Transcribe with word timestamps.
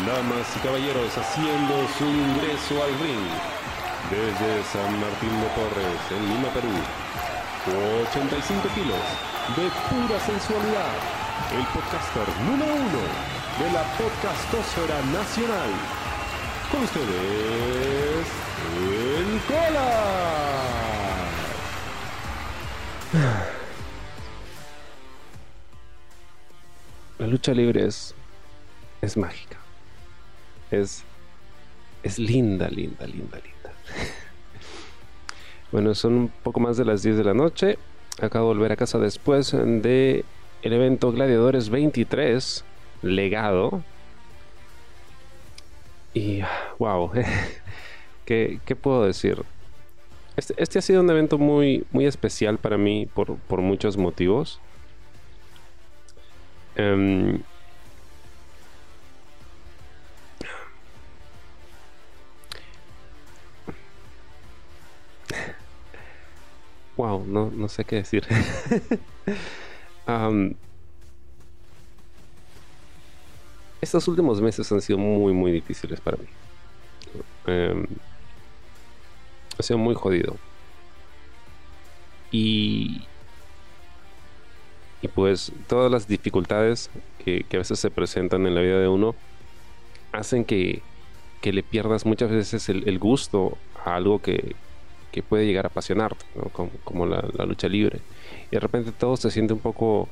Damas 0.00 0.48
y 0.56 0.60
caballeros 0.60 1.16
haciendo 1.18 1.86
su 1.98 2.04
ingreso 2.04 2.82
al 2.82 2.98
ring 2.98 3.28
desde 4.10 4.64
San 4.72 4.98
Martín 4.98 5.40
de 5.40 5.46
Porres, 5.54 6.00
en 6.10 6.28
Lima, 6.28 6.48
Perú. 6.48 6.72
85 8.10 8.68
kilos 8.74 9.04
de 9.54 9.70
pura 9.88 10.18
sensualidad. 10.18 10.94
El 11.52 11.64
podcaster 11.66 12.26
número 12.40 12.74
uno 12.74 13.02
de 13.60 13.70
la 13.70 13.82
podcastosfera 13.98 15.00
nacional. 15.12 15.70
Con 16.70 16.82
ustedes, 16.82 18.26
el 19.18 19.40
Cola. 19.46 20.22
La 27.18 27.26
lucha 27.26 27.52
libre 27.52 27.86
es, 27.86 28.14
es 29.02 29.16
mágica. 29.16 29.61
Es, 30.72 31.04
es 32.02 32.18
linda, 32.18 32.68
linda, 32.68 33.06
linda, 33.06 33.36
linda. 33.36 33.72
bueno, 35.70 35.94
son 35.94 36.14
un 36.14 36.28
poco 36.28 36.60
más 36.60 36.78
de 36.78 36.86
las 36.86 37.02
10 37.02 37.18
de 37.18 37.24
la 37.24 37.34
noche. 37.34 37.78
Acabo 38.20 38.48
de 38.48 38.54
volver 38.54 38.72
a 38.72 38.76
casa 38.76 38.98
después 38.98 39.52
de 39.52 40.24
el 40.62 40.72
evento 40.72 41.12
Gladiadores 41.12 41.68
23, 41.68 42.64
legado. 43.02 43.84
Y, 46.14 46.40
wow, 46.78 47.10
¿qué, 48.24 48.58
qué 48.64 48.74
puedo 48.74 49.04
decir? 49.04 49.44
Este, 50.36 50.54
este, 50.56 50.78
ha 50.78 50.82
sido 50.82 51.02
un 51.02 51.10
evento 51.10 51.36
muy, 51.36 51.84
muy 51.90 52.06
especial 52.06 52.56
para 52.56 52.78
mí 52.78 53.06
por, 53.12 53.36
por 53.36 53.60
muchos 53.60 53.98
motivos. 53.98 54.58
Um, 56.78 57.40
wow, 66.96 67.24
no, 67.26 67.50
no 67.50 67.68
sé 67.68 67.84
qué 67.84 67.96
decir. 67.96 68.26
estos 73.80 74.08
últimos 74.08 74.40
meses 74.40 74.70
han 74.72 74.80
sido 74.80 74.98
muy, 74.98 75.32
muy 75.32 75.52
difíciles 75.52 76.00
para 76.00 76.16
mí. 76.16 76.26
Um, 77.46 77.84
ha 79.58 79.62
sido 79.62 79.78
muy 79.78 79.94
jodido. 79.94 80.36
Y, 82.30 83.02
y 85.02 85.08
pues 85.08 85.52
todas 85.66 85.90
las 85.90 86.06
dificultades 86.06 86.90
que, 87.24 87.44
a 87.52 87.56
veces 87.56 87.78
se 87.78 87.90
presentan 87.90 88.46
en 88.46 88.54
la 88.54 88.60
vida 88.62 88.78
de 88.78 88.88
uno 88.88 89.14
hacen 90.12 90.44
que, 90.44 90.82
le 91.42 91.62
pierdas 91.62 92.06
muchas 92.06 92.30
veces 92.30 92.68
el, 92.68 92.98
gusto 93.00 93.58
a 93.84 93.96
algo 93.96 94.20
que, 94.22 94.54
puede 95.20 95.44
llegar 95.44 95.66
a 95.66 95.68
apasionarte, 95.68 96.24
como, 96.84 97.06
la, 97.06 97.44
lucha 97.44 97.68
libre. 97.68 98.00
Y 98.50 98.56
de 98.56 98.60
repente 98.60 98.92
todo 98.92 99.16
se 99.16 99.30
siente 99.30 99.52
un 99.52 99.58
poco, 99.58 100.08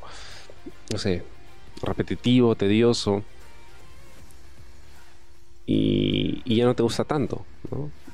no 0.93 0.99
sé, 0.99 1.23
repetitivo, 1.83 2.55
tedioso. 2.57 3.23
Y, 5.65 6.43
ya 6.55 6.67
no 6.67 6.75
te 6.75 6.83
gusta 6.83 7.05
tanto. 7.05 7.47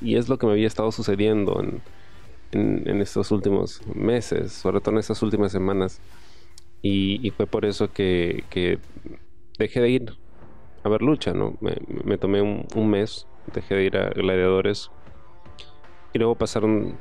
Y 0.01 0.15
es 0.15 0.29
lo 0.29 0.37
que 0.37 0.45
me 0.45 0.53
había 0.53 0.67
estado 0.67 0.93
sucediendo 0.93 1.61
en, 1.61 1.81
en 2.53 3.01
estos 3.01 3.31
últimos 3.31 3.81
meses, 3.93 4.53
sobre 4.53 4.79
todo 4.79 4.91
en 4.91 4.99
estas 4.99 5.21
últimas 5.21 5.51
semanas 5.51 5.99
y, 6.81 7.31
fue 7.31 7.47
por 7.47 7.65
eso 7.65 7.91
que, 7.91 8.43
dejé 9.57 9.81
de 9.81 9.89
ir 9.89 10.13
a 10.83 10.89
ver 10.89 11.01
lucha, 11.01 11.33
¿no? 11.33 11.57
Me, 11.59 12.17
tomé 12.17 12.41
un, 12.41 12.89
mes, 12.89 13.27
dejé 13.53 13.75
de 13.75 13.83
ir 13.85 13.97
a 13.97 14.09
gladiadores 14.09 14.89
y 16.13 16.19
luego 16.19 16.35
pasaron 16.35 16.97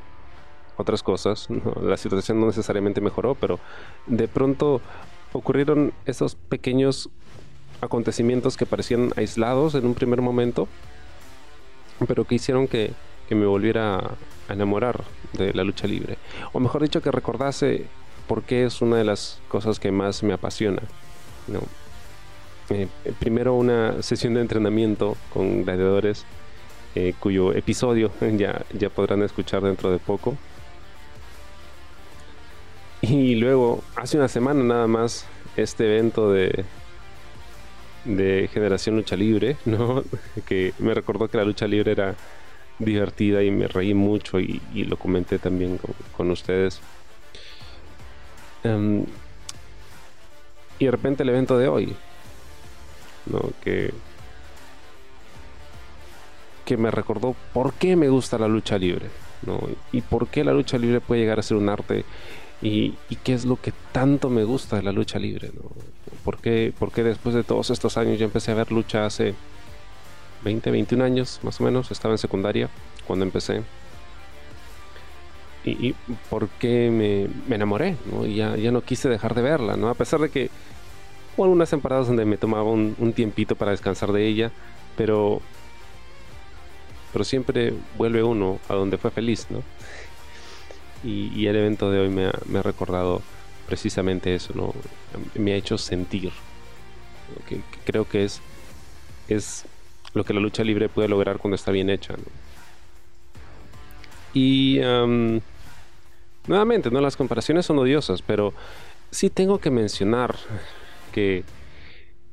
otras 0.77 1.03
cosas. 1.03 1.49
La 1.83 1.97
situación 1.97 2.41
no 2.41 2.47
necesariamente 2.47 3.01
mejoró, 3.01 3.35
pero 3.35 3.59
de 4.07 4.29
pronto 4.29 4.81
ocurrieron 5.33 5.93
esos 6.05 6.35
pequeños 6.35 7.11
acontecimientos 7.81 8.57
que 8.57 8.67
parecían 8.67 9.13
aislados 9.17 9.75
en 9.75 9.87
un 9.87 9.95
primer 9.95 10.23
momento, 10.23 10.67
pero 12.07 12.25
que 12.25 12.37
hicieron 12.37 12.69
que, 12.69 12.93
que 13.29 13.35
me 13.35 13.47
volviera 13.47 13.99
a 14.49 14.53
enamorar 14.53 15.05
de 15.35 15.53
la 15.53 15.65
lucha 15.65 15.87
libre. 15.87 16.17
O 16.53 16.61
mejor 16.61 16.83
dicho, 16.83 17.03
que 17.03 17.11
recordase 17.11 17.87
porque 18.27 18.65
es 18.65 18.81
una 18.83 18.97
de 18.97 19.05
las 19.05 19.41
cosas 19.49 19.79
que 19.79 19.93
más 19.93 20.23
me 20.23 20.33
apasiona. 20.33 20.83
Eh, 22.71 22.89
primero 23.19 23.55
una 23.55 24.03
sesión 24.03 24.35
de 24.35 24.41
entrenamiento 24.41 25.17
con 25.33 25.65
gladiadores, 25.65 26.25
eh, 26.97 27.15
cuyo 27.21 27.53
episodio 27.53 28.11
ya, 28.39 28.65
ya 28.73 28.89
podrán 28.89 29.23
escuchar 29.23 29.63
dentro 29.63 29.93
de 29.93 29.99
poco. 29.99 30.37
Y 33.03 33.35
luego, 33.35 33.85
hace 33.95 34.17
una 34.17 34.29
semana 34.29 34.65
nada 34.65 34.87
más, 34.87 35.27
este 35.59 35.85
evento 35.85 36.33
de, 36.33 36.65
de 38.07 38.49
Generación 38.51 38.97
Lucha 38.97 39.15
Libre, 39.15 39.59
¿no? 39.67 40.05
que 40.47 40.73
me 40.79 40.95
recordó 40.95 41.29
que 41.29 41.37
la 41.37 41.45
lucha 41.45 41.67
libre 41.67 41.93
era 41.93 42.15
divertida 42.79 43.43
y 43.43 43.51
me 43.51 43.69
reí 43.69 43.93
mucho 43.93 44.41
y, 44.41 44.61
lo 44.73 44.97
comenté 44.97 45.39
también 45.39 45.79
con 46.17 46.31
ustedes. 46.31 46.81
Em, 48.65 49.05
y 50.79 50.87
de 50.87 50.91
repente 50.91 51.23
el 51.25 51.29
evento 51.29 51.59
de 51.59 51.69
hoy, 51.69 51.95
¿no? 53.27 53.51
Que, 53.63 53.93
que 56.67 56.77
me 56.77 56.91
recordó 56.91 57.35
por 57.55 57.73
qué 57.73 57.97
me 57.97 58.11
gusta 58.11 58.37
la 58.37 58.49
lucha 58.49 58.77
libre, 58.77 59.07
¿no? 59.47 59.59
Y 59.93 60.03
por 60.03 60.29
qué 60.29 60.45
la 60.45 60.53
lucha 60.53 60.77
libre 60.77 61.01
puede 61.01 61.23
llegar 61.23 61.39
a 61.39 61.43
ser 61.43 61.57
un 61.57 61.71
arte 61.71 62.05
y, 62.61 62.95
qué 63.25 63.33
es 63.33 63.47
lo 63.47 63.57
que 63.59 63.73
tanto 63.93 64.29
me 64.29 64.45
gusta 64.45 64.77
de 64.77 64.83
la 64.83 64.93
lucha 64.93 65.19
libre, 65.19 65.51
¿no? 65.55 65.71
¿Por 66.25 66.39
qué, 66.39 66.75
después 66.97 67.35
de 67.35 67.45
todos 67.45 67.71
estos 67.71 67.97
años 67.97 68.19
yo 68.19 68.27
empecé 68.27 68.51
a 68.51 68.55
ver 68.55 68.71
lucha 68.71 69.07
hace 69.07 69.35
20, 70.45 70.71
21 70.71 71.05
años 71.05 71.41
más 71.43 71.61
o 71.61 71.65
menos, 71.65 71.91
estaba 71.91 72.13
en 72.15 72.19
secundaria 72.19 72.69
cuando 73.07 73.25
empecé 73.25 73.63
y, 75.67 75.95
por 76.31 76.49
qué 76.49 76.91
me, 76.91 77.55
enamoré, 77.55 77.97
¿no? 78.11 78.25
Y 78.25 78.37
ya, 78.37 78.57
ya, 78.57 78.71
no 78.71 78.83
quise 78.83 79.09
dejar 79.09 79.35
de 79.35 79.43
verla, 79.43 79.77
¿no? 79.77 79.89
A 79.89 79.95
pesar 79.95 80.21
de 80.21 80.29
que 80.29 80.51
hubo 81.37 81.45
algunas 81.45 81.71
temporadas 81.71 82.07
donde 82.07 82.25
me 82.25 82.37
tomaba 82.37 82.71
un, 82.71 83.13
tiempito 83.15 83.57
para 83.57 83.73
descansar 83.73 84.13
de 84.13 84.27
ella, 84.27 84.53
pero, 84.97 85.41
pero 87.13 87.25
siempre 87.25 87.75
vuelve 87.97 88.23
uno 88.23 88.59
a 88.69 88.75
donde 88.75 88.99
fue 88.99 89.11
feliz, 89.11 89.47
¿no? 89.51 89.63
Y, 91.05 91.47
el 91.47 91.55
evento 91.55 91.91
de 91.91 92.01
hoy 92.01 92.09
me 92.09 92.27
ha, 92.27 92.63
recordado 92.63 93.23
precisamente 93.67 94.35
eso, 94.35 94.53
¿no? 94.55 94.75
Me 95.35 95.53
ha 95.53 95.57
hecho 95.57 95.79
sentir, 95.79 96.33
que, 97.49 97.61
creo 97.85 98.09
que 98.09 98.25
es, 98.25 98.41
es 99.29 99.65
lo 100.15 100.25
que 100.25 100.35
la 100.35 100.41
lucha 100.41 100.65
libre 100.65 100.89
puede 100.89 101.09
lograr 101.09 101.39
cuando 101.39 101.55
está 101.55 101.71
bien 101.71 101.91
hecha, 101.91 102.15
¿no? 102.15 102.25
Y 104.35 104.81
Nuevamente, 106.47 106.91
no 106.91 107.01
las 107.01 107.17
comparaciones 107.17 107.67
son 107.67 107.79
odiosas, 107.79 108.23
pero 108.23 108.55
sí 109.11 109.31
tengo 109.31 109.59
que 109.59 109.71
mencionar 109.71 110.37
que, 111.13 111.45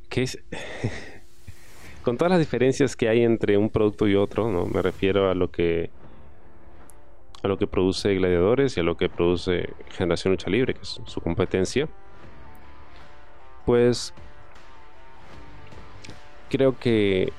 que 0.09 0.23
es, 0.23 0.37
con 2.03 2.17
todas 2.17 2.31
las 2.31 2.39
diferencias 2.39 2.95
que 2.95 3.09
hay 3.09 3.23
entre 3.23 3.57
un 3.57 3.69
producto 3.69 4.07
y 4.07 4.15
otro, 4.15 4.51
¿no? 4.51 4.65
me 4.65 4.81
refiero 4.81 5.29
a 5.29 5.33
lo 5.33 5.49
que 5.49 5.89
a 7.41 7.47
lo 7.47 7.57
que 7.57 7.67
produce 7.67 8.15
Gladiadores 8.15 8.77
y 8.77 8.79
a 8.79 8.83
lo 8.83 8.95
que 8.95 9.09
produce 9.09 9.73
Generación 9.89 10.31
Lucha 10.31 10.49
Libre, 10.49 10.73
que 10.73 10.81
es 10.81 11.01
su 11.05 11.19
competencia, 11.19 11.89
pues 13.65 14.13
creo 16.49 16.79
que 16.79 17.33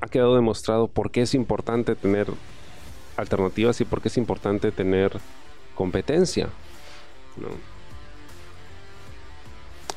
ha 0.00 0.06
quedado 0.06 0.36
demostrado 0.36 0.86
por 0.86 1.10
qué 1.10 1.22
es 1.22 1.34
importante 1.34 1.96
tener 1.96 2.28
alternativas 3.16 3.80
y 3.80 3.84
por 3.84 4.00
qué 4.00 4.08
es 4.08 4.16
importante 4.16 4.70
tener 4.70 5.18
competencia. 5.74 6.48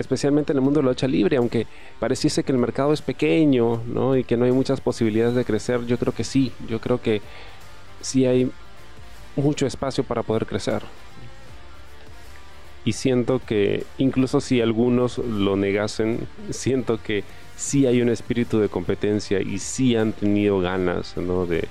Especialmente 0.01 0.51
en 0.51 0.57
el 0.57 0.63
mundo 0.63 0.79
de 0.79 0.85
la 0.85 0.91
lucha 0.91 1.07
libre, 1.07 1.37
aunque 1.37 1.67
pareciese 1.99 2.43
que 2.43 2.51
el 2.51 2.57
mercado 2.57 2.91
es 2.91 3.01
pequeño 3.01 3.81
y 4.17 4.23
que 4.23 4.35
no 4.35 4.45
hay 4.45 4.51
muchas 4.51 4.81
posibilidades 4.81 5.35
de 5.35 5.45
crecer, 5.45 5.85
yo 5.85 5.97
creo 5.97 6.13
que 6.13 6.23
sí, 6.23 6.51
yo 6.67 6.81
creo 6.81 7.01
que 7.01 7.21
sí 8.01 8.25
hay 8.25 8.51
mucho 9.35 9.65
espacio 9.65 10.03
para 10.03 10.23
poder 10.23 10.45
crecer. 10.45 10.81
Y 12.83 12.93
siento 12.93 13.39
que 13.45 13.85
incluso 13.99 14.41
si 14.41 14.59
algunos 14.59 15.19
lo 15.19 15.55
negasen, 15.55 16.27
siento 16.49 16.99
que 17.01 17.23
sí 17.55 17.85
hay 17.85 18.01
un 18.01 18.09
espíritu 18.09 18.59
de 18.59 18.69
competencia 18.69 19.39
y 19.39 19.59
sí 19.59 19.95
han 19.95 20.13
tenido 20.13 20.59
ganas 20.59 21.13
de, 21.15 21.67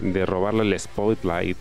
de 0.00 0.26
robarle 0.26 0.62
el 0.62 0.78
spotlight 0.78 1.56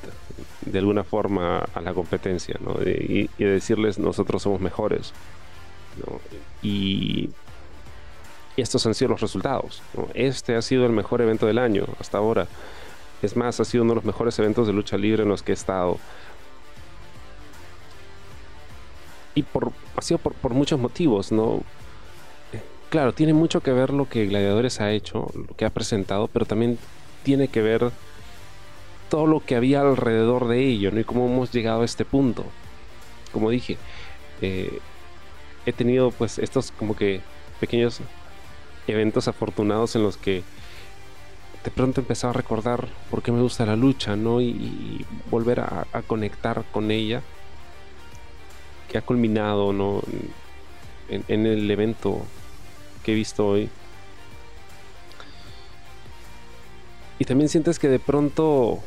de 0.66 0.80
alguna 0.80 1.04
forma 1.04 1.60
a 1.74 1.82
la 1.82 1.94
competencia 1.94 2.60
y, 2.86 3.30
decirles 3.38 4.00
nosotros 4.00 4.44
somos 4.44 4.60
mejores. 4.60 5.14
Y, 6.62 7.30
estos 8.56 8.86
han 8.88 8.96
sido 8.96 9.12
los 9.12 9.22
resultados. 9.22 9.84
Este 10.16 10.56
ha 10.56 10.62
sido 10.64 10.86
el 10.86 10.92
mejor 10.92 11.22
evento 11.22 11.46
del 11.46 11.60
año 11.60 11.86
hasta 12.00 12.18
ahora. 12.18 12.48
Es 13.22 13.36
más, 13.36 13.60
ha 13.60 13.66
sido 13.66 13.84
uno 13.84 13.92
de 13.92 13.98
los 13.98 14.06
mejores 14.06 14.38
eventos 14.40 14.66
de 14.66 14.74
lucha 14.74 14.98
libre 14.98 15.24
en 15.24 15.30
los 15.30 15.44
que 15.44 15.52
he 15.52 15.54
estado. 15.54 16.00
Y 19.36 19.44
por, 19.44 19.72
ha 19.96 20.02
sido 20.02 20.18
por, 20.18 20.54
muchos 20.54 20.80
motivos, 20.80 21.32
¿no? 21.32 21.62
Claro, 22.90 23.14
tiene 23.14 23.34
mucho 23.34 23.62
que 23.62 23.72
ver 23.72 23.92
lo 23.92 24.10
que 24.10 24.26
Gladiadores 24.26 24.82
ha 24.82 24.92
hecho, 24.92 25.28
lo 25.36 25.56
que 25.56 25.66
ha 25.66 25.70
presentado, 25.70 26.28
pero 26.28 26.46
también 26.46 26.80
tiene 27.24 27.50
que 27.50 27.62
ver 27.62 27.92
todo 29.10 29.28
lo 29.28 29.42
que 29.42 29.56
había 29.56 29.82
alrededor 29.82 30.48
de 30.48 30.66
ello, 30.66 30.92
¿no? 30.92 31.00
Y 31.00 31.04
cómo 31.04 31.28
hemos 31.28 31.52
llegado 31.52 31.82
a 31.82 31.86
este 31.86 32.06
punto. 32.06 32.46
Como 33.32 33.50
dije, 33.50 33.78
eh, 34.42 34.80
he 35.68 35.74
tenido 35.74 36.12
pues 36.12 36.40
estos 36.40 36.72
como 36.72 36.96
que 36.96 37.20
pequeños 37.60 38.00
eventos 38.88 39.28
afortunados 39.28 39.98
en 39.98 40.04
los 40.04 40.16
que 40.16 40.42
de 41.66 41.72
pronto 41.72 42.00
he 42.00 42.04
empezado 42.04 42.32
a 42.32 42.34
recordar 42.34 42.88
por 43.12 43.22
qué 43.22 43.34
me 43.34 43.42
gusta 43.42 43.66
la 43.66 43.76
lucha, 43.76 44.16
¿no? 44.16 44.40
Y, 44.40 45.06
volver 45.30 45.60
a, 45.60 45.86
conectar 46.08 46.64
con 46.72 46.90
ella, 46.90 47.22
que 48.90 48.98
ha 48.98 49.02
culminado, 49.02 49.74
¿no? 49.74 50.02
En, 51.10 51.46
el 51.46 51.70
evento 51.70 52.22
que 53.04 53.12
he 53.12 53.16
visto 53.16 53.46
hoy. 53.46 53.70
Y 57.20 57.26
también 57.26 57.50
sientes 57.50 57.78
que 57.78 57.90
de 57.90 58.00
pronto 58.00 58.80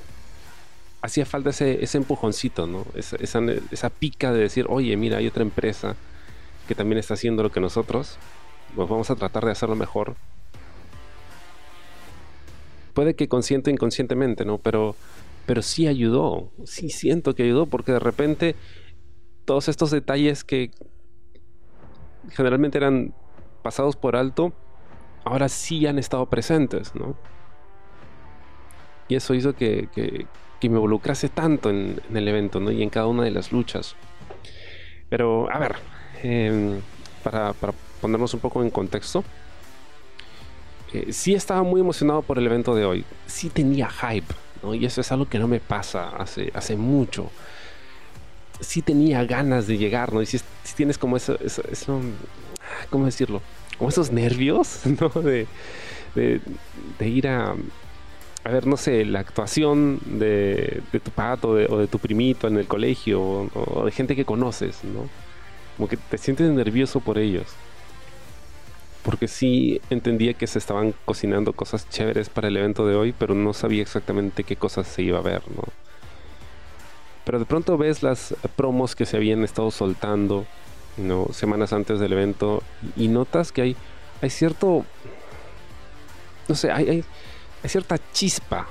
hacía 1.03 1.27
falta 1.27 1.51
ese, 1.51 1.85
ese 1.85 1.99
empujoncito, 1.99 2.67
¿no? 2.67 2.87
Esa, 2.95 3.17
esa, 3.71 3.91
pica 3.91 4.33
de 4.33 4.41
decir, 4.41 4.65
oye, 4.71 4.97
mira, 4.97 5.19
hay 5.19 5.27
otra 5.27 5.43
empresa 5.43 5.97
que 6.71 6.77
también 6.77 7.01
está 7.01 7.15
haciendo 7.15 7.43
lo 7.43 7.51
que 7.51 7.59
nosotros, 7.59 8.17
pues 8.77 8.89
vamos 8.89 9.11
a 9.11 9.17
tratar 9.17 9.45
de 9.45 9.51
hacerlo 9.51 9.75
mejor. 9.75 10.15
Puede 12.95 13.17
que 13.17 13.27
consciente 13.27 13.73
o 13.73 13.75
inconscientemente, 13.75 14.45
¿no? 14.45 14.59
Pero, 14.59 14.95
pero 15.47 15.63
sí 15.63 15.89
ayudó, 15.89 16.53
sí 16.63 16.89
siento 16.89 17.35
que 17.35 17.43
ayudó, 17.43 17.67
porque 17.67 17.91
de 17.91 17.99
repente 17.99 18.55
todos 19.47 19.69
estos 19.69 19.91
detalles 19.91 20.45
que 20.45 20.71
generalmente 22.29 22.79
eran 22.79 23.13
pasados 23.65 23.97
por 23.97 24.15
alto, 24.15 24.53
ahora 25.25 25.49
sí 25.49 25.89
han 25.89 25.99
estado 25.99 26.27
presentes, 26.27 26.95
¿no? 26.95 27.17
Y 29.09 29.17
eso 29.17 29.35
hizo 29.35 29.57
que, 29.57 29.89
que 29.93 30.69
me 30.69 30.77
involucrase 30.77 31.31
tanto 31.31 31.69
en, 31.69 32.01
el 32.15 32.29
evento 32.29 32.61
¿no? 32.61 32.71
y 32.71 32.85
en 32.85 32.91
cada 32.91 33.09
una 33.09 33.25
de 33.25 33.33
las 33.33 33.51
luchas. 33.51 33.97
Pero, 35.09 35.53
a 35.53 35.59
ver, 35.59 35.75
em, 36.23 36.81
para, 37.23 37.53
ponernos 38.01 38.35
un 38.35 38.41
poco 38.41 38.63
en 38.63 38.71
contexto, 38.71 39.25
eh, 40.93 41.13
sí 41.13 41.35
estaba 41.35 41.63
muy 41.63 41.81
emocionado 41.81 42.23
por 42.23 42.39
el 42.39 42.47
evento 42.47 42.75
de 42.75 42.85
hoy, 42.85 43.05
sí 43.27 43.49
tenía 43.49 43.89
hype, 43.89 44.35
¿no? 44.63 44.75
y 44.75 44.85
eso 44.85 45.01
es 45.01 45.13
algo 45.13 45.29
que 45.29 45.39
no 45.39 45.49
me 45.49 45.61
pasa 45.61 46.11
hace, 46.17 46.51
hace 46.55 46.77
mucho. 46.77 47.31
Sí 48.61 48.83
tenía 48.83 49.25
ganas 49.25 49.67
de 49.67 49.79
llegar, 49.79 50.13
¿no? 50.13 50.21
Y 50.21 50.27
si, 50.27 50.39
tienes 50.77 50.99
como 50.99 51.17
eso, 51.17 51.39
¿cómo 52.91 53.07
decirlo? 53.07 53.41
Como 53.79 53.89
esos 53.89 54.13
nervios, 54.13 54.81
¿no? 54.85 55.09
de, 55.23 55.47
de 56.15 57.09
ir 57.09 57.27
a, 57.27 57.55
a 58.45 58.51
ver, 58.51 58.67
no 58.67 58.77
sé, 58.77 59.05
la 59.05 59.21
actuación 59.21 60.01
de, 60.19 60.83
tu 60.93 61.11
pato 61.11 61.51
o 61.51 61.79
de 61.79 61.87
tu 61.87 61.99
primito 61.99 62.49
en 62.49 62.57
el 62.57 62.67
colegio 62.67 63.21
o, 63.21 63.85
de 63.85 63.91
gente 63.91 64.17
que 64.17 64.25
conoces, 64.25 64.83
¿no? 64.85 65.09
Como 65.81 65.89
que 65.89 65.97
te 65.97 66.19
sientes 66.19 66.51
nervioso 66.51 67.01
por 67.01 67.17
ellos. 67.17 67.47
Porque 69.03 69.29
sí 69.29 69.81
entendía 69.89 70.35
que 70.35 70.47
se 70.47 70.59
estaban 70.59 70.93
cocinando 71.07 71.55
cosas 71.55 71.89
chéveres 71.89 72.29
para 72.29 72.49
el 72.49 72.59
evento 72.59 72.87
de 72.87 72.97
hoy, 72.97 73.15
pero 73.19 73.35
no 73.35 73.55
sabía 73.55 73.81
exactamente 73.81 74.45
qué 74.45 74.57
cosas 74.57 74.87
se 74.87 75.01
iba 75.01 75.21
a 75.21 75.23
ver, 75.23 75.41
¿no? 75.57 75.63
Pero 77.25 77.39
de 77.39 77.47
pronto 77.47 77.79
ves 77.79 78.03
las 78.03 78.35
promos 78.57 78.95
que 78.95 79.07
se 79.07 79.17
habían 79.17 79.43
estado 79.43 79.71
soltando, 79.71 80.45
¿no? 80.99 81.29
Semanas 81.33 81.73
antes 81.73 81.99
del 81.99 82.13
evento 82.13 82.63
y 82.95 83.09
notas 83.09 83.51
que 83.51 83.63
hay, 83.63 83.77
hay 84.21 84.29
cierto... 84.29 84.85
No 86.47 86.55
sé, 86.57 86.71
hay, 86.71 86.91
hay 86.91 87.05
hay 87.63 87.71
cierta 87.71 87.97
chispa 88.13 88.67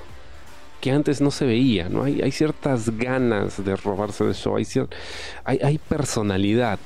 que 0.81 0.91
antes 0.91 1.19
no 1.19 1.29
se 1.29 1.45
veía, 1.45 1.89
¿no? 1.89 2.03
Hay, 2.03 2.31
ciertas 2.31 2.97
ganas 2.97 3.63
de 3.63 3.75
robarse 3.75 4.23
el 4.23 4.33
show, 4.33 4.55
hay, 4.55 4.65
hay, 5.43 5.59
hay, 5.61 5.77
personalidad, 5.77 6.79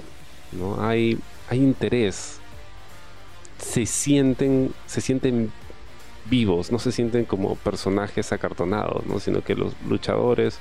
¿no? 0.53 0.85
Hay, 0.85 1.19
hay 1.49 1.59
interés. 1.59 2.39
Se 3.57 3.85
sienten, 3.85 4.73
se 4.85 5.01
sienten 5.01 5.51
vivos, 6.29 6.71
no 6.71 6.79
se 6.79 6.91
sienten 6.91 7.25
como 7.25 7.55
personajes 7.55 8.31
acartonados, 8.31 9.05
¿no? 9.05 9.19
Sino 9.19 9.41
que 9.43 9.55
los 9.55 9.73
luchadores 9.87 10.57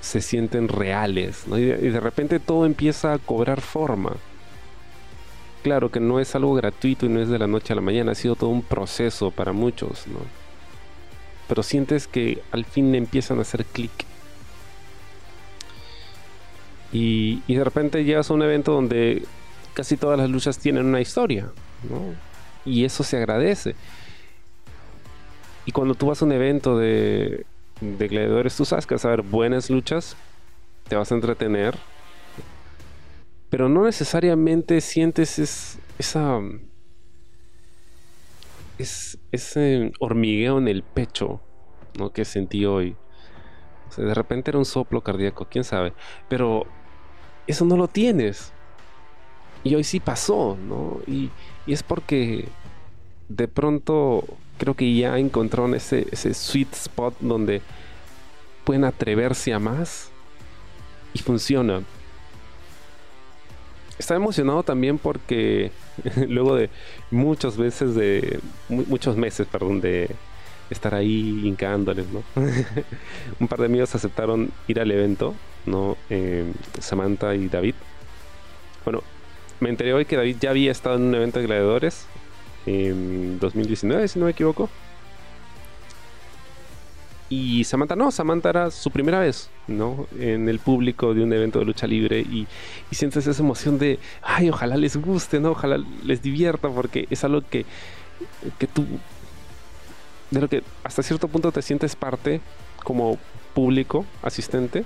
se 0.00 0.20
sienten 0.20 0.68
reales, 0.68 1.46
¿no? 1.46 1.58
y 1.58 1.66
de 1.66 2.00
repente 2.00 2.40
todo 2.40 2.64
empieza 2.64 3.12
a 3.12 3.18
cobrar 3.18 3.60
forma 3.60 4.16
claro 5.60 5.90
que 5.90 6.00
no 6.00 6.20
es 6.20 6.34
algo 6.34 6.54
gratuito 6.54 7.06
y 7.06 7.08
no 7.08 7.20
es 7.20 7.28
de 7.28 7.38
la 7.38 7.46
noche 7.46 7.72
a 7.72 7.76
la 7.76 7.82
mañana, 7.82 8.12
ha 8.12 8.14
sido 8.14 8.34
todo 8.34 8.50
un 8.50 8.62
proceso 8.62 9.30
para 9.30 9.52
muchos, 9.52 10.06
¿no? 10.06 10.18
Pero 11.48 11.62
sientes 11.62 12.06
que 12.06 12.42
al 12.52 12.64
fin 12.64 12.94
empiezan 12.94 13.38
a 13.38 13.42
hacer 13.42 13.64
clic. 13.64 13.90
Y, 16.92 17.40
de 17.46 17.64
repente 17.64 18.04
llegas 18.04 18.30
a 18.30 18.34
un 18.34 18.42
evento 18.42 18.72
donde 18.72 19.24
casi 19.74 19.96
todas 19.96 20.18
las 20.18 20.28
luchas 20.28 20.58
tienen 20.58 20.86
una 20.86 21.00
historia, 21.00 21.50
¿no? 21.88 22.14
Y 22.64 22.84
eso 22.84 23.04
se 23.04 23.16
agradece. 23.16 23.74
Y 25.66 25.72
cuando 25.72 25.94
tú 25.94 26.06
vas 26.06 26.20
a 26.20 26.24
un 26.24 26.32
evento 26.32 26.76
de, 26.76 27.46
de 27.80 28.08
gladiadores, 28.08 28.56
tú 28.56 28.64
sabes 28.64 28.86
que 28.86 28.94
vas 28.94 29.04
a 29.04 29.10
ver 29.10 29.22
buenas 29.22 29.70
luchas, 29.70 30.16
te 30.88 30.96
vas 30.96 31.12
a 31.12 31.14
entretener, 31.14 31.76
pero 33.50 33.68
no 33.68 33.84
necesariamente 33.84 34.80
sientes 34.80 35.78
esa 35.98 36.40
es, 38.78 39.18
ese 39.32 39.92
hormigueo 39.98 40.58
en 40.58 40.68
el 40.68 40.82
pecho 40.82 41.40
¿no? 41.98 42.12
que 42.12 42.24
sentí 42.24 42.64
hoy. 42.64 42.96
de 43.96 44.14
repente 44.14 44.50
era 44.50 44.58
un 44.58 44.64
soplo 44.64 45.02
cardíaco, 45.02 45.48
quién 45.50 45.64
sabe. 45.64 45.92
Pero 46.28 46.66
eso 47.50 47.64
no 47.64 47.76
lo 47.76 47.88
tienes. 47.88 48.52
Y 49.62 49.74
hoy 49.74 49.84
sí 49.84 50.00
pasó, 50.00 50.56
¿no? 50.68 51.00
Y, 51.06 51.30
es 51.66 51.82
porque 51.82 52.48
de 53.28 53.46
pronto 53.46 54.24
creo 54.58 54.74
que 54.74 54.92
ya 54.94 55.18
encontraron 55.18 55.74
ese, 55.74 56.06
ese 56.10 56.34
sweet 56.34 56.72
spot 56.72 57.14
donde 57.20 57.62
pueden 58.64 58.84
atreverse 58.84 59.52
a 59.52 59.58
más 59.60 60.10
y 61.14 61.20
funciona 61.20 61.82
estaba 64.00 64.18
emocionado 64.18 64.62
también 64.62 64.98
porque 64.98 65.70
luego 66.28 66.56
de 66.56 66.70
muchas 67.10 67.56
veces 67.56 67.94
de 67.94 68.40
muchos 68.68 69.16
meses, 69.16 69.46
perdón, 69.46 69.80
de 69.80 70.10
estar 70.70 70.94
ahí 70.94 71.42
hincándoles, 71.44 72.06
¿no? 72.08 72.22
Un 73.40 73.46
par 73.46 73.60
de 73.60 73.66
amigos 73.66 73.94
aceptaron 73.94 74.50
ir 74.68 74.80
al 74.80 74.90
evento, 74.90 75.34
¿no? 75.66 75.96
Eh, 76.08 76.52
Samantha 76.78 77.34
y 77.34 77.48
David. 77.48 77.74
Bueno, 78.84 79.02
me 79.60 79.68
enteré 79.68 79.92
hoy 79.92 80.04
que 80.04 80.16
David 80.16 80.36
ya 80.40 80.50
había 80.50 80.72
estado 80.72 80.96
en 80.96 81.02
un 81.02 81.14
evento 81.14 81.38
de 81.38 81.46
gladiadores 81.46 82.06
en 82.66 83.38
2019, 83.38 84.08
si 84.08 84.18
no 84.18 84.26
me 84.26 84.32
equivoco. 84.32 84.68
Y 87.28 87.62
Samantha 87.62 87.94
no, 87.94 88.10
Samantha 88.10 88.50
era 88.50 88.70
su 88.72 88.90
primera 88.90 89.20
vez, 89.20 89.50
¿no? 89.68 90.08
En 90.18 90.48
el 90.48 90.58
público 90.58 91.14
de 91.14 91.22
un 91.22 91.32
evento 91.32 91.60
de 91.60 91.64
lucha 91.64 91.86
libre 91.86 92.18
y, 92.20 92.48
sientes 92.90 93.24
esa 93.24 93.40
emoción 93.40 93.78
de, 93.78 94.00
ay, 94.20 94.50
ojalá 94.50 94.76
les 94.76 94.96
guste, 94.96 95.38
¿no? 95.38 95.52
Ojalá 95.52 95.78
les 96.02 96.22
divierta 96.22 96.68
porque 96.68 97.06
es 97.08 97.22
algo 97.22 97.42
que, 97.48 97.66
que 98.58 98.66
tú, 98.66 98.84
de 100.32 100.40
lo 100.40 100.48
que 100.48 100.64
hasta 100.82 101.04
cierto 101.04 101.28
punto 101.28 101.52
te 101.52 101.62
sientes 101.62 101.94
parte 101.94 102.40
como 102.82 103.16
público, 103.54 104.04
asistente, 104.22 104.84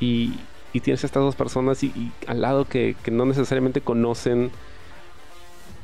y, 0.00 0.40
tienes 0.80 1.04
estas 1.04 1.22
dos 1.22 1.36
personas 1.36 1.82
y, 1.82 2.12
al 2.26 2.40
lado 2.40 2.64
que, 2.64 2.96
no 3.10 3.26
necesariamente 3.26 3.80
conocen 3.80 4.50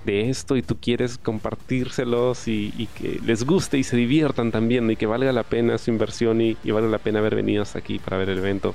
de 0.04 0.30
esto 0.30 0.56
y 0.56 0.62
tú 0.62 0.76
quieres 0.80 1.18
compartírselos 1.18 2.48
y, 2.48 2.88
que 2.98 3.20
les 3.24 3.44
guste 3.44 3.78
y 3.78 3.84
se 3.84 3.96
diviertan 3.96 4.52
también 4.52 4.90
y 4.90 4.96
que 4.96 5.06
valga 5.06 5.32
la 5.32 5.42
pena 5.42 5.78
su 5.78 5.90
inversión 5.90 6.40
y, 6.40 6.56
y 6.64 6.70
valga 6.70 6.88
la 6.88 6.98
pena 6.98 7.18
haber 7.18 7.34
venido 7.34 7.62
hasta 7.62 7.78
aquí 7.78 7.98
para 7.98 8.16
ver 8.16 8.30
el 8.30 8.38
evento. 8.38 8.74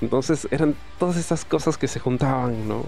Entonces 0.00 0.48
eran 0.50 0.74
todas 0.98 1.16
esas 1.16 1.44
cosas 1.44 1.76
que 1.76 1.88
se 1.88 2.00
juntaban, 2.00 2.66
¿no? 2.66 2.84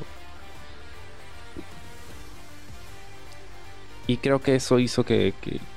Y 4.07 4.17
creo 4.17 4.41
que 4.41 4.57
eso 4.57 4.79
hizo 4.79 5.05
que, 5.05 5.33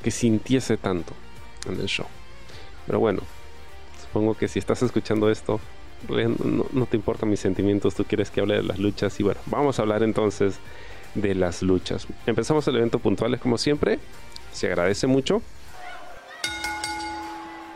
sintiese 0.10 0.78
tanto 0.78 1.14
en 1.68 1.80
el 1.80 1.88
show. 1.88 2.08
Pero 2.86 3.00
bueno, 3.00 3.22
supongo 4.16 4.34
que 4.34 4.48
si 4.48 4.60
estás 4.60 4.82
escuchando 4.82 5.30
esto, 5.30 5.60
no, 6.08 6.66
no, 6.72 6.86
te 6.86 6.96
importan 6.96 7.30
mis 7.30 7.42
sentimientos, 7.42 7.96
tú 7.96 8.06
quieres 8.06 8.32
que 8.32 8.40
hable 8.40 8.56
de 8.56 8.64
las 8.64 8.80
luchas. 8.80 9.20
Y 9.20 9.24
bueno, 9.24 9.42
vamos 9.48 9.78
a 9.78 9.82
hablar 9.82 10.04
entonces 10.04 10.58
de 11.16 11.36
las 11.36 11.62
luchas. 11.62 12.08
Empezamos 12.26 12.66
el 12.70 12.78
evento 12.78 13.00
puntuales 13.00 13.42
como 13.42 13.58
siempre. 13.58 14.00
Se 14.54 14.68
agradece 14.68 15.06
mucho. 15.06 15.42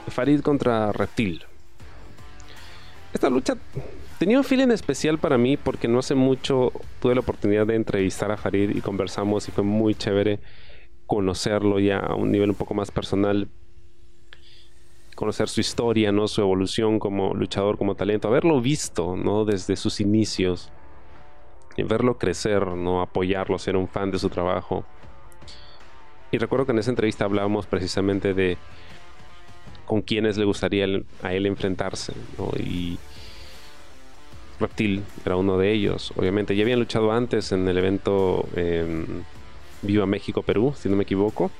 Farid 0.07 0.39
contra 0.39 0.93
Reptil. 0.93 1.43
Esta 3.13 3.29
lucha 3.29 3.57
tenía 4.17 4.37
un 4.37 4.45
feeling 4.45 4.69
especial 4.69 5.17
para 5.17 5.37
mí 5.37 5.57
porque 5.57 5.89
no 5.89 5.99
hace 5.99 6.15
mucho 6.15 6.71
tuve 7.01 7.15
la 7.15 7.19
oportunidad 7.19 7.67
de 7.67 7.75
entrevistar 7.75 8.31
a 8.31 8.37
Farid 8.37 8.77
y 8.77 8.79
conversamos 8.79 9.45
y 9.49 9.51
fue 9.51 9.65
muy 9.65 9.93
chévere 9.93 10.39
conocerlo 11.05 11.79
ya 11.79 11.99
a 11.99 12.15
un 12.15 12.31
nivel 12.31 12.51
un 12.51 12.55
poco 12.55 12.75
más 12.75 12.91
personal 12.91 13.49
conocer 15.19 15.49
su 15.49 15.59
historia, 15.59 16.13
¿no? 16.13 16.29
Su 16.29 16.39
evolución 16.39 16.97
como 16.97 17.33
luchador, 17.33 17.77
como 17.77 17.93
talento, 17.93 18.29
haberlo 18.29 18.61
visto, 18.61 19.17
¿no? 19.17 19.43
Desde 19.43 19.75
sus 19.75 19.99
inicios, 19.99 20.71
y 21.75 21.83
verlo 21.83 22.17
crecer, 22.17 22.65
¿no? 22.67 23.01
Apoyarlo, 23.01 23.59
ser 23.59 23.75
un 23.75 23.89
fan 23.89 24.11
de 24.11 24.19
su 24.19 24.29
trabajo. 24.29 24.85
Y 26.31 26.37
recuerdo 26.37 26.65
que 26.65 26.71
en 26.71 26.79
esa 26.79 26.91
entrevista 26.91 27.25
hablábamos 27.25 27.65
precisamente 27.65 28.33
de 28.33 28.57
con 29.85 30.01
quiénes 30.01 30.37
le 30.37 30.45
gustaría 30.45 30.85
a 31.21 31.33
él 31.33 31.45
enfrentarse, 31.45 32.13
Y 32.57 32.97
Reptil 34.57 35.03
era 35.25 35.35
uno 35.35 35.57
de 35.57 35.73
ellos. 35.73 36.13
Obviamente 36.15 36.55
ya 36.55 36.63
habían 36.63 36.79
luchado 36.79 37.11
antes 37.11 37.51
en 37.51 37.67
el 37.67 37.77
evento 37.77 38.47
Viva 39.81 40.05
México 40.05 40.43
Perú, 40.43 40.73
si 40.77 40.87
no 40.87 40.95
me 40.95 41.03
equivoco. 41.03 41.51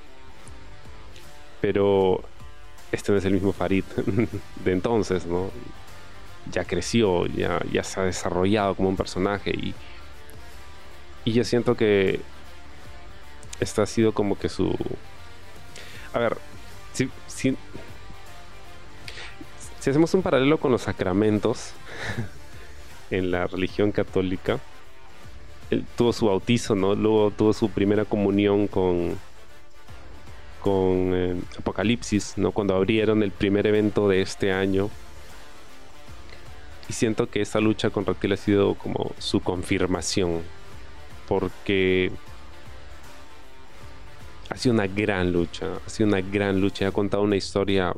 Pero 1.59 2.23
este 2.91 3.11
no 3.11 3.17
es 3.17 3.25
el 3.25 3.33
mismo 3.33 3.53
Farid 3.53 3.83
de 4.63 4.71
entonces, 4.71 5.25
¿no? 5.25 5.51
Ya 6.51 6.65
creció, 6.65 7.27
ya, 7.27 7.61
ya 7.71 7.83
se 7.83 7.99
ha 7.99 8.03
desarrollado 8.03 8.75
como 8.75 8.89
un 8.89 8.97
personaje 8.97 9.51
y, 9.51 9.75
y 11.25 11.33
yo 11.33 11.43
siento 11.43 11.75
que 11.75 12.21
esta 13.59 13.83
ha 13.83 13.85
sido 13.85 14.13
como 14.13 14.37
que 14.37 14.49
su... 14.49 14.75
A 16.13 16.19
ver, 16.19 16.37
si, 16.93 17.09
si, 17.27 17.55
si 19.79 19.89
hacemos 19.89 20.13
un 20.13 20.23
paralelo 20.23 20.57
con 20.57 20.71
los 20.71 20.83
sacramentos 20.83 21.71
en 23.11 23.29
la 23.29 23.45
religión 23.45 23.91
católica, 23.91 24.59
él 25.69 25.85
tuvo 25.95 26.13
su 26.13 26.25
bautizo, 26.25 26.73
¿no? 26.73 26.95
Luego 26.95 27.31
tuvo 27.31 27.53
su 27.53 27.69
primera 27.69 28.05
comunión 28.05 28.67
con, 28.67 29.17
con 30.61 31.11
eh, 31.13 31.35
Apocalipsis, 31.57 32.33
¿no? 32.37 32.51
Cuando 32.51 32.75
abrieron 32.75 33.23
el 33.23 33.31
primer 33.31 33.67
evento 33.67 34.07
de 34.07 34.21
este 34.21 34.51
año. 34.51 34.89
Y 36.87 36.93
siento 36.93 37.29
que 37.29 37.41
esta 37.41 37.59
lucha 37.59 37.89
con 37.89 38.05
Reptil 38.05 38.33
ha 38.33 38.37
sido 38.37 38.75
como 38.75 39.11
su 39.19 39.41
confirmación. 39.41 40.41
Porque 41.27 42.11
ha 44.49 44.57
sido 44.57 44.73
una 44.73 44.87
gran 44.87 45.31
lucha. 45.31 45.67
Ha 45.85 45.89
sido 45.89 46.07
una 46.07 46.21
gran 46.21 46.59
lucha. 46.59 46.87
Ha 46.87 46.91
contado 46.91 47.23
una 47.23 47.35
historia 47.35 47.93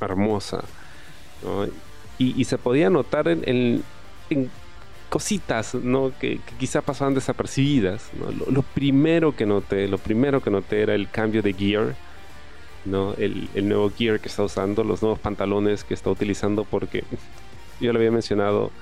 hermosa. 0.00 0.64
Y, 2.18 2.44
se 2.44 2.58
podía 2.58 2.90
notar 2.90 3.28
en, 3.28 3.82
cositas 5.14 5.76
¿no? 5.76 6.10
que, 6.18 6.40
quizá 6.58 6.82
pasaban 6.82 7.14
desapercibidas. 7.14 8.10
Lo, 8.50 8.62
primero 8.62 9.36
que 9.36 9.46
noté, 9.46 9.86
lo 9.86 9.96
primero 9.96 10.40
que 10.40 10.50
noté 10.50 10.82
era 10.82 10.96
el 10.96 11.08
cambio 11.08 11.40
de 11.40 11.52
gear, 11.52 11.94
¿no? 12.84 13.14
el, 13.14 13.48
nuevo 13.62 13.92
gear 13.96 14.18
que 14.18 14.26
está 14.26 14.42
usando, 14.42 14.82
los 14.82 15.02
nuevos 15.02 15.20
pantalones 15.20 15.84
que 15.84 15.94
está 15.94 16.10
utilizando, 16.10 16.64
porque 16.64 17.04
yo 17.80 17.92
lo 17.92 18.00
había 18.00 18.10
mencionado, 18.10 18.72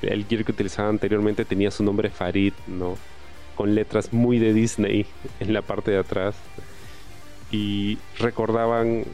el 0.00 0.24
gear 0.26 0.44
que 0.44 0.52
utilizaba 0.52 0.90
anteriormente 0.90 1.44
tenía 1.44 1.72
su 1.72 1.82
nombre 1.82 2.08
Farid, 2.08 2.52
¿no? 2.68 2.96
con 3.56 3.74
letras 3.74 4.12
muy 4.12 4.38
de 4.38 4.52
Disney 4.52 5.06
en 5.40 5.52
la 5.52 5.62
parte 5.62 5.90
de 5.90 5.98
atrás. 5.98 6.36
Y 7.50 7.98
recordaban 8.20 9.06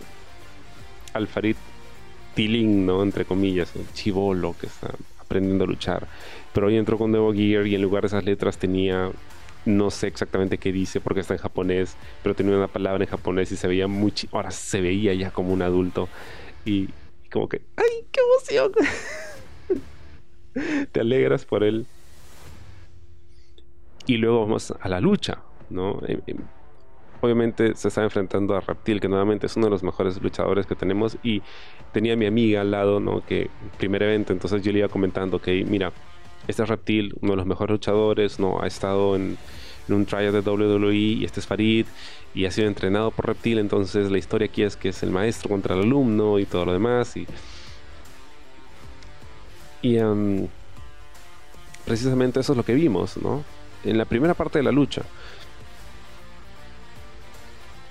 al 1.14 1.26
Farid 1.26 1.56
Tilling, 2.34 2.84
¿no? 2.84 3.02
Entre 3.02 3.24
comillas, 3.24 3.74
el 3.76 3.90
chivolo 3.94 4.54
que 4.60 4.66
está 4.66 4.90
aprendiendo 5.30 5.62
a 5.62 5.66
luchar. 5.68 6.08
Pero 6.52 6.66
hoy 6.66 6.76
entró 6.76 6.98
con 6.98 7.12
nuevo 7.12 7.32
gear 7.32 7.64
y 7.66 7.76
en 7.76 7.82
lugar 7.82 8.02
de 8.02 8.08
esas 8.08 8.24
letras 8.24 8.58
tenía, 8.58 9.12
no 9.64 9.90
sé 9.90 10.08
exactamente 10.08 10.58
qué 10.58 10.72
dice 10.72 11.00
porque 11.00 11.20
está 11.20 11.34
en 11.34 11.40
japonés, 11.40 11.96
pero 12.24 12.34
tenía 12.34 12.56
una 12.56 12.66
palabra 12.66 13.04
en 13.04 13.08
japonés 13.08 13.52
y 13.52 13.56
se 13.56 13.68
veía 13.68 13.86
muy... 13.86 14.12
Ahora 14.32 14.50
se 14.50 14.80
veía 14.80 15.14
ya 15.14 15.30
como 15.30 15.52
un 15.52 15.62
adulto 15.62 16.08
y, 16.64 16.88
como 17.30 17.48
que, 17.48 17.62
¡ay, 17.76 18.06
qué 18.10 18.20
emoción! 18.20 18.72
Te 20.92 21.00
alegras 21.00 21.44
por 21.44 21.62
él. 21.62 21.86
Y 24.06 24.16
luego 24.16 24.40
vamos 24.40 24.74
a 24.80 24.88
la 24.88 25.00
lucha, 25.00 25.42
¿no? 25.68 26.00
Obviamente 27.20 27.74
se 27.74 27.88
está 27.88 28.02
enfrentando 28.02 28.56
a 28.56 28.60
Reptil, 28.60 29.00
que 29.00 29.08
nuevamente 29.08 29.46
es 29.46 29.56
uno 29.56 29.66
de 29.66 29.70
los 29.70 29.82
mejores 29.82 30.20
luchadores 30.22 30.66
que 30.66 30.74
tenemos. 30.74 31.18
Y 31.22 31.42
tenía 31.92 32.14
a 32.14 32.16
mi 32.16 32.26
amiga 32.26 32.62
al 32.62 32.70
lado, 32.70 33.00
¿no? 33.00 33.24
Que 33.24 33.50
primer 33.78 34.02
evento, 34.02 34.32
entonces 34.32 34.62
yo 34.62 34.72
le 34.72 34.78
iba 34.78 34.88
comentando 34.88 35.40
que, 35.40 35.64
mira, 35.64 35.92
este 36.48 36.62
es 36.62 36.68
Reptil, 36.68 37.14
uno 37.20 37.32
de 37.32 37.36
los 37.36 37.46
mejores 37.46 37.72
luchadores, 37.72 38.40
¿no? 38.40 38.62
Ha 38.62 38.66
estado 38.66 39.16
en, 39.16 39.36
un 39.88 40.06
trial 40.06 40.32
de 40.32 40.48
WWE 40.48 40.94
y 40.94 41.24
este 41.24 41.40
es 41.40 41.48
Farid 41.48 41.84
y 42.32 42.44
ha 42.44 42.52
sido 42.52 42.68
entrenado 42.68 43.10
por 43.10 43.26
Reptil. 43.26 43.58
Entonces 43.58 44.10
la 44.10 44.18
historia 44.18 44.46
aquí 44.46 44.62
es 44.62 44.76
que 44.76 44.90
es 44.90 45.02
el 45.02 45.10
maestro 45.10 45.48
contra 45.48 45.74
el 45.74 45.82
alumno 45.82 46.38
y 46.38 46.46
todo 46.46 46.64
lo 46.64 46.72
demás. 46.72 47.16
Y, 47.16 47.26
y 49.82 49.98
precisamente 51.84 52.38
eso 52.38 52.52
es 52.52 52.56
lo 52.56 52.64
que 52.64 52.74
vimos, 52.74 53.16
¿no? 53.16 53.42
En 53.82 53.98
la 53.98 54.04
primera 54.04 54.34
parte 54.34 54.60
de 54.60 54.62
la 54.62 54.70
lucha 54.70 55.02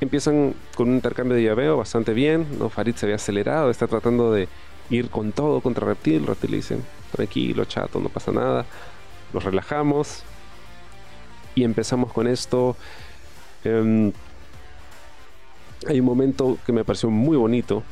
empiezan 0.01 0.53
con 0.75 0.89
un 0.89 0.95
intercambio 0.95 1.35
de 1.35 1.43
llaveo 1.43 1.77
bastante 1.77 2.13
bien. 2.13 2.47
Farid 2.69 2.95
se 2.95 3.05
había 3.05 3.15
acelerado, 3.15 3.69
está 3.69 3.87
tratando 3.87 4.31
de 4.31 4.47
ir 4.89 5.09
con 5.09 5.31
todo 5.31 5.61
contra 5.61 5.85
Reptil, 5.85 6.25
Reptil 6.25 6.51
dice, 6.51 6.77
tranquilo, 7.11 7.65
chato, 7.65 7.99
no 7.99 8.09
pasa 8.09 8.31
nada, 8.31 8.65
nos 9.33 9.43
relajamos 9.43 10.23
y 11.55 11.63
empezamos 11.63 12.11
con 12.11 12.27
esto. 12.27 12.75
Em, 13.63 14.11
hay 15.87 15.99
un 15.99 16.05
momento 16.05 16.57
que 16.65 16.73
me 16.73 16.83
pareció 16.83 17.09
muy 17.09 17.37
bonito 17.37 17.83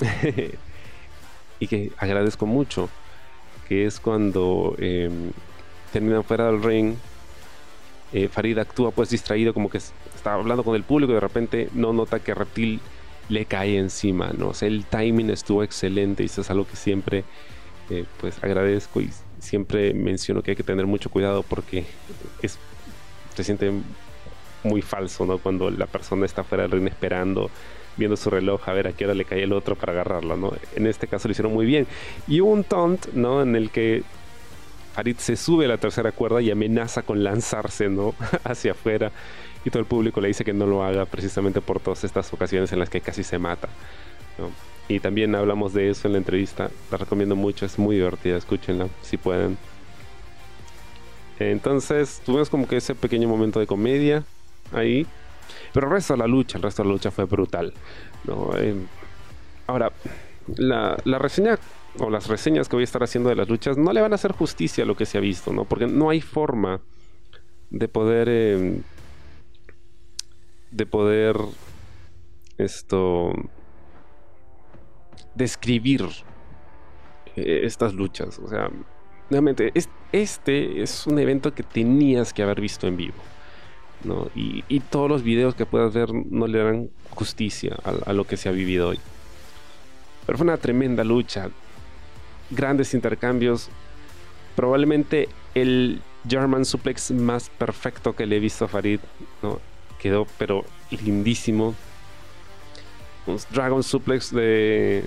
y 1.60 1.66
que 1.66 1.92
agradezco 1.98 2.46
mucho, 2.46 2.88
que 3.68 3.86
es 3.86 4.00
cuando 4.00 4.74
em, 4.78 5.32
terminan 5.92 6.24
fuera 6.24 6.46
del 6.46 6.62
ring 6.62 6.96
eh, 8.12 8.28
Farid 8.28 8.56
actúa 8.58 8.92
pues 8.92 9.10
distraído 9.10 9.52
como 9.52 9.68
que 9.68 9.80
hablando 10.34 10.64
con 10.64 10.76
el 10.76 10.82
público 10.82 11.12
y 11.12 11.14
de 11.14 11.20
repente 11.20 11.68
no 11.74 11.92
nota 11.92 12.20
que 12.20 12.34
Reptil 12.34 12.80
le 13.28 13.44
cae 13.44 13.78
encima, 13.78 14.30
¿no? 14.36 14.48
O 14.48 14.54
el 14.60 14.84
timing 14.84 15.30
estuvo 15.30 15.62
excelente 15.62 16.22
y 16.22 16.26
eso 16.26 16.40
es 16.40 16.50
algo 16.50 16.66
que 16.66 16.76
siempre 16.76 17.24
eh, 17.90 18.04
pues 18.20 18.42
agradezco 18.42 19.00
y 19.00 19.10
siempre 19.38 19.94
menciono 19.94 20.42
que 20.42 20.52
hay 20.52 20.56
que 20.56 20.62
tener 20.62 20.86
mucho 20.86 21.10
cuidado 21.10 21.42
porque 21.42 21.84
es, 22.42 22.58
se 23.34 23.44
siente 23.44 23.72
muy 24.62 24.82
falso, 24.82 25.26
¿no? 25.26 25.38
Cuando 25.38 25.70
la 25.70 25.86
persona 25.86 26.26
está 26.26 26.44
fuera 26.44 26.64
del 26.64 26.72
ring 26.72 26.88
esperando, 26.88 27.50
viendo 27.96 28.16
su 28.16 28.30
reloj 28.30 28.68
a 28.68 28.72
ver 28.72 28.88
a 28.88 28.92
qué 28.92 29.04
hora 29.04 29.14
le 29.14 29.24
cae 29.24 29.42
el 29.42 29.52
otro 29.52 29.76
para 29.76 29.92
agarrarlo, 29.92 30.36
¿no? 30.36 30.52
En 30.74 30.86
este 30.86 31.06
caso 31.06 31.28
lo 31.28 31.32
hicieron 31.32 31.52
muy 31.52 31.66
bien. 31.66 31.86
Y 32.26 32.40
hubo 32.40 32.50
un 32.50 32.64
taunt, 32.64 33.06
¿no? 33.12 33.42
En 33.42 33.56
el 33.56 33.70
que 33.70 34.02
Farid 34.94 35.16
se 35.18 35.36
sube 35.36 35.66
a 35.66 35.68
la 35.68 35.78
tercera 35.78 36.12
cuerda 36.12 36.40
y 36.42 36.50
amenaza 36.50 37.02
con 37.02 37.22
lanzarse, 37.22 37.88
¿no? 37.88 38.14
Hacia 38.44 38.72
afuera. 38.72 39.12
Y 39.66 39.70
todo 39.70 39.80
el 39.80 39.86
público 39.86 40.20
le 40.20 40.28
dice 40.28 40.44
que 40.44 40.52
no 40.52 40.64
lo 40.64 40.84
haga 40.84 41.06
precisamente 41.06 41.60
por 41.60 41.80
todas 41.80 42.04
estas 42.04 42.32
ocasiones 42.32 42.72
en 42.72 42.78
las 42.78 42.88
que 42.88 43.00
casi 43.00 43.24
se 43.24 43.36
mata. 43.36 43.68
Y 44.86 45.00
también 45.00 45.34
hablamos 45.34 45.72
de 45.72 45.90
eso 45.90 46.06
en 46.06 46.12
la 46.12 46.18
entrevista. 46.18 46.70
La 46.92 46.98
recomiendo 46.98 47.34
mucho, 47.34 47.66
es 47.66 47.76
muy 47.76 47.96
divertida, 47.96 48.36
escúchenla 48.36 48.86
si 49.02 49.16
pueden. 49.16 49.58
Entonces 51.40 52.22
tuvimos 52.24 52.48
como 52.48 52.68
que 52.68 52.76
ese 52.76 52.94
pequeño 52.94 53.26
momento 53.26 53.58
de 53.58 53.66
comedia 53.66 54.22
ahí. 54.72 55.04
Pero 55.72 55.88
el 55.88 55.94
resto 55.94 56.14
de 56.14 56.18
la 56.20 56.28
lucha, 56.28 56.58
el 56.58 56.62
resto 56.62 56.84
de 56.84 56.88
la 56.88 56.92
lucha 56.92 57.10
fue 57.10 57.24
brutal. 57.24 57.74
Eh, 58.58 58.74
ahora, 59.66 59.90
la, 60.58 60.96
la 61.04 61.18
reseña 61.18 61.58
o 61.98 62.08
las 62.08 62.28
reseñas 62.28 62.68
que 62.68 62.76
voy 62.76 62.84
a 62.84 62.84
estar 62.84 63.02
haciendo 63.02 63.30
de 63.30 63.34
las 63.34 63.48
luchas 63.48 63.76
no 63.76 63.92
le 63.92 64.00
van 64.00 64.12
a 64.12 64.14
hacer 64.14 64.30
justicia 64.30 64.84
a 64.84 64.86
lo 64.86 64.94
que 64.94 65.06
se 65.06 65.18
ha 65.18 65.20
visto, 65.20 65.52
¿no? 65.52 65.64
Porque 65.64 65.88
no 65.88 66.08
hay 66.08 66.20
forma 66.20 66.80
de 67.70 67.88
poder 67.88 68.28
em, 68.28 68.82
de 70.76 70.86
poder 70.86 71.36
esto 72.58 73.32
describir 75.34 76.02
eh, 77.36 77.60
estas 77.64 77.94
luchas, 77.94 78.38
o 78.38 78.48
sea, 78.48 78.70
nuevamente 79.30 79.72
este 80.12 80.82
es 80.82 81.06
un 81.06 81.18
evento 81.18 81.54
que 81.54 81.62
tenías 81.62 82.32
que 82.32 82.42
haber 82.42 82.60
visto 82.60 82.86
en 82.86 82.96
vivo. 82.96 83.16
¿no? 84.04 84.30
Y, 84.34 84.62
todos 84.90 85.08
los 85.08 85.22
videos 85.22 85.54
que 85.54 85.66
puedas 85.66 85.92
ver 85.92 86.12
no 86.12 86.46
le 86.46 86.58
darán 86.58 86.90
justicia 87.10 87.76
a 87.82 88.12
lo 88.12 88.24
que 88.24 88.36
se 88.36 88.48
ha 88.48 88.52
vivido 88.52 88.88
hoy. 88.88 89.00
Pero 90.26 90.38
fue 90.38 90.44
una 90.44 90.58
tremenda 90.58 91.02
lucha 91.02 91.50
grandes 92.50 92.94
intercambios. 92.94 93.68
Probablemente 94.54 95.28
el 95.54 96.00
German 96.28 96.64
suplex 96.64 97.10
más 97.10 97.50
perfecto 97.50 98.14
que 98.14 98.26
le 98.26 98.36
he 98.36 98.40
visto 98.40 98.64
a 98.64 98.68
Farid. 98.68 99.00
¿no? 99.42 99.60
Quedó 99.98 100.26
pero 100.38 100.64
lindísimo. 100.90 101.74
Un 103.26 103.38
Dragon 103.50 103.82
suplex 103.82 104.32
de, 104.32 105.04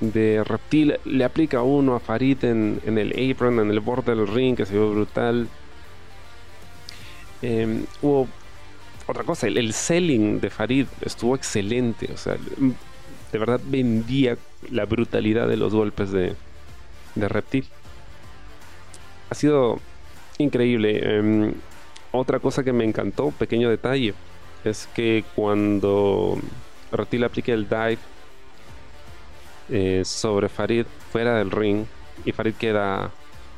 de 0.00 0.42
reptil 0.42 0.98
le 1.04 1.24
aplica 1.24 1.62
uno 1.62 1.94
a 1.94 2.00
Farid 2.00 2.44
en, 2.44 2.80
el 2.84 3.30
apron, 3.30 3.60
en 3.60 3.70
el 3.70 3.80
borde 3.80 4.14
del 4.14 4.26
ring, 4.26 4.56
que 4.56 4.66
se 4.66 4.74
vio 4.74 4.90
brutal. 4.90 5.48
Em, 7.40 7.84
hubo 8.02 8.28
otra 9.06 9.24
cosa, 9.24 9.46
el, 9.46 9.72
selling 9.72 10.40
de 10.40 10.50
Farid 10.50 10.86
estuvo 11.02 11.36
excelente. 11.36 12.10
O 12.12 12.16
sea, 12.16 12.36
de 12.36 13.38
verdad 13.38 13.60
vendía 13.64 14.36
la 14.70 14.84
brutalidad 14.86 15.48
de 15.48 15.56
los 15.56 15.72
golpes 15.72 16.10
de, 16.10 16.34
de 17.14 17.28
reptil. 17.28 17.66
Ha 19.30 19.34
sido 19.34 19.78
increíble. 20.38 21.18
Em, 21.18 21.54
otra 22.12 22.38
cosa 22.38 22.62
que 22.62 22.72
me 22.72 22.84
encantó, 22.84 23.30
pequeño 23.30 23.68
detalle, 23.70 24.14
es 24.64 24.88
que 24.94 25.24
cuando 25.34 26.38
Reptil 26.92 27.24
aplica 27.24 27.52
el 27.52 27.68
dive 27.68 27.98
eh, 29.70 30.02
sobre 30.04 30.48
Farid 30.48 30.86
fuera 31.10 31.38
del 31.38 31.50
ring 31.50 31.86
y 32.24 32.32
Farid 32.32 32.54
queda 32.54 33.10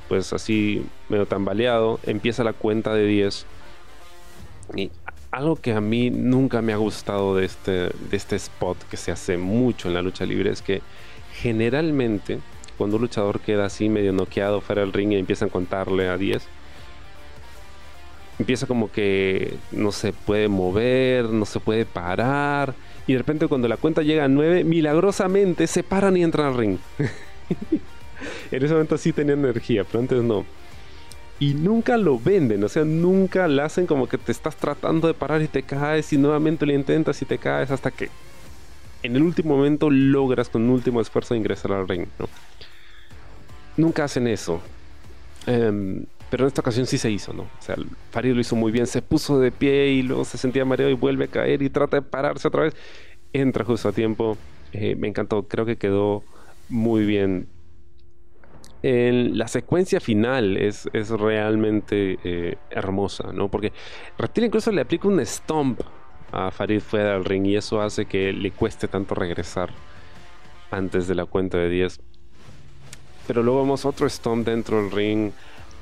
pues 0.08 0.32
así 0.32 0.87
medio 1.08 1.26
tambaleado, 1.26 1.99
empieza 2.04 2.44
la 2.44 2.52
cuenta 2.52 2.94
de 2.94 3.06
10 3.06 3.46
y 4.76 4.90
algo 5.30 5.56
que 5.56 5.73
a 5.73 5.80
mí 5.80 6.11
nunca 6.11 6.62
me 6.62 6.73
ha 6.73 6.76
gustado 6.76 7.34
de 7.34 7.44
este, 7.44 7.73
de 7.73 8.16
este 8.16 8.37
spot 8.37 8.78
que 8.88 8.96
se 8.96 9.11
hace 9.11 9.37
mucho 9.37 9.88
en 9.88 9.94
la 9.94 10.02
lucha 10.02 10.25
libre 10.25 10.50
es 10.50 10.62
que 10.62 10.80
generalmente 11.32 12.38
cuando 12.78 12.96
un 12.96 13.02
luchador 13.02 13.40
queda 13.40 13.66
así 13.66 13.88
medio 13.88 14.12
noqueado 14.12 14.61
fuera 14.61 14.82
del 14.82 14.92
ring 14.92 15.12
y 15.12 15.16
empiezan 15.16 15.49
a 15.49 15.52
contarle 15.52 16.08
a 16.08 16.16
10, 16.16 16.46
empieza 18.38 18.66
como 18.66 18.90
que 18.90 19.56
no 19.72 19.92
se 19.92 20.12
puede 20.12 20.48
mover, 20.48 21.26
no 21.26 21.44
se 21.46 21.60
puede 21.60 21.84
parar. 21.84 22.74
Y 23.06 23.12
de 23.12 23.18
repente 23.18 23.48
cuando 23.48 23.68
la 23.68 23.76
cuenta 23.76 24.02
llega 24.02 24.24
a 24.24 24.28
9, 24.28 24.64
milagrosamente 24.64 25.66
se 25.66 25.82
paran 25.82 26.16
y 26.16 26.22
entran 26.22 26.46
al 26.46 26.56
ring. 26.56 26.78
en 28.50 28.64
ese 28.64 28.72
momento 28.72 28.98
sí 28.98 29.12
tenían 29.12 29.40
energía, 29.40 29.84
pero 29.84 30.00
antes 30.00 30.22
no. 30.22 30.44
Y 31.40 31.54
nunca 31.54 31.96
lo 31.96 32.18
venden, 32.18 32.62
o 32.62 32.68
sea, 32.68 32.84
nunca 32.84 33.48
la 33.48 33.64
hacen 33.64 33.86
como 33.86 34.08
que 34.08 34.18
te 34.18 34.32
estás 34.32 34.56
tratando 34.56 35.08
de 35.08 35.14
parar 35.14 35.42
y 35.42 35.48
te 35.48 35.62
caes 35.64 36.12
y 36.12 36.16
nuevamente 36.16 36.64
lo 36.64 36.72
intentas 36.72 37.20
y 37.22 37.24
te 37.24 37.38
caes 37.38 37.70
hasta 37.70 37.90
que 37.90 38.08
en 39.02 39.16
el 39.16 39.22
último 39.22 39.56
momento 39.56 39.90
logras 39.90 40.48
con 40.48 40.62
un 40.62 40.70
último 40.70 41.00
esfuerzo 41.00 41.34
ingresar 41.34 41.72
al 41.72 41.86
ring. 41.86 42.06
Nunca 43.76 44.04
hacen 44.04 44.28
eso. 44.28 44.60
Em, 45.46 46.06
pero 46.34 46.46
en 46.46 46.48
esta 46.48 46.62
ocasión 46.62 46.84
sí 46.84 46.98
se 46.98 47.12
hizo, 47.12 47.32
¿no? 47.32 47.44
O 47.44 47.62
sea, 47.62 47.76
Farid 48.10 48.34
lo 48.34 48.40
hizo 48.40 48.56
muy 48.56 48.72
bien, 48.72 48.88
se 48.88 49.02
puso 49.02 49.38
de 49.38 49.52
pie 49.52 49.90
y 49.90 50.02
luego 50.02 50.24
se 50.24 50.36
sentía 50.36 50.64
mareado 50.64 50.90
y 50.90 50.94
vuelve 50.94 51.26
a 51.26 51.28
caer 51.28 51.62
y 51.62 51.70
trata 51.70 51.98
de 51.98 52.02
pararse 52.02 52.48
otra 52.48 52.64
vez. 52.64 52.74
Entra 53.32 53.64
justo 53.64 53.88
a 53.88 53.92
tiempo. 53.92 54.36
Eh, 54.72 54.96
me 54.96 55.06
encantó, 55.06 55.44
creo 55.46 55.64
que 55.64 55.76
quedó 55.76 56.24
muy 56.68 57.06
bien. 57.06 57.46
En 58.82 59.38
la 59.38 59.46
secuencia 59.46 60.00
final 60.00 60.56
es, 60.56 60.88
es 60.92 61.10
realmente 61.10 62.18
eh, 62.24 62.56
hermosa, 62.68 63.32
¿no? 63.32 63.48
Porque 63.48 63.72
Reptil 64.18 64.46
incluso 64.46 64.72
le 64.72 64.80
aplica 64.80 65.06
un 65.06 65.24
stomp 65.24 65.82
a 66.32 66.50
Farid 66.50 66.80
fuera 66.80 67.12
del 67.12 67.24
ring 67.24 67.46
y 67.46 67.54
eso 67.54 67.80
hace 67.80 68.06
que 68.06 68.32
le 68.32 68.50
cueste 68.50 68.88
tanto 68.88 69.14
regresar 69.14 69.70
antes 70.72 71.06
de 71.06 71.14
la 71.14 71.26
cuenta 71.26 71.58
de 71.58 71.68
10. 71.68 72.00
Pero 73.28 73.44
luego 73.44 73.62
vemos 73.62 73.84
otro 73.84 74.08
stomp 74.08 74.44
dentro 74.48 74.82
del 74.82 74.90
ring 74.90 75.32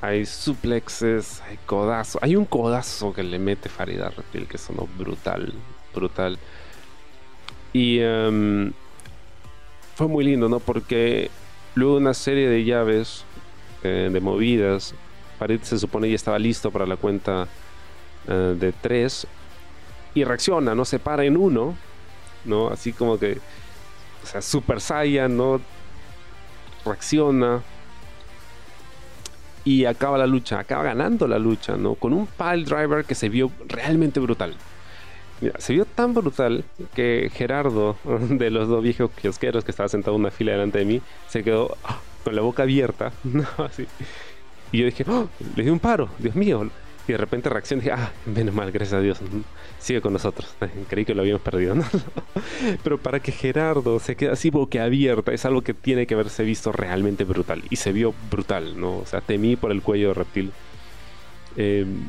hay 0.03 0.25
suplexes, 0.25 1.41
hay 1.47 1.57
codazo. 1.65 2.19
Hay 2.21 2.35
un 2.35 2.43
codazo 2.43 3.13
que 3.13 3.23
le 3.23 3.39
mete 3.39 3.69
Farida 3.69 4.09
Reptil 4.09 4.49
que 4.49 4.57
sonó 4.57 4.85
brutal, 4.97 5.53
brutal. 5.95 6.37
Y 7.71 7.99
em, 7.99 8.73
fue 9.95 10.09
muy 10.09 10.25
lindo, 10.25 10.49
¿no? 10.49 10.59
Porque 10.59 11.31
luego 11.75 11.95
una 11.95 12.13
serie 12.13 12.49
de 12.49 12.65
llaves, 12.65 13.23
eh, 13.81 14.09
de 14.11 14.19
movidas, 14.19 14.93
Farid 15.39 15.61
se 15.61 15.79
supone 15.79 16.09
ya 16.09 16.15
estaba 16.15 16.37
listo 16.37 16.69
para 16.69 16.85
la 16.85 16.97
cuenta 16.97 17.47
eh, 18.27 18.57
de 18.59 18.73
tres 18.73 19.25
y 20.13 20.25
reacciona, 20.25 20.75
¿no? 20.75 20.83
Se 20.83 20.99
para 20.99 21.23
en 21.23 21.37
uno, 21.37 21.77
¿no? 22.43 22.67
Así 22.67 22.91
como 22.91 23.17
que, 23.17 23.37
o 24.21 24.25
sea, 24.25 24.41
Super 24.41 24.81
Saiyan, 24.81 25.37
¿no? 25.37 25.61
Reacciona, 26.83 27.63
y 29.65 29.85
acaba 29.85 30.17
la 30.17 30.27
lucha, 30.27 30.59
acaba 30.59 30.83
ganando 30.83 31.27
la 31.27 31.39
lucha, 31.39 31.77
¿no? 31.77 31.95
Con 31.95 32.13
un 32.13 32.27
pile 32.27 32.63
driver 32.63 33.05
que 33.05 33.15
se 33.15 33.29
vio 33.29 33.51
realmente 33.67 34.19
brutal. 34.19 34.55
Mira, 35.41 35.59
se 35.59 35.73
vio 35.73 35.85
tan 35.85 36.13
brutal 36.13 36.63
que 36.95 37.29
Gerardo, 37.33 37.97
de 38.29 38.49
los 38.49 38.67
dos 38.67 38.83
viejos 38.83 39.11
kiosqueros 39.11 39.63
que 39.63 39.71
estaba 39.71 39.89
sentado 39.89 40.15
en 40.15 40.21
una 40.21 40.31
fila 40.31 40.51
delante 40.51 40.79
de 40.79 40.85
mí, 40.85 41.01
se 41.27 41.43
quedó 41.43 41.77
ah, 41.83 41.99
con 42.23 42.35
la 42.35 42.41
boca 42.41 42.63
abierta, 42.63 43.11
¿no? 43.23 43.45
Así. 43.57 43.85
Y 44.71 44.79
yo 44.79 44.85
dije, 44.85 45.05
oh, 45.07 45.27
le 45.55 45.63
di 45.63 45.69
un 45.69 45.79
paro, 45.79 46.09
Dios 46.19 46.35
mío, 46.35 46.69
y 47.07 47.11
de 47.11 47.17
repente 47.17 47.49
reacción 47.49 47.79
dije, 47.79 47.91
ah, 47.91 48.11
menos 48.25 48.55
mal, 48.55 48.71
gracias 48.71 48.97
a 48.97 49.01
Dios, 49.01 49.19
sigue 49.79 49.99
con 50.01 50.13
nosotros. 50.13 50.55
Creí 50.89 51.03
que 51.03 51.13
lo 51.13 51.21
habíamos 51.21 51.41
perdido, 51.41 51.75
¿no? 51.75 51.83
Pero 52.83 52.97
para 52.97 53.19
que 53.19 53.31
Gerardo 53.31 53.99
se 53.99 54.15
quede 54.15 54.31
así 54.31 54.49
boquiabierta 54.49 55.33
es 55.33 55.45
algo 55.45 55.61
que 55.61 55.73
tiene 55.73 56.07
que 56.07 56.13
haberse 56.13 56.43
visto 56.43 56.71
realmente 56.71 57.25
brutal. 57.25 57.61
Y 57.69 57.75
se 57.75 57.91
vio 57.91 58.13
brutal, 58.31 58.79
¿no? 58.79 58.99
O 58.99 59.05
sea, 59.05 59.19
temí 59.19 59.57
por 59.57 59.71
el 59.71 59.81
cuello 59.81 60.09
de 60.09 60.13
reptil. 60.13 60.51
Em, 61.57 62.07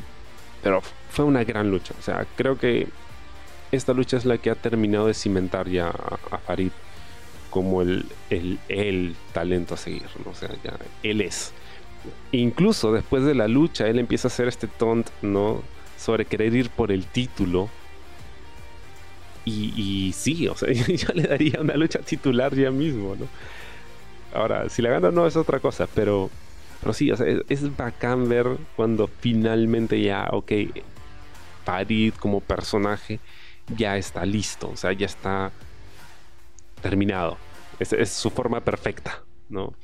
pero 0.63 0.81
fue 1.11 1.25
una 1.25 1.43
gran 1.43 1.71
lucha. 1.71 1.95
O 1.99 2.03
sea, 2.03 2.25
creo 2.37 2.57
que 2.57 2.87
esta 3.73 3.93
lucha 3.93 4.17
es 4.17 4.25
la 4.25 4.39
que 4.39 4.51
ha 4.51 4.55
terminado 4.55 5.09
de 5.09 5.15
cimentar 5.15 5.69
ya 5.69 5.89
a, 5.89 6.39
Farid 6.39 6.71
como 7.51 7.83
el, 7.83 8.07
el, 8.31 8.61
el 8.69 9.17
talento 9.33 9.75
a 9.75 9.77
seguir, 9.77 10.07
¿no? 10.25 10.31
O 10.31 10.35
sea, 10.35 10.51
ya 10.63 10.77
él 11.03 11.21
es 11.21 11.53
incluso 12.33 12.93
después 12.93 13.25
de 13.25 13.35
la 13.35 13.49
lucha, 13.49 13.87
él 13.87 13.99
empieza 13.99 14.29
a 14.29 14.31
hacer 14.31 14.49
este 14.49 14.67
taunt, 14.67 15.09
¿no? 15.23 15.63
Sobre 15.99 16.25
querer 16.25 16.55
ir 16.55 16.71
por 16.71 16.93
el 16.93 17.07
título. 17.07 17.69
Y, 19.47 20.13
sí, 20.17 20.49
o 20.49 20.57
sea, 20.57 20.73
yo 20.73 21.09
le 21.15 21.25
daría 21.25 21.61
una 21.61 21.75
lucha 21.75 21.99
titular 21.99 22.55
ya 22.55 22.71
mismo, 22.71 23.15
¿no? 23.15 23.27
Ahora, 24.33 24.69
si 24.69 24.83
la 24.83 24.91
gana 24.91 25.11
no 25.11 25.27
es 25.27 25.37
otra 25.37 25.61
cosa, 25.61 25.87
pero, 25.95 26.31
pero 26.81 26.93
sí, 26.93 27.11
o 27.11 27.17
sea, 27.17 27.27
es, 27.49 27.77
bacán 27.77 28.29
ver 28.29 28.47
cuando 28.75 29.07
finalmente 29.07 30.01
ya, 30.01 30.29
ok, 30.33 30.53
Parid 31.65 32.15
como 32.15 32.41
personaje 32.41 33.21
ya 33.77 33.97
está 33.97 34.25
listo, 34.25 34.71
o 34.71 34.77
sea, 34.77 34.93
ya 34.93 35.07
está 35.07 35.53
terminado. 36.83 37.37
es 37.79 38.11
su 38.11 38.31
forma 38.31 38.61
perfecta, 38.61 39.23
¿no? 39.51 39.75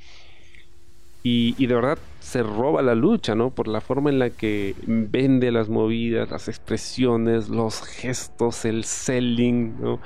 Y, 1.22 1.66
de 1.66 1.74
verdad 1.74 1.98
se 2.20 2.42
roba 2.42 2.80
la 2.80 2.94
lucha, 2.94 3.34
¿no? 3.34 3.50
Por 3.50 3.68
la 3.68 3.80
forma 3.80 4.08
en 4.08 4.18
la 4.18 4.30
que 4.30 4.74
vende 4.86 5.50
las 5.50 5.68
movidas, 5.68 6.30
las 6.30 6.48
expresiones, 6.48 7.50
los 7.50 7.82
gestos, 7.82 8.64
el 8.64 8.84
selling, 8.84 9.78
¿no? 9.80 10.00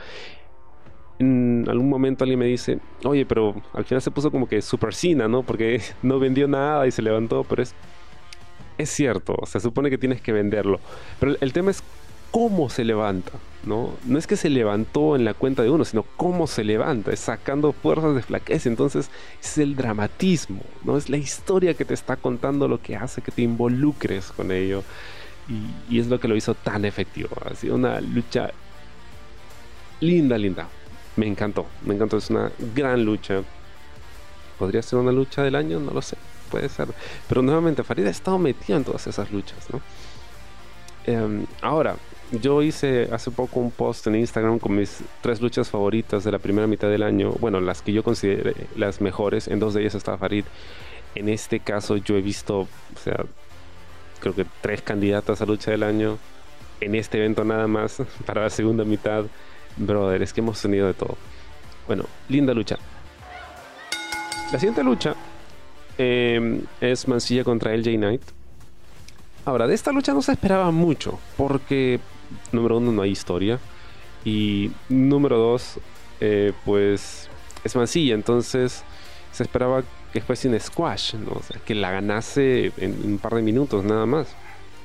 En 1.20 1.64
algún 1.68 1.88
momento 1.88 2.24
alguien 2.24 2.40
me 2.40 2.46
dice, 2.46 2.80
oye, 3.04 3.24
pero 3.24 3.54
al 3.72 3.84
final 3.84 4.02
se 4.02 4.10
puso 4.10 4.32
como 4.32 4.48
que 4.48 4.60
super 4.60 4.92
cina, 4.92 5.28
¿no? 5.28 5.44
Porque 5.44 5.80
no 6.02 6.18
vendió 6.18 6.48
nada 6.48 6.86
y 6.86 6.90
se 6.90 7.02
levantó, 7.02 7.44
pero 7.44 7.62
es, 7.62 7.74
es 8.76 8.90
cierto, 8.90 9.36
se 9.46 9.60
supone 9.60 9.90
que 9.90 9.98
tienes 9.98 10.20
que 10.20 10.32
venderlo. 10.32 10.80
Pero 11.20 11.36
el 11.40 11.52
tema 11.52 11.70
es 11.70 11.84
cómo 12.34 12.68
se 12.68 12.82
levanta, 12.82 13.30
¿no? 13.64 13.94
No 14.04 14.18
es 14.18 14.26
que 14.26 14.34
se 14.34 14.50
levantó 14.50 15.14
en 15.14 15.24
la 15.24 15.34
cuenta 15.34 15.62
de 15.62 15.70
uno, 15.70 15.84
sino 15.84 16.02
cómo 16.16 16.48
se 16.48 16.64
levanta, 16.64 17.12
es 17.12 17.20
sacando 17.20 17.72
fuerzas 17.72 18.16
de 18.16 18.22
flaqueza. 18.22 18.68
Entonces 18.68 19.08
es 19.40 19.56
el 19.56 19.76
dramatismo, 19.76 20.60
¿no? 20.82 20.96
Es 20.96 21.08
la 21.08 21.16
historia 21.16 21.74
que 21.74 21.84
te 21.84 21.94
está 21.94 22.16
contando 22.16 22.66
lo 22.66 22.82
que 22.82 22.96
hace 22.96 23.22
que 23.22 23.30
te 23.30 23.42
involucres 23.42 24.32
con 24.32 24.50
ello. 24.50 24.82
Y, 25.88 26.00
es 26.00 26.08
lo 26.08 26.18
que 26.18 26.26
lo 26.26 26.34
hizo 26.34 26.56
tan 26.56 26.84
efectivo. 26.84 27.36
Ha 27.48 27.54
sido 27.54 27.76
una 27.76 28.00
lucha 28.00 28.50
linda, 30.00 30.36
linda. 30.36 30.66
Me 31.14 31.28
encantó, 31.28 31.66
me 31.86 31.94
encantó. 31.94 32.16
Es 32.16 32.30
una 32.30 32.50
gran 32.74 33.04
lucha. 33.04 33.42
¿Podría 34.58 34.82
ser 34.82 34.98
una 34.98 35.12
lucha 35.12 35.44
del 35.44 35.54
año? 35.54 35.78
No 35.78 35.92
lo 35.92 36.02
sé. 36.02 36.16
Puede 36.50 36.68
ser. 36.68 36.88
Pero 37.28 37.42
nuevamente, 37.42 37.84
Farida 37.84 38.08
ha 38.08 38.10
estado 38.10 38.40
metida 38.40 38.76
en 38.76 38.82
todas 38.82 39.06
esas 39.06 39.30
luchas, 39.30 39.70
¿no? 39.70 39.80
Em, 41.06 41.46
ahora, 41.60 41.96
yo 42.40 42.62
hice 42.62 43.08
hace 43.12 43.30
poco 43.30 43.60
un 43.60 43.70
post 43.70 44.06
en 44.06 44.16
Instagram 44.16 44.58
con 44.58 44.76
mis 44.76 45.00
tres 45.20 45.40
luchas 45.40 45.68
favoritas 45.68 46.24
de 46.24 46.32
la 46.32 46.38
primera 46.38 46.66
mitad 46.66 46.88
del 46.88 47.02
año. 47.02 47.32
Bueno, 47.40 47.60
las 47.60 47.82
que 47.82 47.92
yo 47.92 48.02
consideré 48.02 48.54
las 48.76 49.00
mejores. 49.00 49.48
En 49.48 49.58
dos 49.58 49.74
de 49.74 49.82
ellas 49.82 49.94
estaba 49.94 50.18
Farid. 50.18 50.44
En 51.14 51.28
este 51.28 51.60
caso 51.60 51.96
yo 51.96 52.16
he 52.16 52.22
visto, 52.22 52.60
o 52.60 52.98
sea, 53.02 53.24
creo 54.20 54.34
que 54.34 54.46
tres 54.60 54.82
candidatas 54.82 55.40
a 55.40 55.46
lucha 55.46 55.70
del 55.70 55.82
año. 55.82 56.18
En 56.80 56.94
este 56.94 57.18
evento 57.18 57.44
nada 57.44 57.66
más, 57.66 58.02
para 58.26 58.42
la 58.42 58.50
segunda 58.50 58.84
mitad. 58.84 59.24
Brother, 59.76 60.22
es 60.22 60.32
que 60.32 60.40
hemos 60.40 60.60
tenido 60.60 60.86
de 60.86 60.94
todo. 60.94 61.16
Bueno, 61.86 62.04
linda 62.28 62.54
lucha. 62.54 62.78
La 64.52 64.58
siguiente 64.58 64.84
lucha 64.84 65.14
eh, 65.98 66.60
es 66.80 67.08
Mancilla 67.08 67.44
contra 67.44 67.76
LJ 67.76 67.96
Knight. 67.96 68.22
Ahora, 69.44 69.66
de 69.66 69.74
esta 69.74 69.92
lucha 69.92 70.14
no 70.14 70.22
se 70.22 70.32
esperaba 70.32 70.70
mucho, 70.70 71.18
porque 71.36 72.00
número 72.52 72.78
uno 72.78 72.92
no 72.92 73.02
hay 73.02 73.10
historia 73.10 73.58
y 74.24 74.70
número 74.88 75.38
dos, 75.38 75.78
eh, 76.20 76.52
pues 76.64 77.28
es 77.62 77.76
Mancilla, 77.76 78.14
entonces 78.14 78.82
se 79.32 79.42
esperaba 79.42 79.82
que 80.12 80.20
fuese 80.20 80.48
un 80.48 80.58
squash, 80.58 81.14
¿no? 81.14 81.32
o 81.32 81.42
sea, 81.42 81.60
que 81.64 81.74
la 81.74 81.90
ganase 81.90 82.72
en 82.76 83.00
un 83.04 83.18
par 83.18 83.34
de 83.34 83.42
minutos 83.42 83.84
nada 83.84 84.06
más. 84.06 84.28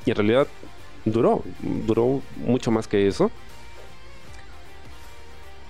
Y 0.06 0.10
en 0.10 0.16
realidad 0.16 0.48
duró, 1.06 1.44
duró 1.62 2.22
mucho 2.38 2.72
más 2.72 2.88
que 2.88 3.08
eso. 3.08 3.32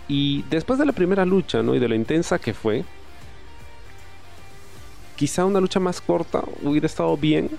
Y 0.08 0.44
después 0.50 0.80
de 0.80 0.86
la 0.86 0.94
primera 0.94 1.26
lucha, 1.26 1.62
¿no? 1.62 1.76
Y 1.76 1.80
de 1.80 1.88
lo 1.88 1.94
intensa 1.94 2.40
que 2.40 2.54
fue, 2.54 2.84
quizá 5.16 5.46
una 5.46 5.60
lucha 5.60 5.80
más 5.80 6.00
corta 6.00 6.44
hubiera 6.64 6.88
estado 6.88 7.16
bien, 7.18 7.50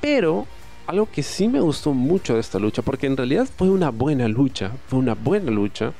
pero 0.00 0.46
algo 0.88 1.06
que 1.06 1.22
sí 1.22 1.48
me 1.48 1.60
gustó 1.60 1.92
mucho 1.92 2.34
de 2.34 2.40
esta 2.40 2.58
lucha, 2.58 2.80
porque 2.80 3.06
en 3.06 3.16
realidad 3.16 3.46
fue 3.58 3.68
una 3.68 3.90
buena 3.90 4.26
lucha, 4.26 4.72
fue 4.86 4.98
una 4.98 5.14
buena 5.14 5.50
lucha, 5.50 5.92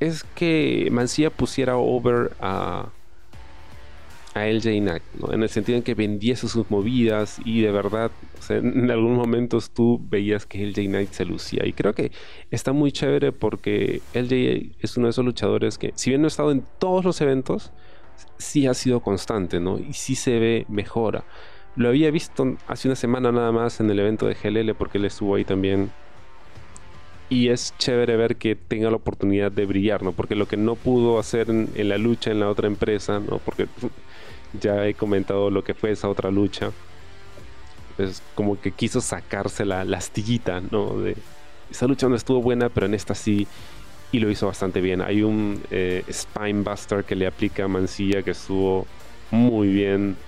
es 0.00 0.24
que 0.24 0.88
Mancilla 0.90 1.28
pusiera 1.28 1.76
over 1.76 2.32
a, 2.40 2.88
a 4.32 4.46
LJ 4.46 4.80
Knight, 4.80 5.02
en 5.30 5.42
el 5.42 5.50
sentido 5.50 5.76
en 5.76 5.84
que 5.84 5.94
vendiese 5.94 6.48
sus 6.48 6.70
movidas 6.70 7.40
y 7.44 7.60
de 7.60 7.70
verdad, 7.70 8.10
en 8.48 8.90
algunos 8.90 9.18
momentos 9.18 9.68
tú 9.68 10.00
veías 10.02 10.46
que 10.46 10.64
LJ 10.66 10.86
Knight 10.86 11.12
se 11.12 11.26
lucía. 11.26 11.66
Y 11.66 11.74
creo 11.74 11.94
que 11.94 12.10
está 12.50 12.72
muy 12.72 12.90
chévere 12.90 13.32
porque 13.32 14.00
LJ 14.14 14.76
es 14.80 14.96
uno 14.96 15.08
de 15.08 15.10
esos 15.10 15.26
luchadores 15.26 15.76
que, 15.76 15.92
si 15.94 16.08
bien 16.08 16.22
no 16.22 16.26
ha 16.26 16.28
estado 16.28 16.52
en 16.52 16.64
todos 16.78 17.04
los 17.04 17.20
eventos, 17.20 17.70
sí 18.38 18.66
ha 18.66 18.72
sido 18.72 19.00
constante, 19.00 19.60
¿no? 19.60 19.78
Y 19.78 19.92
sí 19.92 20.14
se 20.14 20.38
ve 20.38 20.64
mejora. 20.70 21.24
Lo 21.74 21.88
había 21.88 22.10
visto 22.10 22.56
hace 22.68 22.88
una 22.88 22.96
semana 22.96 23.32
nada 23.32 23.50
más 23.50 23.80
en 23.80 23.90
el 23.90 23.98
evento 23.98 24.26
de 24.26 24.34
GLL 24.34 24.74
porque 24.74 24.98
él 24.98 25.06
estuvo 25.06 25.34
ahí 25.34 25.44
también. 25.44 25.90
Y 27.30 27.48
es 27.48 27.74
chévere 27.78 28.16
ver 28.16 28.36
que 28.36 28.56
tenga 28.56 28.90
la 28.90 28.96
oportunidad 28.96 29.50
de 29.50 29.64
brillar, 29.64 30.02
¿no? 30.02 30.12
Porque 30.12 30.34
lo 30.34 30.46
que 30.46 30.58
no 30.58 30.74
pudo 30.74 31.18
hacer 31.18 31.48
en, 31.48 31.70
la 31.88 31.96
lucha 31.96 32.30
en 32.30 32.40
la 32.40 32.50
otra 32.50 32.66
empresa, 32.66 33.20
¿no? 33.20 33.38
Porque 33.38 33.68
ya 34.60 34.86
he 34.86 34.92
comentado 34.92 35.50
lo 35.50 35.64
que 35.64 35.72
fue 35.72 35.92
esa 35.92 36.10
otra 36.10 36.30
lucha. 36.30 36.72
Pues 37.96 38.22
como 38.34 38.60
que 38.60 38.72
quiso 38.72 39.00
sacarse 39.00 39.64
la, 39.64 39.80
astillita, 39.80 40.60
¿no? 40.70 40.98
De, 40.98 41.16
esa 41.70 41.86
lucha 41.86 42.06
no 42.06 42.16
estuvo 42.16 42.42
buena, 42.42 42.68
pero 42.68 42.84
en 42.84 42.92
esta 42.92 43.14
sí. 43.14 43.46
Y 44.10 44.18
lo 44.18 44.30
hizo 44.30 44.46
bastante 44.46 44.82
bien. 44.82 45.00
Hay 45.00 45.22
un 45.22 45.62
eh, 45.70 46.04
Spine 46.12 46.60
Buster 46.60 47.02
que 47.02 47.16
le 47.16 47.26
aplica 47.26 47.64
a 47.64 47.68
Mancilla 47.68 48.22
que 48.22 48.32
estuvo 48.32 48.86
muy 49.30 49.68
bien 49.68 50.18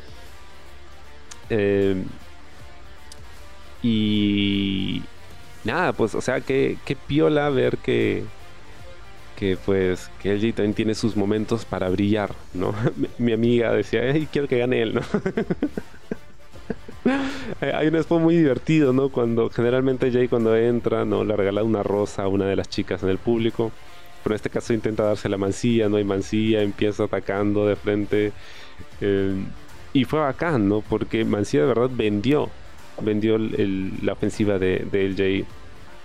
eh, 1.50 2.02
y 3.82 5.02
nada, 5.64 5.92
pues, 5.92 6.14
o 6.14 6.20
sea, 6.20 6.40
que, 6.40 6.78
piola 7.06 7.50
ver 7.50 7.78
que, 7.78 8.24
que 9.36 9.56
pues, 9.56 10.10
que 10.22 10.34
LG 10.34 10.54
también 10.54 10.74
tiene 10.74 10.94
sus 10.94 11.16
momentos 11.16 11.64
para 11.64 11.88
brillar, 11.90 12.34
¿no? 12.54 12.74
mi, 13.18 13.32
amiga 13.32 13.72
decía, 13.72 14.02
quiero 14.32 14.48
que 14.48 14.58
gane 14.58 14.82
él, 14.82 14.94
¿no? 14.94 15.02
Hay 17.60 17.88
un 17.88 17.96
spot 17.96 18.22
muy 18.22 18.36
divertido, 18.36 18.94
¿no? 18.94 19.10
Cuando 19.10 19.50
generalmente 19.50 20.10
Jay 20.10 20.28
cuando 20.28 20.56
entra, 20.56 21.04
¿no? 21.04 21.22
Le 21.24 21.36
regala 21.36 21.62
una 21.62 21.82
rosa 21.82 22.22
a 22.22 22.28
una 22.28 22.46
de 22.46 22.56
las 22.56 22.70
chicas 22.70 23.02
en 23.02 23.10
el 23.10 23.18
público. 23.18 23.70
Pero 24.22 24.34
en 24.34 24.36
este 24.36 24.48
caso 24.48 24.72
intenta 24.72 25.02
darse 25.02 25.28
la 25.28 25.36
mancilla, 25.36 25.90
no 25.90 25.98
hay 25.98 26.04
mancilla, 26.04 26.62
empieza 26.62 27.04
atacando 27.04 27.66
de 27.66 27.76
frente. 27.76 28.32
Eh, 29.02 29.34
y 29.94 30.04
fue 30.04 30.18
bacán, 30.18 30.68
¿no? 30.68 30.82
Porque 30.82 31.24
Mancilla 31.24 31.62
de 31.62 31.68
verdad 31.68 31.88
vendió, 31.90 32.50
vendió 33.00 33.38
la 33.38 34.12
ofensiva 34.12 34.58
de, 34.58 34.86
de 34.90 35.08
LJ. 35.08 35.46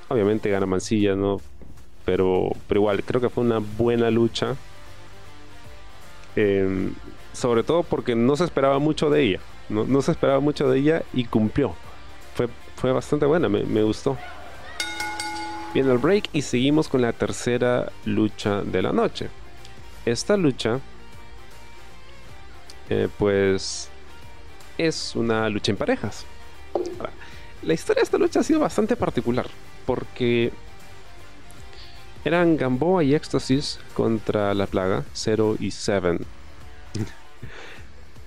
Obviamente 0.07 0.49
gana 0.49 0.67
Mancilla, 0.67 1.15
¿no? 1.15 1.41
Pero, 2.05 2.51
pero 2.67 2.79
igual, 2.79 3.03
creo 3.03 3.19
que 3.19 3.29
fue 3.29 3.43
una 3.43 3.57
buena 3.57 4.11
lucha. 4.11 4.55
Em, 6.35 6.93
sobre 7.33 7.63
todo 7.63 7.81
porque 7.81 8.15
no 8.15 8.35
se 8.35 8.43
esperaba 8.43 8.77
mucho 8.77 9.09
de 9.09 9.23
ella. 9.23 9.39
No, 9.69 10.01
se 10.01 10.11
esperaba 10.11 10.39
mucho 10.39 10.69
de 10.69 10.79
ella 10.79 11.03
y 11.11 11.25
cumplió. 11.25 11.73
Fue, 12.35 12.47
fue 12.75 12.91
bastante 12.91 13.25
buena, 13.25 13.49
me, 13.49 13.63
me 13.63 13.81
gustó. 13.81 14.17
Viene 15.73 15.91
el 15.91 15.97
break 15.97 16.29
y 16.33 16.43
seguimos 16.43 16.87
con 16.87 17.01
la 17.01 17.13
tercera 17.13 17.91
lucha 18.05 18.61
de 18.61 18.81
la 18.83 18.91
noche. 18.91 19.29
Esta 20.05 20.37
lucha 20.37 20.79
pues 23.17 23.89
es 24.77 25.15
una 25.15 25.49
lucha 25.49 25.71
en 25.71 25.77
parejas. 25.77 26.25
la 27.61 27.73
historia 27.73 28.01
de 28.01 28.05
esta 28.05 28.17
lucha 28.17 28.39
ha 28.39 28.43
sido 28.43 28.59
bastante 28.59 28.95
particular 28.95 29.47
porque 29.85 30.51
eran 32.25 32.57
Gamboa 32.57 33.03
y 33.03 33.13
Éxtasis 33.13 33.79
contra 33.93 34.53
la 34.53 34.67
plaga 34.67 35.05
0 35.13 35.57
y 35.59 35.71
7. 35.71 36.19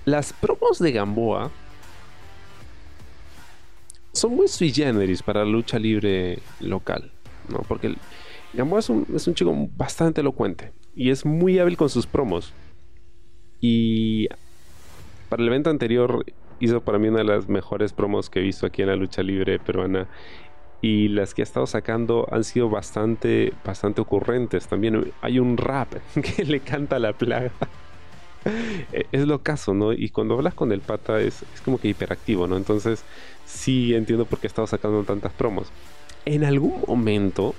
Las 0.05 0.33
promos 0.33 0.79
de 0.79 0.91
Gamboa 0.91 1.51
son 4.11 4.35
muy 4.35 4.47
sui 4.47 4.71
generis 4.71 5.23
para 5.23 5.43
la 5.43 5.51
lucha 5.51 5.79
libre 5.79 6.39
local, 6.59 7.11
¿no? 7.49 7.59
Porque 7.59 7.95
Gamboa 8.53 8.79
es 8.79 8.89
un, 8.89 9.07
es 9.15 9.27
un 9.27 9.35
chico 9.35 9.53
bastante 9.75 10.21
elocuente 10.21 10.71
y 10.95 11.09
es 11.09 11.25
muy 11.25 11.59
hábil 11.59 11.77
con 11.77 11.89
sus 11.89 12.05
promos. 12.05 12.51
Y 13.61 14.27
para 15.33 15.41
el 15.41 15.49
evento 15.49 15.71
anterior 15.71 16.23
hizo 16.59 16.81
para 16.81 16.99
mí 16.99 17.07
una 17.07 17.17
de 17.17 17.23
las 17.23 17.49
mejores 17.49 17.91
promos 17.91 18.29
que 18.29 18.37
he 18.37 18.43
visto 18.43 18.67
aquí 18.67 18.83
en 18.83 18.89
la 18.89 18.95
lucha 18.95 19.23
libre 19.23 19.57
peruana 19.57 20.07
y 20.79 21.07
las 21.07 21.33
que 21.33 21.41
ha 21.41 21.43
estado 21.43 21.65
sacando 21.65 22.27
han 22.31 22.43
sido 22.43 22.69
bastante 22.69 23.51
bastante 23.65 23.99
ocurrentes. 23.99 24.67
También 24.67 25.11
hay 25.21 25.39
un 25.39 25.57
rap 25.57 25.91
que 26.21 26.45
le 26.45 26.59
canta 26.59 26.99
la 26.99 27.13
plaga. 27.13 27.49
E, 28.91 29.07
es 29.13 29.25
lo 29.25 29.41
caso 29.41 29.73
no 29.73 29.93
y 29.93 30.09
cuando 30.09 30.35
hablas 30.35 30.53
con 30.53 30.71
el 30.73 30.81
pata 30.81 31.19
es, 31.21 31.43
es 31.55 31.61
como 31.61 31.79
que 31.79 31.87
hiperactivo 31.87 32.45
no 32.45 32.57
entonces 32.57 33.05
sí 33.45 33.95
entiendo 33.95 34.25
por 34.25 34.37
qué 34.39 34.47
ha 34.47 34.49
estado 34.49 34.67
sacando 34.67 35.01
tantas 35.03 35.31
promos. 35.31 35.71
En 36.25 36.43
algún 36.43 36.83
momento 36.85 37.55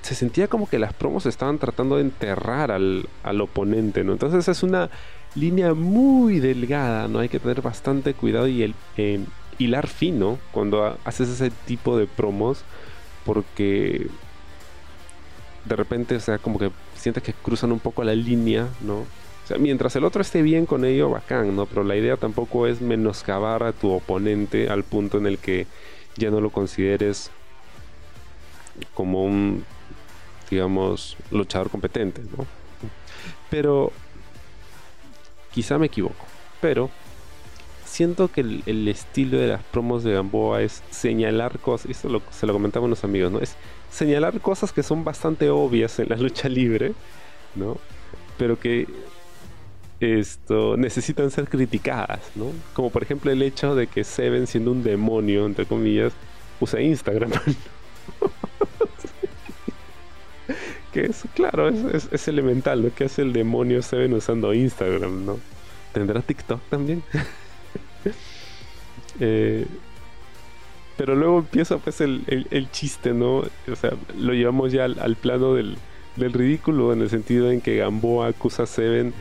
se 0.00 0.14
sentía 0.14 0.48
como 0.48 0.68
que 0.68 0.78
las 0.78 0.94
promos 0.94 1.26
estaban 1.26 1.58
tratando 1.58 1.96
de 1.96 2.02
enterrar 2.02 2.70
al, 2.70 3.08
al 3.22 3.40
oponente, 3.40 4.04
¿no? 4.04 4.12
Entonces 4.12 4.46
es 4.48 4.62
una 4.62 4.88
línea 5.34 5.74
muy 5.74 6.40
delgada, 6.40 7.08
¿no? 7.08 7.18
Hay 7.18 7.28
que 7.28 7.40
tener 7.40 7.62
bastante 7.62 8.14
cuidado 8.14 8.46
y 8.46 8.62
el 8.62 8.74
eh, 8.96 9.20
hilar 9.58 9.86
fino 9.86 10.38
cuando 10.52 10.96
haces 11.04 11.28
ese 11.28 11.50
tipo 11.66 11.96
de 11.96 12.06
promos 12.06 12.64
porque 13.24 14.08
de 15.64 15.76
repente, 15.76 16.16
o 16.16 16.20
sea, 16.20 16.38
como 16.38 16.58
que 16.58 16.70
sientes 16.94 17.22
que 17.22 17.32
cruzan 17.32 17.72
un 17.72 17.80
poco 17.80 18.04
la 18.04 18.14
línea, 18.14 18.68
¿no? 18.82 18.98
O 19.00 19.46
sea, 19.46 19.58
mientras 19.58 19.94
el 19.96 20.04
otro 20.04 20.22
esté 20.22 20.42
bien 20.42 20.66
con 20.66 20.84
ello, 20.84 21.10
bacán, 21.10 21.54
¿no? 21.54 21.66
Pero 21.66 21.84
la 21.84 21.96
idea 21.96 22.16
tampoco 22.16 22.66
es 22.66 22.80
menoscabar 22.80 23.62
a 23.62 23.72
tu 23.72 23.90
oponente 23.90 24.68
al 24.68 24.84
punto 24.84 25.18
en 25.18 25.26
el 25.26 25.38
que 25.38 25.66
ya 26.16 26.30
no 26.30 26.40
lo 26.40 26.50
consideres 26.50 27.30
como 28.94 29.24
un, 29.24 29.64
digamos, 30.50 31.16
luchador 31.30 31.70
competente, 31.70 32.22
¿no? 32.22 32.46
Pero 33.50 33.92
Quizá 35.54 35.78
me 35.78 35.86
equivoco, 35.86 36.26
pero 36.60 36.90
siento 37.84 38.26
que 38.28 38.40
el, 38.40 38.88
estilo 38.88 39.38
de 39.38 39.46
las 39.46 39.62
promos 39.62 40.02
de 40.02 40.14
Gamboa 40.14 40.62
es 40.62 40.82
señalar 40.90 41.60
cosas, 41.60 41.90
esto 41.90 42.20
se 42.32 42.46
lo 42.46 42.52
comentamos 42.52 42.90
los 42.90 43.04
amigos, 43.04 43.30
¿no? 43.30 43.38
Es 43.38 43.54
señalar 43.88 44.40
cosas 44.40 44.72
que 44.72 44.82
son 44.82 45.04
bastante 45.04 45.48
obvias 45.50 46.00
en 46.00 46.08
la 46.08 46.16
lucha 46.16 46.48
libre, 46.48 46.92
¿no? 47.54 47.78
Pero 48.36 48.58
que 48.58 48.88
esto 50.00 50.76
necesitan 50.76 51.30
ser 51.30 51.48
criticadas, 51.48 52.20
¿no? 52.34 52.46
Como 52.72 52.90
por 52.90 53.04
ejemplo 53.04 53.30
el 53.30 53.42
hecho 53.42 53.76
de 53.76 53.86
que 53.86 54.02
Seven 54.02 54.48
siendo 54.48 54.72
un 54.72 54.82
demonio, 54.82 55.46
entre 55.46 55.66
comillas, 55.66 56.12
usa 56.58 56.80
Instagram. 56.80 57.30
que 60.94 61.06
es, 61.06 61.24
claro, 61.34 61.68
es, 61.68 62.28
elemental, 62.28 62.80
lo 62.80 62.94
que 62.94 63.04
hace 63.04 63.22
el 63.22 63.32
demonio 63.32 63.82
Seven 63.82 64.14
usando 64.14 64.54
Instagram, 64.54 65.26
¿no? 65.26 65.40
¿Tendrá 65.92 66.22
TikTok 66.22 66.60
también? 66.70 67.02
Eh, 69.20 69.64
pero 70.96 71.14
luego 71.14 71.38
empieza 71.38 71.78
pues 71.78 72.00
el, 72.00 72.68
chiste, 72.72 73.14
¿no? 73.14 73.44
O 73.70 73.76
sea, 73.80 73.92
lo 74.18 74.32
llevamos 74.32 74.72
ya 74.72 74.86
al, 74.86 75.14
plano 75.14 75.54
del, 75.54 75.76
ridículo 76.16 76.92
en 76.92 77.00
el 77.00 77.10
sentido 77.10 77.52
en 77.52 77.60
que 77.60 77.76
Gamboa 77.76 78.26
acusa 78.26 78.64
a 78.64 78.66
Seven 78.66 79.14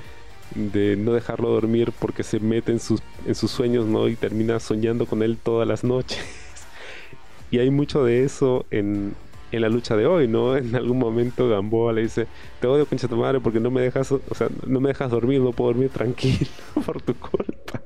de 0.55 0.95
no 0.95 1.13
dejarlo 1.13 1.49
dormir 1.49 1.93
porque 1.99 2.23
se 2.23 2.39
mete 2.39 2.71
en 2.71 2.79
sus, 2.79 3.01
en 3.27 3.35
sus 3.35 3.51
sueños, 3.51 3.85
¿no? 3.85 4.07
Y 4.07 4.15
termina 4.15 4.59
soñando 4.59 5.05
con 5.05 5.21
él 5.21 5.37
todas 5.37 5.67
las 5.67 5.83
noches. 5.83 6.17
y 7.51 7.59
hay 7.59 7.69
mucho 7.69 8.03
de 8.03 8.23
eso 8.23 8.65
en, 8.71 9.13
en 9.53 9.61
la 9.61 9.69
lucha 9.69 9.95
de 9.95 10.05
hoy, 10.07 10.27
¿no? 10.27 10.57
En 10.57 10.75
algún 10.75 10.97
momento 10.97 11.47
Gamboa 11.47 11.93
le 11.93 12.01
dice, 12.01 12.27
te 12.59 12.67
odio 12.67 12.85
concha 12.85 13.07
tu 13.07 13.15
madre 13.15 13.39
porque 13.39 13.59
no 13.59 13.71
me 13.71 13.81
dejas, 13.81 14.11
o 14.11 14.21
sea, 14.35 14.49
no 14.65 14.79
me 14.79 14.89
dejas 14.89 15.11
dormir, 15.11 15.41
no 15.41 15.51
puedo 15.51 15.71
dormir 15.71 15.89
tranquilo 15.89 16.49
por 16.85 17.01
tu 17.01 17.13
culpa. 17.13 17.81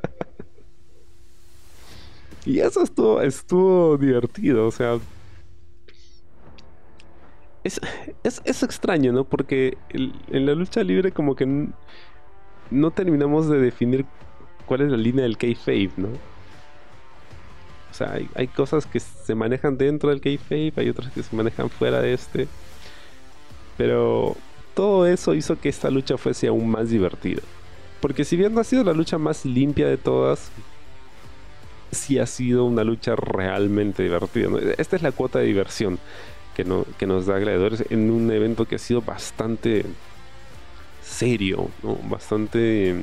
Y 2.46 2.60
eso 2.60 2.82
estuvo, 2.82 3.22
estuvo 3.22 3.98
divertido, 3.98 4.68
o 4.68 4.72
sea... 4.72 4.98
Es, 7.66 7.82
es, 8.24 8.64
extraño, 8.64 9.12
¿no? 9.12 9.26
Porque 9.26 9.78
en 9.90 10.46
la 10.46 10.56
lucha 10.56 10.82
libre 10.86 11.12
como 11.12 11.36
que 11.36 11.68
no 12.72 12.92
terminamos 12.92 13.50
de 13.50 13.60
definir 13.60 14.06
cuál 14.66 14.82
es 14.84 14.92
la 14.92 14.96
línea 14.96 15.24
del 15.24 15.38
kayfabe, 15.38 15.92
¿no? 15.98 16.08
Sea, 17.98 18.14
hay, 18.14 18.30
hay, 18.36 18.48
cosas 18.48 18.86
que 18.86 19.00
se 19.00 19.34
manejan 19.34 19.78
dentro 19.78 20.10
del 20.10 20.22
kayfabe, 20.22 20.74
hay 20.76 20.90
otras 20.90 21.12
que 21.12 21.24
se 21.24 21.36
manejan 21.36 21.70
fuera 21.70 22.02
de 22.02 22.14
este. 22.14 22.48
Pero 23.78 24.36
todo 24.74 25.08
eso 25.08 25.34
hizo 25.34 25.60
que 25.60 25.70
esta 25.70 25.90
lucha 25.90 26.18
fuese 26.18 26.48
aún 26.48 26.70
más 26.70 26.90
divertida. 26.90 27.42
Porque 28.00 28.24
si 28.24 28.36
bien 28.36 28.54
no 28.54 28.62
ha 28.62 28.64
sido 28.64 28.84
la 28.84 28.94
lucha 28.94 29.18
más 29.18 29.46
limpia 29.46 29.88
de 29.88 29.98
todas, 29.98 30.52
sí 31.92 32.20
ha 32.20 32.26
sido 32.26 32.66
una 32.66 32.84
lucha 32.84 33.16
realmente 33.16 34.04
divertida. 34.04 34.50
Esta 34.78 34.96
es 34.96 35.02
la 35.02 35.12
cuota 35.12 35.40
de 35.40 35.46
diversión 35.46 36.00
que, 36.56 36.64
no, 36.64 36.86
que 36.98 37.08
nos 37.08 37.26
da 37.26 37.40
Gladiadores 37.40 37.86
en 37.90 38.12
un 38.12 38.32
evento 38.32 38.66
que 38.66 38.76
ha 38.76 38.80
sido 38.80 39.02
bastante 39.02 39.86
serio, 41.04 41.70
bastante 42.10 43.02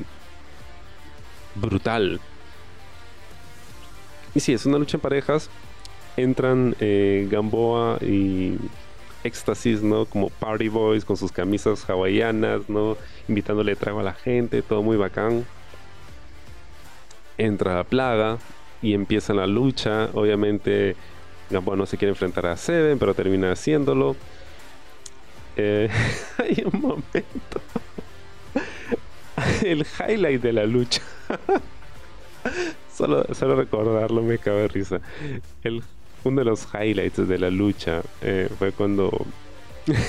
brutal. 1.54 2.20
Y 4.34 4.40
sí, 4.40 4.52
es 4.52 4.66
una 4.66 4.78
lucha 4.78 4.96
en 4.96 5.00
parejas. 5.00 5.50
Entran 6.16 6.76
eh, 6.80 7.26
Gamboa 7.30 7.98
y 8.00 8.56
Éxtasis, 9.24 9.82
¿no? 9.82 10.04
Como 10.04 10.30
party 10.30 10.68
boys 10.68 11.04
con 11.04 11.16
sus 11.16 11.32
camisas 11.32 11.88
hawaianas, 11.88 12.68
¿no? 12.68 12.96
Invitándole 13.28 13.76
trago 13.76 14.00
a 14.00 14.02
la 14.02 14.12
gente, 14.12 14.62
todo 14.62 14.82
muy 14.82 14.96
bacán. 14.96 15.44
Entra 17.38 17.74
la 17.74 17.84
plaga, 17.84 18.38
y 18.84 18.92
empieza 18.92 19.32
la 19.32 19.46
lucha. 19.46 20.10
Obviamente 20.12 20.94
Gamboa 21.50 21.74
no 21.74 21.86
se 21.86 21.96
quiere 21.96 22.10
enfrentar 22.10 22.46
a 22.46 22.56
Seven, 22.56 22.98
pero 22.98 23.14
termina 23.14 23.50
haciéndolo. 23.50 24.14
Eh, 25.56 25.88
hay 26.38 26.64
un 26.70 26.80
momento. 26.80 27.60
El 29.64 29.86
highlight 29.98 30.42
de 30.42 30.52
la 30.52 30.66
lucha. 30.66 31.00
Solo, 32.94 33.26
solo 33.35 33.57
recordarlo 33.57 34.22
me 34.22 34.38
cabe 34.38 34.68
risa. 34.68 35.00
El, 35.62 35.83
uno 36.24 36.40
de 36.40 36.44
los 36.44 36.66
highlights 36.72 37.28
de 37.28 37.38
la 37.38 37.50
lucha 37.50 38.02
eh, 38.22 38.48
fue 38.59 38.72
cuando. 38.72 39.11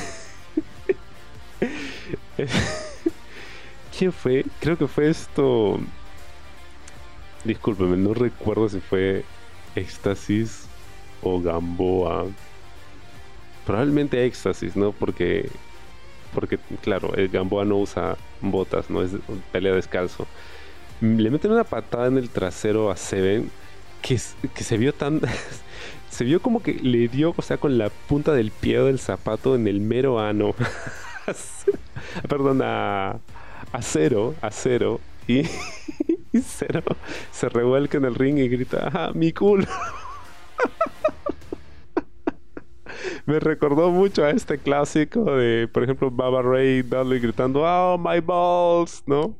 ¿Quién 3.98 4.12
fue? 4.12 4.46
Creo 4.60 4.78
que 4.78 4.88
fue 4.88 5.10
esto. 5.10 5.80
Discúlpeme, 7.44 7.98
no 7.98 8.14
recuerdo 8.14 8.70
si 8.70 8.80
fue 8.80 9.24
Éxtasis 9.76 10.68
o 11.22 11.42
Gamboa. 11.42 12.26
Probablemente 13.66 14.26
Éxtasis, 14.26 14.76
¿no? 14.76 14.92
Porque, 14.92 15.50
porque 16.34 16.58
claro, 16.82 17.14
el 17.16 17.30
Gamboa 17.30 17.66
no 17.66 17.78
usa 17.78 18.18
botas, 18.42 18.90
no 18.90 19.02
es 19.02 19.12
pelea 19.52 19.74
descalzo. 19.74 20.28
Le 21.02 21.30
meten 21.30 21.52
una 21.52 21.64
patada 21.64 22.08
en 22.08 22.18
el 22.18 22.30
trasero 22.30 22.90
a 22.90 22.96
Seven 22.96 23.52
que, 24.02 24.20
que 24.54 24.64
se 24.64 24.78
vio 24.78 24.94
tan... 24.94 25.22
se 26.10 26.24
vio 26.24 26.42
como 26.42 26.62
que 26.64 26.74
le 26.74 27.08
dio, 27.08 27.34
o 27.36 27.42
sea, 27.42 27.58
con 27.58 27.78
la 27.78 27.90
punta 27.90 28.34
del 28.34 28.52
pie 28.52 28.80
del 28.80 29.00
zapato 29.00 29.56
en 29.56 29.68
el 29.68 29.82
mero 29.82 30.20
ano. 30.20 30.56
Perdón, 32.30 32.62
a, 32.64 33.20
a 33.72 33.82
cero, 33.82 34.36
a 34.42 34.52
cero. 34.52 35.00
Y, 35.28 35.44
Cero 36.42 36.84
se 37.32 37.50
revuelca 37.50 37.98
en 37.98 38.06
el 38.06 38.14
ring 38.14 38.38
y 38.38 38.48
grita, 38.50 38.90
¡ah, 38.94 39.12
mi 39.16 39.32
culo! 39.32 39.66
Me 43.26 43.40
recordó 43.40 43.90
mucho 43.90 44.24
a 44.24 44.32
este 44.32 44.60
clásico 44.60 45.24
de, 45.24 45.68
por 45.68 45.84
ejemplo, 45.84 46.12
Baba 46.12 46.42
Ray 46.42 46.82
Dudley 46.84 47.20
gritando, 47.20 47.64
¡Oh, 47.64 47.98
my 47.98 48.20
balls! 48.20 49.02
¿No? 49.08 49.36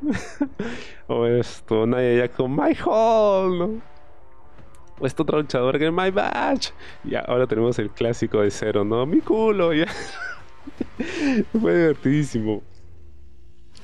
o 1.06 1.26
esto, 1.26 1.86
Naya 1.86 2.26
ya 2.26 2.28
con 2.28 2.54
My 2.54 2.74
Hall. 2.84 3.82
O 5.00 5.06
este 5.06 5.22
otro 5.22 5.38
luchador 5.40 5.78
que 5.78 5.90
My 5.90 6.10
Badge. 6.10 6.72
Y 7.04 7.14
ahora 7.14 7.46
tenemos 7.46 7.78
el 7.78 7.90
clásico 7.90 8.40
de 8.40 8.50
Cero, 8.50 8.84
¿no? 8.84 9.06
Mi 9.06 9.20
culo, 9.20 9.72
ya. 9.72 9.86
Fue 11.60 11.74
divertidísimo. 11.74 12.62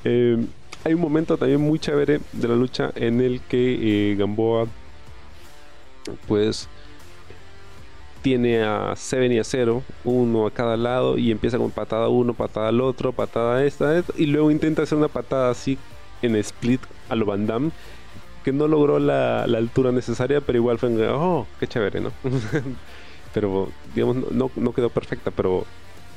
Eh, 0.05 0.44
hay 0.85 0.94
un 0.94 1.00
momento 1.00 1.37
también 1.37 1.61
muy 1.61 1.79
chévere 1.79 2.20
de 2.33 2.48
la 2.48 2.57
lucha 2.57 2.90
en 2.94 3.20
el 3.20 3.40
que 3.42 4.12
eh, 4.12 4.16
Gamboa 4.16 4.66
pues 6.29 6.68
tiene 8.20 8.62
a 8.62 8.94
Seven 8.96 9.33
y 9.33 9.38
a 9.38 9.44
Zero, 9.44 9.83
uno 10.03 10.46
a 10.46 10.50
cada 10.50 10.77
lado, 10.77 11.18
y 11.18 11.31
empieza 11.31 11.59
con 11.59 11.70
patada 11.70 12.09
uno, 12.09 12.33
patada 12.35 12.68
al 12.68 12.81
otro, 12.81 13.12
patada 13.12 13.64
esta, 13.64 13.98
esta, 13.98 14.12
y 14.16 14.27
luego 14.27 14.50
intenta 14.50 14.83
hacer 14.83 14.96
una 14.96 15.09
patada 15.09 15.50
así 15.50 15.79
en 16.25 16.37
split 16.37 16.81
a 17.09 17.15
lo 17.15 17.27
Van 17.27 17.73
que 18.45 18.53
no 18.53 18.69
logró 18.69 18.99
la, 18.99 19.45
altura 19.45 19.91
necesaria, 19.91 20.41
pero 20.43 20.59
igual 20.59 20.79
fue, 20.79 20.91
oh, 21.09 21.47
qué 21.59 21.67
chévere, 21.67 22.01
¿no? 22.01 22.13
pero, 23.35 23.71
digamos, 23.95 24.31
no, 24.31 24.51
no 24.55 24.73
quedó 24.75 24.91
perfecta, 24.91 25.31
pero 25.31 25.65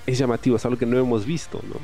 es 0.06 0.17
llamativo, 0.17 0.58
es 0.58 0.65
algo 0.65 0.78
que 0.78 0.86
no 0.86 0.98
hemos 1.00 1.26
visto, 1.26 1.62
¿no? 1.67 1.80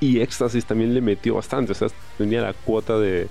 Y 0.00 0.20
Éxtasis 0.20 0.64
también 0.66 0.94
le 0.94 1.00
metió 1.00 1.34
bastante, 1.34 1.72
o 1.72 1.74
sea, 1.74 1.88
tenía 2.18 2.42
la 2.42 2.52
cuota 2.52 2.98
de, 2.98 3.28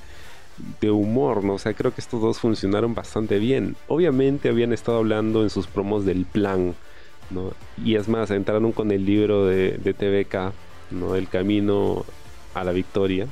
humor, 0.81 1.43
¿no? 1.43 1.53
O 1.53 1.59
sea, 1.59 1.73
creo 1.73 1.93
que 1.93 2.01
estos 2.01 2.19
dos 2.19 2.39
funcionaron 2.39 2.95
bastante 2.95 3.37
bien. 3.37 3.75
Obviamente 3.87 4.49
habían 4.49 4.73
estado 4.73 4.97
hablando 4.97 5.43
en 5.43 5.51
sus 5.51 5.67
promos 5.67 6.03
del 6.03 6.25
plan, 6.25 6.73
¿no? 7.29 7.53
Y 7.85 7.95
es 7.95 8.07
más, 8.07 8.31
entraron 8.31 8.71
con 8.71 8.91
el 8.91 9.05
libro 9.05 9.45
de, 9.45 9.77
de 9.77 9.93
TVK, 9.93 10.53
¿no? 10.91 11.15
El 11.15 11.29
camino 11.29 12.05
a 12.61 12.63
la 12.63 12.71
victoria. 12.71 13.27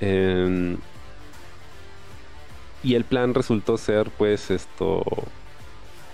Em, 0.00 0.76
y 2.82 2.94
el 2.94 3.04
plan 3.04 3.34
resultó 3.34 3.78
ser, 3.78 4.10
pues, 4.10 4.50
esto 4.50 5.04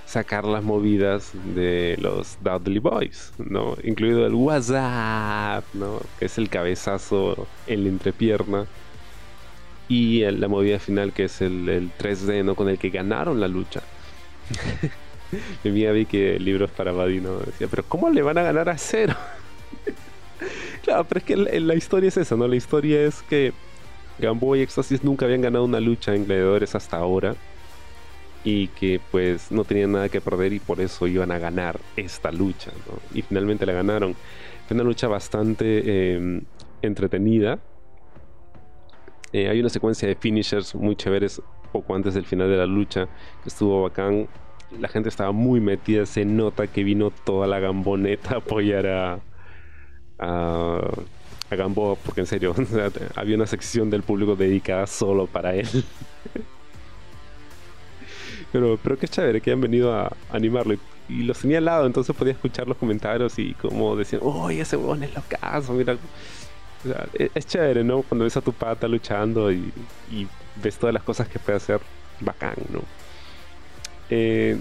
sacar 0.09 0.47
las 0.47 0.65
movidas 0.65 1.33
de 1.55 1.97
los 2.01 2.39
Dudley 2.43 2.79
Boys, 2.79 3.33
¿no? 3.39 3.77
Incluido 3.85 4.27
el 4.27 4.35
WhatsApp, 4.35 5.65
¿no? 5.75 6.01
Que 6.19 6.25
es 6.27 6.39
el 6.39 6.49
cabezazo 6.49 7.47
en 7.67 7.85
la 7.85 7.89
entrepierna. 7.91 8.67
Y 9.87 10.21
la 10.31 10.49
movida 10.49 10.79
final 10.79 11.13
que 11.13 11.25
es 11.25 11.41
el, 11.43 11.91
3D, 11.99 12.43
¿no? 12.45 12.55
Con 12.55 12.69
el 12.71 12.79
que 12.79 12.89
ganaron 12.89 13.39
la 13.39 13.49
lucha. 13.49 13.83
Mi 15.65 15.71
amiga 15.71 15.93
vi 15.93 16.07
que 16.07 16.37
el 16.37 16.45
libro 16.45 16.65
es 16.65 16.71
para 16.71 16.93
Vadino. 16.93 17.39
Decía, 17.39 17.69
pero 17.69 17.85
¿cómo 17.87 18.09
le 18.09 18.23
van 18.23 18.39
a 18.39 18.43
ganar 18.43 18.71
a 18.71 18.79
cero? 18.79 19.15
claro, 20.89 21.05
pero 21.05 21.19
es 21.19 21.25
que 21.25 21.61
la, 21.61 21.75
historia 21.75 22.09
es 22.09 22.17
esa, 22.17 22.35
¿no? 22.37 22.49
La 22.49 22.57
historia 22.57 23.03
es 23.03 23.23
que 23.23 23.53
Gamboa 24.19 24.57
y 24.59 24.63
Éxtasis 24.63 25.05
nunca 25.05 25.27
habían 25.27 25.43
ganado 25.43 25.65
una 25.65 25.81
lucha 25.81 26.15
en 26.15 26.25
gladiadores 26.25 26.75
hasta 26.75 26.97
ahora 26.97 27.37
y 28.43 28.69
que 28.69 29.01
pues 29.11 29.53
no 29.53 29.65
tenían 29.65 29.93
nada 29.93 30.09
que 30.09 30.21
perder 30.21 30.55
y 30.55 30.61
por 30.61 30.81
eso 30.81 31.07
iban 31.07 31.31
a 31.31 31.39
ganar 31.39 31.79
esta 31.97 32.33
lucha. 32.33 32.71
Y 33.13 33.21
finalmente 33.23 33.67
la 33.67 33.75
ganaron. 33.75 34.15
Fue 34.67 34.75
una 34.75 34.85
lucha 34.85 35.09
bastante 35.09 36.15
em, 36.15 36.43
entretenida. 36.81 37.59
Eh, 39.33 39.49
hay 39.49 39.61
una 39.61 39.69
secuencia 39.69 40.09
de 40.09 40.15
finishers 40.15 40.75
muy 40.75 40.97
chéveres 40.97 41.43
poco 41.71 41.95
antes 41.95 42.15
del 42.15 42.25
final 42.25 42.49
de 42.49 42.57
la 42.57 42.67
lucha 42.67 43.07
que 43.43 43.49
estuvo 43.51 43.83
bacán. 43.83 44.27
La 44.81 44.89
gente 44.89 45.11
estaba 45.11 45.33
muy 45.33 45.61
metida, 45.61 46.07
se 46.07 46.25
nota 46.25 46.67
que 46.67 46.83
vino 46.83 47.11
toda 47.11 47.47
la 47.47 47.59
gamboneta 47.61 48.35
a 48.35 48.39
apoyar 48.39 48.87
a, 48.87 49.21
a, 50.19 50.81
a 51.51 51.57
Gamboa, 51.57 51.97
porque 51.97 52.21
en 52.21 52.27
serio, 52.27 52.55
había 53.15 53.37
una 53.37 53.47
sección 53.47 53.91
del 53.91 54.03
público 54.03 54.37
dedicada 54.37 54.87
solo 54.87 55.27
para 55.27 55.55
él. 55.55 55.69
Pero, 58.51 58.79
pero 58.83 58.99
qué 58.99 59.07
chévere 59.07 59.43
que 59.43 59.51
hayan 59.51 59.61
venido 59.61 59.95
a 59.95 60.11
animarlo. 60.31 60.75
Y, 61.09 61.23
los 61.23 61.39
tenía 61.39 61.59
al 61.59 61.67
lado, 61.67 61.87
entonces 61.87 62.17
podía 62.17 62.33
escuchar 62.33 62.67
los 62.67 62.79
comentarios 62.79 63.39
y 63.39 63.53
como 63.53 63.95
decían, 63.95 64.23
¡Uy, 64.25 64.61
ese 64.61 64.77
huevón 64.77 65.03
es 65.03 65.15
locazo! 65.15 65.75
Mira. 65.75 65.99
E, 67.13 67.31
es, 67.35 67.47
chévere, 67.47 67.85
¿no? 67.85 68.03
Cuando 68.03 68.25
ves 68.25 68.37
a 68.39 68.41
tu 68.41 68.55
pata 68.55 68.89
luchando 68.89 69.53
y, 69.53 69.71
ves 70.63 70.79
todas 70.79 70.95
las 70.95 71.03
cosas 71.03 71.29
que 71.29 71.39
puede 71.39 71.57
hacer, 71.57 71.81
bacán, 72.21 72.55
¿no? 72.73 72.81
Eh, 74.09 74.59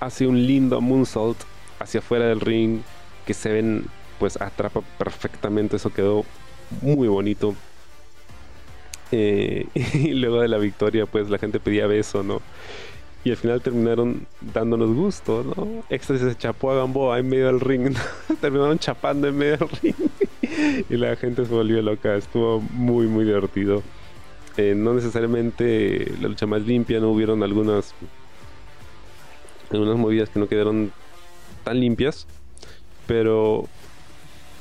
hace 0.00 0.26
un 0.26 0.46
lindo 0.46 0.80
moonsault 0.80 1.38
hacia 1.78 2.00
afuera 2.00 2.26
del 2.26 2.40
ring 2.40 2.80
que 3.26 3.34
se 3.34 3.50
ven, 3.52 3.86
pues 4.18 4.40
atrapa 4.40 4.80
perfectamente, 4.98 5.76
eso 5.76 5.92
quedó 5.92 6.24
muy 6.80 7.08
bonito. 7.08 7.54
Eh, 9.12 9.66
y 9.74 10.14
luego 10.14 10.40
de 10.40 10.48
la 10.48 10.58
victoria, 10.58 11.06
pues 11.06 11.28
la 11.28 11.38
gente 11.38 11.60
pedía 11.60 11.86
beso, 11.86 12.22
¿no? 12.22 12.40
Y 13.24 13.30
al 13.30 13.36
final 13.36 13.60
terminaron 13.60 14.26
dándonos 14.40 14.94
gusto, 14.94 15.42
¿no? 15.42 15.84
Éxtasis 15.90 16.28
se 16.28 16.36
chapó 16.36 16.70
a 16.70 16.76
Gamboa 16.76 17.18
en 17.18 17.28
medio 17.28 17.46
del 17.46 17.60
ring, 17.60 17.92
terminaron 18.40 18.78
chapando 18.78 19.26
en 19.26 19.36
medio 19.36 19.56
del 19.56 19.68
ring. 19.82 19.94
y 20.88 20.96
la 20.96 21.16
gente 21.16 21.44
se 21.44 21.52
volvió 21.52 21.82
loca. 21.82 22.14
Estuvo 22.14 22.60
muy, 22.60 23.06
muy 23.06 23.24
divertido. 23.24 23.82
Eh, 24.56 24.74
no 24.74 24.94
necesariamente 24.94 26.12
la 26.20 26.28
lucha 26.28 26.46
más 26.46 26.62
limpia, 26.62 26.98
no 27.00 27.10
hubieron 27.10 27.42
algunas, 27.42 27.94
algunas 29.70 29.96
movidas 29.96 30.30
que 30.30 30.38
no 30.38 30.48
quedaron 30.48 30.92
tan 31.62 31.78
limpias, 31.80 32.26
pero 33.06 33.66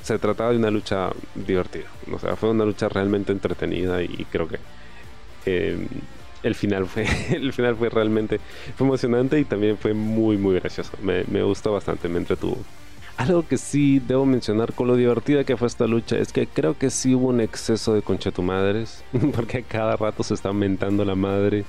se 0.03 0.19
trataba 0.19 0.51
de 0.51 0.57
una 0.57 0.71
lucha 0.71 1.09
divertida. 1.33 1.85
O 2.11 2.19
sea, 2.19 2.35
fue 2.35 2.49
una 2.51 2.65
lucha 2.65 2.89
realmente 2.89 3.31
entretenida 3.31 4.03
y 4.03 4.25
creo 4.29 4.47
que 4.47 4.59
eh, 5.45 5.87
el 6.43 6.55
final 6.55 6.85
fue 6.85 7.05
el 7.31 7.53
final 7.53 7.75
fue 7.75 7.89
realmente 7.89 8.39
emocionante 8.79 9.39
y 9.39 9.45
también 9.45 9.77
fue 9.77 9.93
muy 9.93 10.37
muy 10.37 10.55
gracioso. 10.55 10.91
Me, 11.01 11.23
me 11.25 11.43
gustó 11.43 11.73
bastante, 11.73 12.07
me 12.07 12.19
entretuvo. 12.19 12.57
Algo 13.17 13.47
que 13.47 13.57
sí 13.57 13.99
debo 13.99 14.25
mencionar 14.25 14.73
con 14.73 14.87
lo 14.87 14.95
divertida 14.97 15.45
que 15.45 15.55
fue 15.55 15.67
esta 15.67 15.87
lucha 15.87 16.17
es 16.17 16.33
que 16.33 16.47
creo 16.47 16.77
que 16.77 16.89
sí 16.89 17.15
hubo 17.15 17.29
un 17.29 17.39
exceso 17.39 17.93
de 17.93 18.01
conchetumadres, 18.01 19.03
porque 19.33 19.59
a 19.59 19.61
cada 19.63 19.95
rato 19.95 20.21
se 20.21 20.33
está 20.33 20.49
aumentando 20.49 21.05
la 21.05 21.15
madre 21.15 21.63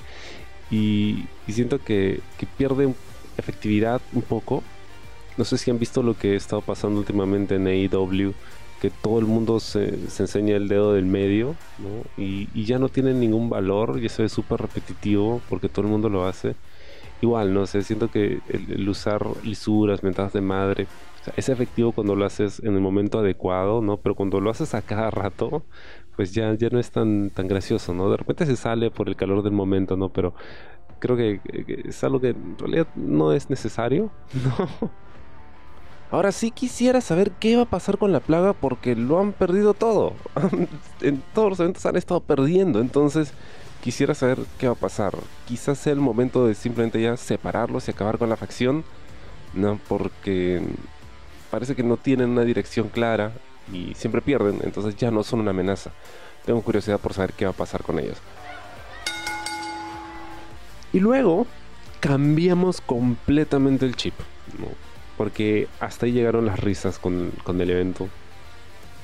y, 0.69 1.23
siento 1.47 1.79
que, 1.79 2.19
que, 2.37 2.45
pierde 2.45 2.93
efectividad 3.37 4.01
un 4.11 4.23
poco. 4.23 4.61
No 5.37 5.45
sé 5.45 5.57
si 5.57 5.71
han 5.71 5.79
visto 5.79 6.03
lo 6.03 6.17
que 6.17 6.33
ha 6.33 6.35
estado 6.35 6.61
pasando 6.61 6.99
últimamente 6.99 7.55
en 7.55 7.67
AEW, 7.67 8.33
que 8.81 8.89
todo 8.89 9.19
el 9.19 9.25
mundo 9.25 9.59
se, 9.59 9.95
enseña 10.19 10.55
el 10.55 10.67
dedo 10.67 10.93
del 10.93 11.05
medio 11.05 11.55
y, 12.17 12.47
ya 12.65 12.79
no 12.79 12.89
tiene 12.89 13.13
ningún 13.13 13.49
valor 13.49 13.99
y 14.01 14.05
eso 14.05 14.23
es 14.23 14.31
súper 14.31 14.61
repetitivo 14.61 15.41
porque 15.49 15.69
todo 15.69 15.85
el 15.85 15.91
mundo 15.91 16.09
lo 16.09 16.25
hace. 16.25 16.55
Igual, 17.21 17.53
no 17.53 17.65
sé, 17.65 17.81
siento 17.81 18.11
que 18.11 18.39
el 18.49 18.87
usar 18.87 19.25
lisuras, 19.43 20.03
mentadas 20.03 20.33
de 20.33 20.41
madre, 20.41 20.87
es 21.35 21.49
efectivo 21.49 21.91
cuando 21.91 22.15
lo 22.15 22.25
haces 22.25 22.61
en 22.63 22.75
el 22.75 22.81
momento 22.81 23.19
adecuado, 23.19 23.81
¿no? 23.81 23.97
Pero 23.97 24.15
cuando 24.15 24.39
lo 24.39 24.49
haces 24.49 24.73
a 24.73 24.81
cada 24.81 25.09
rato, 25.09 25.63
pues 26.15 26.33
ya, 26.33 26.53
ya 26.53 26.69
no 26.69 26.79
es 26.79 26.91
tan, 26.91 27.29
tan 27.31 27.47
gracioso, 27.47 27.93
¿no? 27.93 28.09
De 28.09 28.17
repente 28.17 28.45
se 28.45 28.55
sale 28.55 28.91
por 28.91 29.09
el 29.09 29.15
calor 29.15 29.43
del 29.43 29.53
momento, 29.53 29.97
¿no? 29.97 30.09
Pero 30.09 30.33
creo 30.99 31.17
que, 31.17 31.41
es 31.85 32.03
algo 32.03 32.19
que 32.19 32.29
en 32.29 32.57
realidad 32.57 32.87
no 32.95 33.33
es 33.33 33.49
necesario, 33.49 34.09
¿no? 34.43 34.91
Ahora 36.09 36.31
sí 36.31 36.51
quisiera 36.51 37.01
saber 37.01 37.31
qué 37.31 37.57
va 37.57 37.63
a 37.63 37.69
pasar 37.69 37.97
con 37.97 38.13
la 38.13 38.21
plaga 38.21 38.53
porque 38.53 38.95
lo 38.95 39.19
han 39.19 39.33
perdido 39.33 39.73
todo. 39.73 40.13
en 41.01 41.21
todos 41.33 41.49
los 41.49 41.59
eventos 41.59 41.85
han 41.85 41.97
estado 41.97 42.21
perdiendo, 42.21 42.79
entonces 42.79 43.33
quisiera 43.83 44.13
saber 44.13 44.39
qué 44.57 44.67
va 44.67 44.73
a 44.73 44.77
pasar. 44.77 45.13
Quizás 45.45 45.77
sea 45.77 45.93
el 45.93 45.99
momento 45.99 46.47
de 46.47 46.55
simplemente 46.55 47.01
ya 47.01 47.17
separarlos 47.17 47.87
y 47.87 47.91
acabar 47.91 48.17
con 48.17 48.29
la 48.29 48.37
facción, 48.37 48.85
¿no? 49.53 49.79
Porque 49.89 50.61
parece 51.51 51.75
que 51.75 51.83
no 51.83 51.97
tienen 51.97 52.29
una 52.29 52.43
dirección 52.43 52.87
clara 52.87 53.33
y 53.71 53.93
siempre 53.95 54.21
pierden, 54.21 54.59
entonces 54.63 54.95
ya 54.95 55.11
no 55.11 55.23
son 55.23 55.41
una 55.41 55.51
amenaza. 55.51 55.91
Tengo 56.45 56.61
curiosidad 56.61 56.99
por 56.99 57.13
saber 57.13 57.33
qué 57.33 57.43
va 57.43 57.51
a 57.51 57.55
pasar 57.55 57.83
con 57.83 57.99
ellos. 57.99 58.17
Y 60.93 61.01
luego 61.01 61.45
cambiamos 61.99 62.79
completamente 62.79 63.85
el 63.85 63.97
chip, 63.97 64.13
porque 65.17 65.67
hasta 65.79 66.05
ahí 66.05 66.11
llegaron 66.11 66.45
las 66.45 66.59
risas 66.59 66.99
con, 66.99 67.31
el 67.47 67.69
evento. 67.69 68.07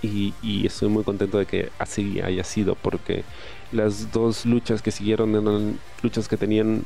Y, 0.02 0.34
y, 0.42 0.66
estoy 0.68 0.90
muy 0.90 1.04
contento 1.04 1.38
de 1.38 1.46
que 1.46 1.70
así 1.80 2.20
haya 2.22 2.44
sido, 2.44 2.76
porque 2.76 3.24
las 3.72 4.12
dos 4.12 4.46
luchas 4.46 4.82
que 4.82 4.92
siguieron 4.92 5.32
eran 5.32 5.80
luchas 6.02 6.28
que 6.28 6.38
tenían 6.38 6.84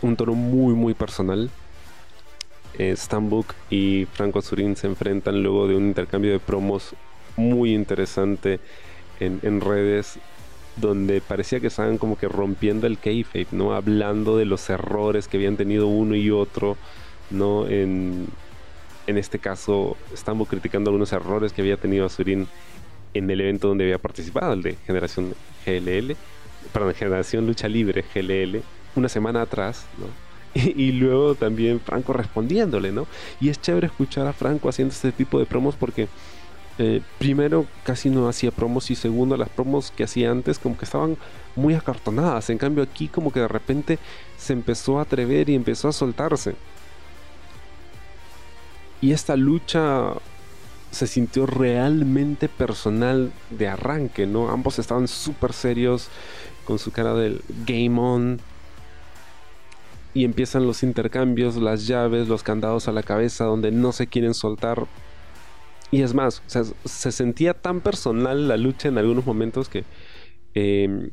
un 0.00 0.16
tono 0.16 0.34
muy, 0.34 0.74
muy 0.74 0.94
personal 0.94 1.50
eh, 2.78 2.94
Stambuk 2.94 3.54
y 3.70 4.06
Franco 4.12 4.38
Azurín 4.38 4.76
se 4.76 4.86
enfrentan 4.86 5.42
luego 5.42 5.66
de 5.66 5.76
un 5.76 5.86
intercambio 5.86 6.32
de 6.32 6.38
promos 6.38 6.94
muy 7.36 7.74
interesante 7.74 8.60
en, 9.18 9.60
redes 9.62 10.18
donde 10.76 11.22
parecía 11.22 11.58
que 11.58 11.68
estaban 11.68 11.96
como 11.96 12.18
que 12.18 12.28
rompiendo 12.28 12.86
el 12.86 12.98
kayfabe, 12.98 13.46
¿no? 13.52 13.74
Hablando 13.74 14.36
de 14.36 14.44
los 14.44 14.68
errores 14.68 15.26
que 15.26 15.38
habían 15.38 15.56
tenido 15.56 15.86
uno 15.86 16.14
y 16.16 16.30
otro, 16.30 16.76
¿no? 17.30 17.66
En, 17.68 18.26
en 19.06 19.18
este 19.18 19.38
caso, 19.38 19.96
estamos 20.12 20.48
criticando 20.48 20.90
algunos 20.90 21.12
errores 21.12 21.52
que 21.52 21.62
había 21.62 21.76
tenido 21.76 22.06
Azurín 22.06 22.48
en 23.14 23.30
el 23.30 23.40
evento 23.40 23.68
donde 23.68 23.84
había 23.84 23.98
participado, 23.98 24.52
el 24.52 24.62
de 24.62 24.76
Generación 24.86 25.34
GLL, 25.64 26.16
perdón, 26.72 26.94
Generación 26.94 27.46
Lucha 27.46 27.68
Libre 27.68 28.04
GLL, 28.14 28.60
una 28.96 29.08
semana 29.08 29.42
atrás, 29.42 29.86
¿no? 29.98 30.06
y, 30.56 30.92
luego 30.92 31.34
también 31.34 31.80
Franco 31.80 32.12
respondiéndole, 32.12 32.90
¿no? 32.90 33.06
Y 33.40 33.50
es 33.50 33.60
chévere 33.60 33.88
escuchar 33.88 34.26
a 34.26 34.32
Franco 34.32 34.68
haciendo 34.68 34.92
este 34.92 35.12
tipo 35.12 35.38
de 35.38 35.44
promos 35.44 35.76
porque 35.76 36.08
eh, 36.78 37.02
primero 37.18 37.66
casi 37.84 38.10
no 38.10 38.28
hacía 38.28 38.50
promos 38.50 38.90
y 38.90 38.94
segundo 38.94 39.36
las 39.36 39.48
promos 39.48 39.90
que 39.90 40.04
hacía 40.04 40.30
antes 40.30 40.58
como 40.58 40.76
que 40.78 40.86
estaban 40.86 41.16
muy 41.56 41.74
acartonadas. 41.74 42.48
En 42.48 42.58
cambio 42.58 42.82
aquí 42.84 43.08
como 43.08 43.32
que 43.32 43.40
de 43.40 43.48
repente 43.48 43.98
se 44.38 44.54
empezó 44.54 44.98
a 44.98 45.02
atrever 45.02 45.50
y 45.50 45.54
empezó 45.54 45.88
a 45.88 45.92
soltarse. 45.92 46.54
Y 49.00 49.12
esta 49.12 49.36
lucha 49.36 50.12
se 50.90 51.06
sintió 51.06 51.46
realmente 51.46 52.48
personal 52.48 53.32
de 53.50 53.68
arranque, 53.68 54.26
¿no? 54.26 54.48
Ambos 54.48 54.78
estaban 54.78 55.08
súper 55.08 55.52
serios 55.52 56.08
con 56.64 56.78
su 56.78 56.90
cara 56.90 57.14
del 57.14 57.42
game 57.66 58.00
on 58.00 58.40
y 60.14 60.24
empiezan 60.24 60.66
los 60.66 60.82
intercambios, 60.82 61.56
las 61.56 61.86
llaves, 61.86 62.28
los 62.28 62.42
candados 62.42 62.88
a 62.88 62.92
la 62.92 63.02
cabeza 63.02 63.44
donde 63.44 63.70
no 63.70 63.92
se 63.92 64.06
quieren 64.06 64.32
soltar. 64.32 64.86
Y 65.90 66.00
es 66.00 66.14
más, 66.14 66.42
se 66.46 67.12
sentía 67.12 67.52
tan 67.52 67.82
personal 67.82 68.48
la 68.48 68.56
lucha 68.56 68.88
en 68.88 68.96
algunos 68.96 69.26
momentos 69.26 69.68
que 69.68 69.84
em, 70.54 71.10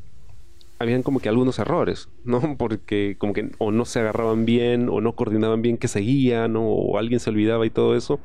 habían 0.84 1.02
como 1.02 1.20
que 1.20 1.28
algunos 1.28 1.58
errores, 1.58 2.08
¿no? 2.24 2.40
Porque 2.58 3.16
como 3.18 3.32
que 3.32 3.50
o 3.58 3.72
no 3.72 3.84
se 3.84 4.00
agarraban 4.00 4.44
bien, 4.44 4.88
o 4.88 5.00
no 5.00 5.14
coordinaban 5.14 5.62
bien 5.62 5.76
que 5.76 5.88
seguían, 5.88 6.54
o 6.56 6.98
alguien 6.98 7.20
se 7.20 7.30
olvidaba 7.30 7.66
y 7.66 7.70
todo 7.70 7.96
eso. 7.96 8.20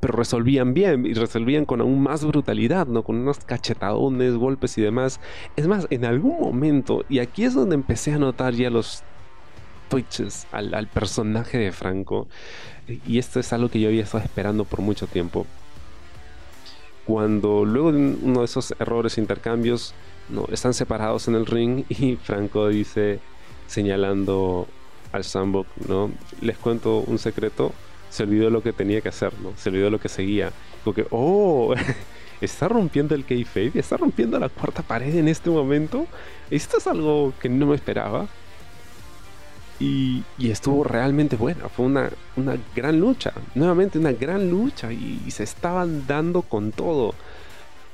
Pero 0.00 0.14
resolvían 0.14 0.74
bien 0.74 1.06
y 1.06 1.14
resolvían 1.14 1.64
con 1.64 1.80
aún 1.80 2.02
más 2.02 2.24
brutalidad, 2.24 2.86
¿no? 2.86 3.04
Con 3.04 3.16
unos 3.16 3.38
cachetadones, 3.38 4.34
golpes 4.34 4.78
y 4.78 4.82
demás. 4.82 5.20
Es 5.56 5.66
más, 5.68 5.86
en 5.90 6.04
algún 6.04 6.40
momento, 6.40 7.04
y 7.08 7.20
aquí 7.20 7.44
es 7.44 7.54
donde 7.54 7.74
empecé 7.74 8.12
a 8.12 8.18
notar 8.18 8.54
ya 8.54 8.70
los 8.70 9.04
al, 10.52 10.88
personaje 10.88 11.58
de 11.58 11.72
Franco. 11.72 12.28
Y 13.06 13.18
esto 13.18 13.40
es 13.40 13.52
algo 13.52 13.68
que 13.68 13.80
yo 13.80 13.88
había 13.88 14.02
estado 14.02 14.24
esperando 14.24 14.64
por 14.64 14.80
mucho 14.80 15.06
tiempo. 15.06 15.46
Cuando 17.04 17.64
luego 17.64 17.92
de 17.92 18.16
uno 18.22 18.40
de 18.40 18.44
esos 18.44 18.74
errores 18.78 19.18
intercambios 19.18 19.94
no, 20.28 20.46
están 20.50 20.74
separados 20.74 21.28
en 21.28 21.34
el 21.34 21.46
ring 21.46 21.84
y 21.88 22.16
Franco 22.16 22.68
dice, 22.68 23.20
señalando 23.66 24.66
al 25.12 25.24
Sambok, 25.24 25.66
¿no? 25.88 26.10
Les 26.40 26.56
cuento 26.58 26.98
un 26.98 27.18
secreto, 27.18 27.72
se 28.10 28.22
olvidó 28.22 28.50
lo 28.50 28.62
que 28.62 28.72
tenía 28.72 29.00
que 29.00 29.08
hacer, 29.08 29.32
¿no? 29.40 29.52
Se 29.56 29.68
olvidó 29.68 29.90
lo 29.90 30.00
que 30.00 30.08
seguía. 30.08 30.52
Porque, 30.84 31.06
oh, 31.10 31.74
está 32.40 32.68
rompiendo 32.68 33.14
el 33.14 33.24
kayfabe, 33.24 33.72
está 33.74 33.96
rompiendo 33.96 34.38
la 34.38 34.48
cuarta 34.48 34.82
pared 34.82 35.14
en 35.14 35.28
este 35.28 35.50
momento. 35.50 36.06
Esto 36.50 36.78
es 36.78 36.86
algo 36.86 37.32
que 37.40 37.48
no 37.48 37.66
me 37.66 37.76
esperaba. 37.76 38.26
Y, 39.80 40.22
estuvo 40.38 40.84
realmente 40.84 41.36
buena. 41.36 41.68
Fue 41.68 41.86
una, 41.86 42.10
una, 42.36 42.56
gran 42.74 43.00
lucha. 43.00 43.32
Nuevamente 43.54 43.98
una 43.98 44.12
gran 44.12 44.48
lucha. 44.48 44.92
Y, 44.92 45.30
se 45.30 45.42
estaban 45.42 46.06
dando 46.06 46.42
con 46.42 46.70
todo. 46.70 47.14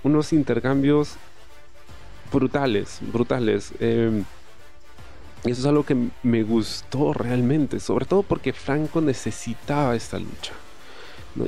Unos 0.02 0.32
intercambios 0.32 1.16
brutales, 2.32 2.98
brutales. 3.12 3.72
Eh, 3.80 4.22
eso 5.44 5.60
es 5.60 5.66
algo 5.66 5.84
que 5.84 5.96
me 6.22 6.42
gustó 6.42 7.12
realmente. 7.12 7.80
Sobre 7.80 8.06
todo 8.06 8.22
porque 8.22 8.52
Franco 8.52 9.00
necesitaba 9.00 9.94
esta 9.94 10.18
lucha. 10.18 10.52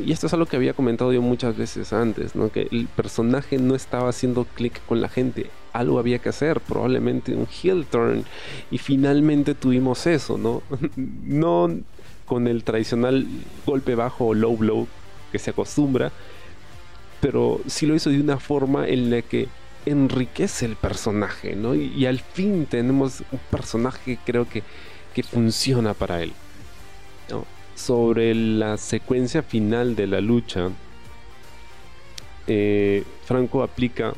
Y 0.04 0.12
esto 0.12 0.26
es 0.26 0.32
algo 0.34 0.46
que 0.46 0.56
había 0.56 0.74
comentado 0.74 1.12
yo 1.12 1.20
muchas 1.22 1.56
veces 1.56 1.92
antes, 1.92 2.37
¿no? 2.37 2.50
que 2.50 2.68
el 2.70 2.87
personaje 2.87 3.58
no 3.58 3.74
estaba 3.74 4.08
haciendo 4.08 4.44
clic 4.44 4.81
con 4.87 5.00
la 5.00 5.08
gente, 5.08 5.50
algo 5.72 5.98
había 5.98 6.18
que 6.20 6.28
hacer, 6.28 6.60
probablemente 6.60 7.35
un 7.35 7.48
heel 7.62 7.87
turn, 7.87 8.24
y 8.70 8.78
finalmente 8.78 9.54
tuvimos 9.54 10.06
eso, 10.06 10.38
¿no? 10.38 10.62
no 10.96 11.70
con 12.24 12.46
el 12.46 12.62
tradicional 12.62 13.26
golpe 13.66 13.96
bajo 13.96 14.26
o 14.26 14.35
low 14.35 14.56
blow 14.56 14.87
que 15.33 15.38
se 15.40 15.50
acostumbra, 15.50 16.12
pero 17.20 17.60
sí 17.66 17.87
lo 17.87 17.94
hizo 17.94 18.10
de 18.10 18.20
una 18.20 18.38
forma 18.38 18.87
en 18.87 19.10
la 19.10 19.22
que 19.22 19.48
enriquece 19.87 20.66
el 20.66 20.76
personaje, 20.76 21.56
¿no? 21.56 21.74
Y, 21.74 22.06
al 22.06 22.20
fin 22.20 22.66
tenemos 22.66 23.22
un 23.33 23.40
personaje 23.50 24.16
que 24.16 24.18
creo 24.24 24.48
que, 24.48 24.62
que 25.14 25.22
funciona 25.22 25.94
para 25.94 26.22
él. 26.22 26.33
sobre 27.74 28.35
la 28.35 28.76
secuencia 28.76 29.42
final 29.42 29.96
de 29.96 30.06
la 30.06 30.20
lucha, 30.20 30.68
eh, 32.46 33.04
Franco 33.24 33.62
aplica 33.62 34.12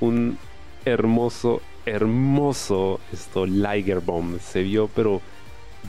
un 0.00 0.36
hermoso, 0.84 1.62
hermoso 1.86 3.00
esto, 3.12 3.46
Liger 3.46 4.00
Bomb. 4.00 4.40
Se 4.40 4.62
vio 4.62 4.88
pero 4.88 5.20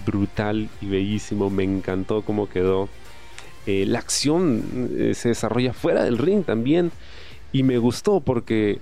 brutal 0.06 0.70
y 0.82 0.86
bellísimo. 0.88 1.49
Me 1.49 1.64
encantó 1.64 2.22
cómo 2.22 2.47
quedó. 2.47 2.89
Eh, 3.66 3.86
la 3.88 3.99
acción 3.99 4.91
eh, 4.97 5.14
se 5.16 5.30
desarrolla 5.30 5.74
fuera 5.74 6.04
del 6.04 6.18
ring 6.18 6.43
también. 6.43 6.91
Y 7.51 7.64
me 7.64 7.78
gustó 7.78 8.20
porque 8.20 8.80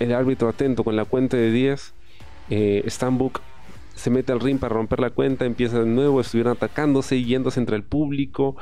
el 0.00 0.14
árbitro 0.14 0.48
atento 0.48 0.84
con 0.84 0.96
la 0.96 1.04
cuenta 1.04 1.36
de 1.36 1.50
10, 1.50 1.94
eh, 2.50 2.84
Stambuk 2.86 3.40
se 3.94 4.10
mete 4.10 4.32
al 4.32 4.40
ring 4.40 4.58
para 4.58 4.74
romper 4.74 5.00
la 5.00 5.10
cuenta, 5.10 5.46
empieza 5.46 5.80
de 5.80 5.86
nuevo, 5.86 6.20
estuvieron 6.20 6.52
atacándose, 6.52 7.22
yéndose 7.22 7.60
entre 7.60 7.76
el 7.76 7.82
público, 7.82 8.56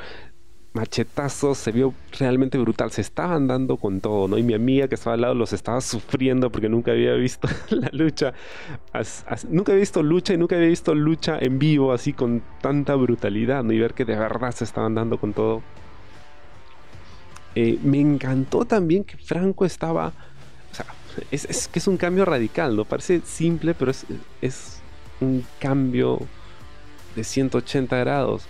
machetazos, 0.74 1.56
se 1.58 1.70
vio 1.70 1.94
realmente 2.18 2.58
brutal, 2.58 2.90
se 2.90 3.00
estaban 3.00 3.46
dando 3.46 3.76
con 3.76 4.00
todo, 4.00 4.26
¿no? 4.26 4.38
Y 4.38 4.42
mi 4.42 4.54
amiga 4.54 4.88
que 4.88 4.96
estaba 4.96 5.14
al 5.14 5.20
lado 5.20 5.34
los 5.34 5.52
estaba 5.52 5.80
sufriendo 5.80 6.50
porque 6.50 6.68
nunca 6.68 6.90
había 6.90 7.14
visto 7.14 7.48
la 7.70 7.88
lucha, 7.92 8.34
nunca 9.48 9.70
había 9.70 9.80
visto 9.80 10.02
lucha 10.02 10.34
y 10.34 10.36
nunca 10.36 10.56
había 10.56 10.68
visto 10.68 10.94
lucha 10.94 11.38
en 11.40 11.60
vivo 11.60 11.92
así 11.92 12.12
con 12.12 12.42
tanta 12.60 12.96
brutalidad. 12.96 13.64
Y 13.70 13.78
ver 13.78 13.94
que 13.94 14.04
de 14.04 14.16
verdad 14.16 14.52
se 14.52 14.64
estaban 14.64 14.96
dando 14.96 15.18
con 15.18 15.32
todo. 15.32 15.62
Eh, 17.54 17.78
me 17.84 18.00
encantó 18.00 18.64
también 18.64 19.04
que 19.04 19.16
Franco 19.16 19.64
estaba, 19.64 20.12
sea, 21.14 21.24
es, 21.30 21.68
que 21.68 21.78
es 21.78 21.86
un 21.86 21.96
cambio 21.96 22.24
radical, 22.24 22.76
¿no? 22.76 22.84
Parece 22.84 23.20
simple, 23.24 23.74
pero 23.74 23.90
es, 23.90 24.04
es 24.40 24.80
un 25.20 25.44
cambio 25.58 26.20
de 27.16 27.24
180 27.24 27.96
grados, 27.96 28.44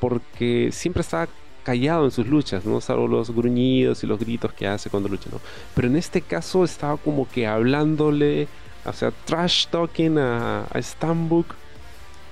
porque 0.00 0.70
siempre 0.72 1.02
estaba 1.02 1.28
callado 1.66 2.04
en 2.04 2.10
sus 2.12 2.26
luchas, 2.28 2.64
¿no? 2.64 2.80
Salvo 2.80 3.08
los 3.08 3.30
gruñidos 3.32 4.04
y 4.04 4.06
los 4.06 4.20
gritos 4.20 4.52
que 4.52 4.68
hace 4.68 4.88
cuando 4.88 5.08
lucha, 5.08 5.28
¿no? 5.32 5.40
Pero 5.74 5.88
en 5.88 5.96
este 5.96 6.20
caso 6.20 6.64
estaba 6.64 6.96
como 6.96 7.28
que 7.28 7.46
hablándole, 7.46 8.46
o 8.84 8.92
sea, 8.92 9.10
trash 9.24 9.66
talking 9.66 10.16
a, 10.18 10.64
a 10.64 10.80
Stambuk, 10.80 11.46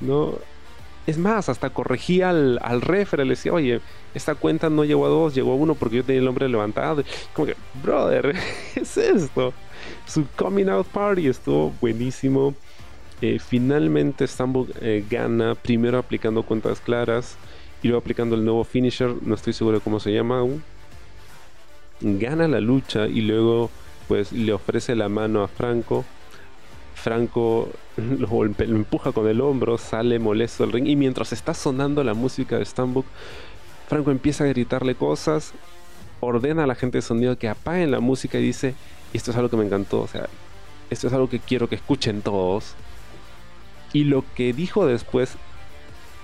¿no? 0.01 0.35
Es 1.07 1.19
más, 1.19 1.49
hasta 1.49 1.71
corregía 1.71 2.31
al, 2.31 2.59
al 2.63 2.81
le 2.81 3.25
decía, 3.25 3.53
oye, 3.53 3.81
esta 4.15 4.37
cuenta 4.37 4.71
no 4.71 4.85
llegó 4.85 5.05
a 5.05 5.09
dos, 5.09 5.35
llegó 5.35 5.53
a 5.53 5.57
uno 5.57 5.75
porque 5.75 5.97
yo 5.97 6.05
tenía 6.05 6.23
el 6.23 6.29
hombre 6.29 6.49
levantado. 6.49 7.03
Como 7.35 7.47
que, 7.47 7.57
brother, 7.83 8.35
¿qué 8.75 8.81
es 8.81 8.97
esto? 8.97 9.53
Su 10.07 10.27
coming 10.37 10.69
out 10.69 10.87
party 10.87 11.29
estuvo 11.29 11.73
buenísimo. 11.81 12.55
Eh, 13.21 13.39
finalmente 13.39 14.27
Stambuk 14.27 14.71
eh, 14.81 15.05
gana, 15.09 15.55
primero 15.55 15.99
aplicando 15.99 16.43
cuentas 16.43 16.81
claras 16.81 17.37
y 17.83 17.89
luego 17.89 18.01
aplicando 18.01 18.35
el 18.35 18.45
nuevo 18.45 18.65
finisher, 18.65 19.15
no 19.23 19.35
estoy 19.35 19.53
seguro 19.53 19.79
de 19.79 19.85
cómo 19.85 20.01
se 20.01 20.13
llama 20.13 20.39
aún. 20.39 20.63
Gana 22.01 22.49
la 22.49 22.61
lucha 22.61 23.07
y 23.07 23.21
luego 23.21 23.71
pues 24.09 24.33
le 24.33 24.53
ofrece 24.53 24.95
la 24.95 25.09
mano 25.09 25.43
a 25.43 25.49
Franco. 25.49 26.05
Franco 26.95 27.71
lo, 27.97 28.45
empuja 28.45 29.13
con 29.13 29.29
el 29.29 29.41
hombro, 29.41 29.79
sale 29.79 30.19
molesto 30.19 30.65
del 30.65 30.73
ring 30.73 30.87
y 30.87 30.97
mientras 30.97 31.33
está 31.33 31.55
sonando 31.55 32.03
la 32.05 32.15
música 32.15 32.59
de 32.59 32.65
Stambuk, 32.65 33.07
Franco 33.89 34.11
empieza 34.11 34.45
a 34.45 34.49
gritarle 34.49 34.95
cosas, 34.95 35.53
ordena 36.21 36.65
a 36.65 36.67
la 36.67 36.75
gente 36.75 36.99
de 36.99 37.03
sonido 37.03 37.39
que 37.39 37.49
apaguen 37.49 37.91
la 37.91 38.01
música 38.01 38.39
y 38.39 38.43
dice, 38.43 38.75
esto 39.19 39.31
es 39.31 39.37
algo 39.37 39.49
que 39.49 39.57
me 39.57 39.65
encantó, 39.65 40.03
o 40.03 40.09
sea, 40.09 40.29
esto 40.91 41.07
es 41.07 41.13
algo 41.13 41.29
que 41.29 41.41
quiero 41.41 41.69
que 41.69 41.77
escuchen 41.77 42.23
todos. 42.23 42.75
Y 43.93 44.05
lo 44.05 44.25
que 44.35 44.53
dijo 44.53 44.87
después 44.87 45.37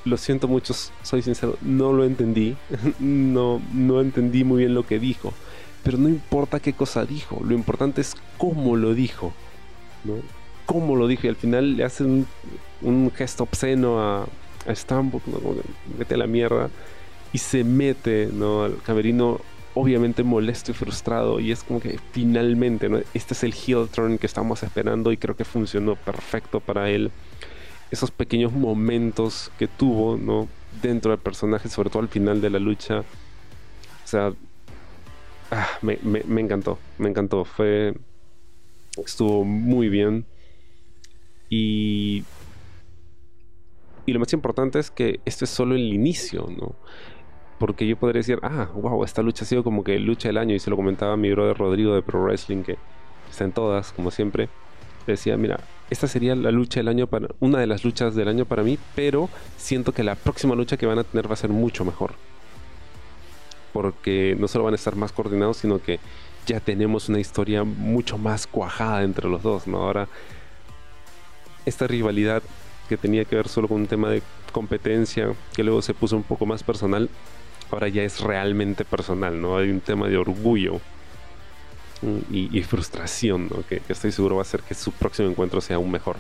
lo 0.05 0.17
siento 0.17 0.49
mucho, 0.49 0.75
soy 1.03 1.23
sincero, 1.23 1.57
no 1.61 1.93
lo 1.93 2.05
entendí. 2.05 2.57
no, 2.99 3.61
no 3.73 4.01
entendí 4.01 4.45
muy 4.45 4.59
bien 4.59 4.75
lo 4.75 4.87
que 4.87 4.99
dijo. 4.99 5.33
Pero 5.83 5.99
no 5.99 6.09
importa 6.09 6.61
qué 6.61 6.73
cosa 6.73 7.05
dijo, 7.05 7.41
lo 7.45 7.55
importante 7.55 8.01
es 8.01 8.15
cómo 8.39 8.77
lo 8.77 8.95
dijo. 8.95 9.33
¿no? 10.05 10.15
Cómo 10.67 10.97
lo 10.97 11.07
dijo. 11.07 11.27
Y 11.27 11.31
al 11.31 11.37
final 11.37 11.77
le 11.77 11.85
hace 11.85 12.05
un, 12.05 13.13
gesto 13.15 13.45
obsceno 13.45 14.01
a, 14.01 14.27
a 14.67 14.75
Stambuk, 14.75 15.23
mete 15.99 16.17
la 16.17 16.27
mierda. 16.27 16.71
Y 17.33 17.39
se 17.39 17.63
mete 17.65 18.29
¿no? 18.33 18.65
al 18.65 18.83
camerino 18.83 19.41
obviamente 19.75 20.23
molesto 20.23 20.73
y 20.73 20.75
frustrado 20.75 21.39
y 21.41 21.53
es 21.53 21.63
como 21.63 21.81
que 21.81 21.99
finalmente 22.13 22.89
¿no? 22.89 22.99
este 23.15 23.35
es 23.35 23.45
el 23.45 23.55
heel 23.55 23.89
turn 23.89 24.19
que 24.19 24.27
estamos 24.27 24.63
esperando 24.63 25.13
y 25.13 25.17
creo 25.17 25.37
que 25.37 25.45
funcionó 25.45 25.95
perfecto 25.95 26.59
para 26.61 26.91
él 26.91 27.13
esos 27.91 28.11
pequeños 28.11 28.53
momentos 28.53 29.51
que 29.59 29.67
tuvo, 29.67 30.17
¿no? 30.17 30.49
Dentro 30.83 31.11
del 31.11 31.21
personaje, 31.21 31.69
sobre 31.69 31.91
todo 31.91 32.03
al 32.03 32.09
final 32.09 32.41
de 32.41 32.51
la 32.51 32.59
lucha. 32.59 33.01
O 33.01 34.07
sea, 34.07 34.33
ah, 35.51 35.69
me, 35.83 35.99
encantó, 36.41 36.79
me 36.99 37.09
encantó. 37.09 37.45
Fue. 37.45 37.95
Estuvo 39.05 39.45
muy 39.45 39.89
bien. 39.89 40.25
Y. 41.49 42.25
Y 44.07 44.13
lo 44.13 44.21
más 44.21 44.33
importante 44.33 44.79
es 44.79 44.91
que 44.91 45.21
esto 45.25 45.45
es 45.45 45.51
solo 45.51 45.75
el 45.75 45.93
inicio, 45.93 46.49
¿no? 46.57 46.75
Porque 47.61 47.87
yo 47.87 47.97
podría 47.97 48.21
decir, 48.21 48.41
ah, 48.43 48.69
wow, 48.75 49.05
esta 49.05 49.23
lucha 49.23 49.45
ha 49.45 49.47
sido 49.47 49.63
como 49.63 49.85
que 49.85 49.99
lucha 49.99 50.29
del 50.29 50.39
año. 50.39 50.55
Y 50.55 50.59
se 50.59 50.71
lo 50.71 50.77
comentaba 50.77 51.17
mi 51.17 51.31
brother 51.31 51.57
Rodrigo 51.57 51.95
de 51.95 52.03
Pro 52.03 52.25
Wrestling, 52.25 52.63
que 52.63 52.79
está 53.31 53.45
en 53.45 53.53
todas, 53.53 53.93
como 53.93 54.11
siempre. 54.11 54.49
Decía, 55.07 55.37
mira, 55.37 55.61
esta 55.91 56.09
sería 56.09 56.35
la 56.35 56.51
lucha 56.51 56.81
del 56.81 56.89
año 56.89 57.07
para 57.07 57.29
una 57.39 57.59
de 57.59 57.67
las 57.67 57.85
luchas 57.85 58.15
del 58.15 58.29
año 58.29 58.47
para 58.47 58.63
mí, 58.63 58.79
pero 58.95 59.29
siento 59.59 59.93
que 59.93 60.03
la 60.03 60.15
próxima 60.15 60.55
lucha 60.55 60.77
que 60.77 60.87
van 60.87 60.99
a 60.99 61.05
tener 61.05 61.29
va 61.29 61.35
a 61.35 61.37
ser 61.37 61.51
mucho 61.51 61.85
mejor. 61.85 62.15
Porque 63.75 64.37
no 64.41 64.49
solo 64.49 64.65
van 64.65 64.75
a 64.75 64.77
estar 64.77 64.97
más 64.97 65.13
coordinados, 65.13 65.59
sino 65.59 65.83
que 65.83 66.01
ya 66.47 66.61
tenemos 66.61 67.11
una 67.11 67.21
historia 67.21 67.63
mucho 67.63 68.17
más 68.17 68.47
cuajada 68.47 69.03
entre 69.03 69.29
los 69.29 69.43
dos, 69.43 69.67
¿no? 69.67 69.83
Ahora 69.83 70.09
esta 71.67 71.87
rivalidad 71.87 72.43
que 72.89 72.97
tenía 72.97 73.25
que 73.25 73.37
ver 73.37 73.49
solo 73.49 73.69
con 73.69 73.83
un 73.83 73.87
tema 73.87 74.11
de 74.11 74.23
competencia, 74.53 75.33
que 75.55 75.63
luego 75.63 75.83
se 75.83 75.95
puso 75.95 76.17
un 76.17 76.25
poco 76.25 76.47
más 76.47 76.63
personal, 76.63 77.09
ahora 77.71 77.89
ya 77.89 78.03
es 78.03 78.21
realmente 78.21 78.85
personal, 78.85 79.41
¿no? 79.41 79.57
Hay 79.57 79.71
un 79.71 79.81
tema 79.81 80.09
de 80.09 80.17
orgullo 80.17 80.81
y, 82.31 82.63
frustración, 82.63 83.51
que, 83.69 83.83
estoy 83.89 84.11
seguro 84.11 84.37
va 84.37 84.41
a 84.41 84.43
hacer 84.43 84.63
que 84.63 84.75
su 84.75 84.91
próximo 84.93 85.29
encuentro 85.29 85.61
sea 85.61 85.77
aún 85.77 85.91
mejor. 85.91 86.17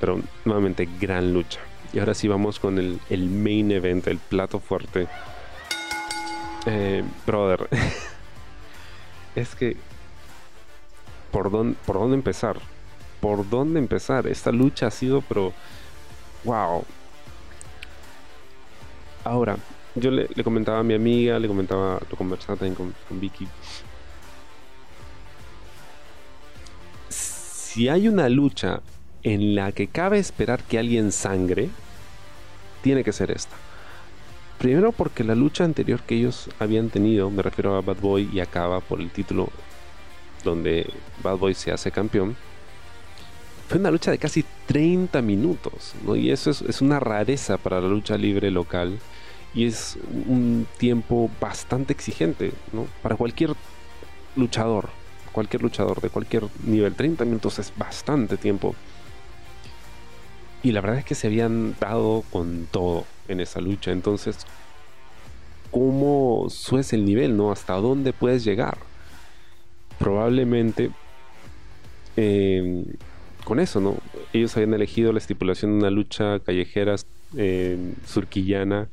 Pero 0.00 0.20
nuevamente, 0.44 0.88
gran 1.00 1.32
lucha. 1.32 1.60
Y 1.92 1.98
ahora 1.98 2.14
sí 2.14 2.26
vamos 2.26 2.58
con 2.58 2.78
el, 2.78 3.28
main 3.28 3.70
event, 3.70 4.06
el 4.08 4.18
plato 4.18 4.58
fuerte. 4.58 5.06
Eh, 6.66 7.04
brother, 7.26 7.68
es 9.34 9.54
que... 9.54 9.76
¿por 11.30 11.50
dónde, 11.50 11.76
¿Por 11.86 11.96
dónde 11.98 12.16
empezar? 12.16 12.58
¿Por 13.20 13.48
dónde 13.48 13.78
empezar? 13.78 14.26
Esta 14.26 14.50
lucha 14.50 14.88
ha 14.88 14.90
sido, 14.90 15.20
pero... 15.22 15.52
¡Wow! 16.44 16.84
Ahora, 19.22 19.56
yo 19.94 20.10
le, 20.10 20.28
comentaba 20.44 20.78
a 20.78 20.82
mi 20.82 20.94
amiga, 20.94 21.38
le 21.38 21.48
comentaba, 21.48 22.00
lo 22.08 22.16
conversaba 22.16 22.56
también 22.56 22.74
con, 22.74 23.20
Vicky. 23.20 23.46
Si 27.08 27.88
hay 27.88 28.08
una 28.08 28.28
lucha 28.28 28.80
en 29.22 29.54
la 29.54 29.72
que 29.72 29.88
cabe 29.88 30.18
esperar 30.18 30.62
que 30.62 30.78
alguien 30.78 31.12
sangre, 31.12 31.68
tiene 32.82 33.04
que 33.04 33.12
ser 33.12 33.30
esta. 33.30 33.56
Primero 34.58 34.92
porque 34.92 35.24
la 35.24 35.34
lucha 35.34 35.64
anterior 35.64 36.00
que 36.00 36.16
ellos 36.16 36.48
habían 36.58 36.90
tenido, 36.90 37.30
me 37.30 37.42
refiero 37.42 37.76
a 37.76 37.80
Bad 37.80 37.96
Boy 38.00 38.28
y 38.32 38.40
acaba 38.40 38.80
por 38.80 39.00
el 39.00 39.10
título 39.10 39.48
donde 40.44 40.90
Bad 41.22 41.38
Boy 41.38 41.54
se 41.54 41.72
hace 41.72 41.90
campeón, 41.90 42.36
fue 43.68 43.78
una 43.78 43.90
lucha 43.90 44.10
de 44.10 44.18
casi 44.18 44.44
30 44.66 45.22
minutos, 45.22 45.94
y 46.16 46.30
eso 46.30 46.50
es, 46.50 46.62
es 46.62 46.80
una 46.80 46.98
rareza 46.98 47.56
para 47.56 47.80
la 47.80 47.88
lucha 47.88 48.16
libre 48.16 48.50
local 48.50 48.98
y 49.54 49.66
es 49.66 49.98
un 50.26 50.66
tiempo 50.78 51.30
bastante 51.40 51.92
exigente 51.92 52.52
¿no? 52.72 52.86
para 53.02 53.16
cualquier 53.16 53.54
luchador 54.36 54.90
cualquier 55.32 55.62
luchador 55.62 56.00
de 56.00 56.10
cualquier 56.10 56.44
nivel. 56.64 56.94
30 56.94 57.24
minutos 57.24 57.58
es 57.58 57.72
bastante 57.76 58.36
tiempo. 58.36 58.74
Y 60.62 60.72
la 60.72 60.80
verdad 60.80 60.98
es 60.98 61.04
que 61.04 61.14
se 61.14 61.26
habían 61.26 61.74
dado 61.80 62.24
con 62.30 62.66
todo 62.70 63.06
en 63.28 63.40
esa 63.40 63.60
lucha. 63.60 63.92
Entonces, 63.92 64.38
¿cómo 65.70 66.46
sues 66.50 66.92
el 66.92 67.04
nivel? 67.04 67.36
¿no? 67.36 67.50
¿Hasta 67.50 67.74
dónde 67.74 68.12
puedes 68.12 68.44
llegar? 68.44 68.78
Probablemente 69.98 70.90
em, 72.16 72.84
con 73.44 73.60
eso, 73.60 73.80
¿no? 73.80 73.96
Ellos 74.32 74.54
habían 74.56 74.74
elegido 74.74 75.12
la 75.12 75.18
estipulación 75.18 75.72
de 75.72 75.78
una 75.78 75.90
lucha 75.90 76.40
callejera 76.40 76.96
eh, 77.36 77.94
surquillana 78.06 78.88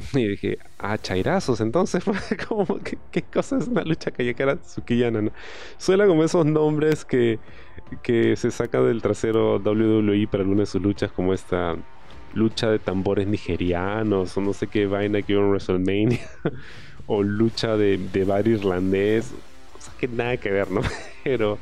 Y 0.14 0.28
dije, 0.28 0.58
ah, 0.78 0.98
chairazos, 0.98 1.60
entonces, 1.60 2.04
como, 2.48 2.78
¿qué, 2.78 2.98
¿qué, 3.10 3.22
cosa 3.22 3.58
es 3.58 3.68
una 3.68 3.82
lucha 3.82 4.10
callejera 4.10 4.58
suquillana? 4.64 5.22
¿no? 5.22 5.30
Suena 5.78 6.06
como 6.06 6.24
esos 6.24 6.46
nombres 6.46 7.04
que, 7.04 7.38
que 8.02 8.36
se 8.36 8.50
saca 8.50 8.80
del 8.80 9.02
trasero 9.02 9.56
WWE 9.56 10.26
para 10.28 10.42
algunas 10.42 10.68
de 10.68 10.72
sus 10.72 10.82
luchas, 10.82 11.12
como 11.12 11.34
esta 11.34 11.76
lucha 12.34 12.70
de 12.70 12.78
tambores 12.78 13.26
nigerianos, 13.26 14.36
o 14.36 14.40
no 14.40 14.52
sé 14.52 14.66
qué 14.66 14.86
vaina 14.86 15.22
que 15.22 15.36
hubo 15.36 15.50
WrestleMania, 15.50 16.20
o 17.06 17.22
lucha 17.22 17.76
de, 17.76 17.98
de 17.98 18.24
bar 18.24 18.46
irlandés, 18.46 19.32
cosas 19.72 19.94
que 19.94 20.08
nada 20.08 20.36
que 20.36 20.50
ver, 20.50 20.70
¿no? 20.70 20.82
Pero, 21.22 21.58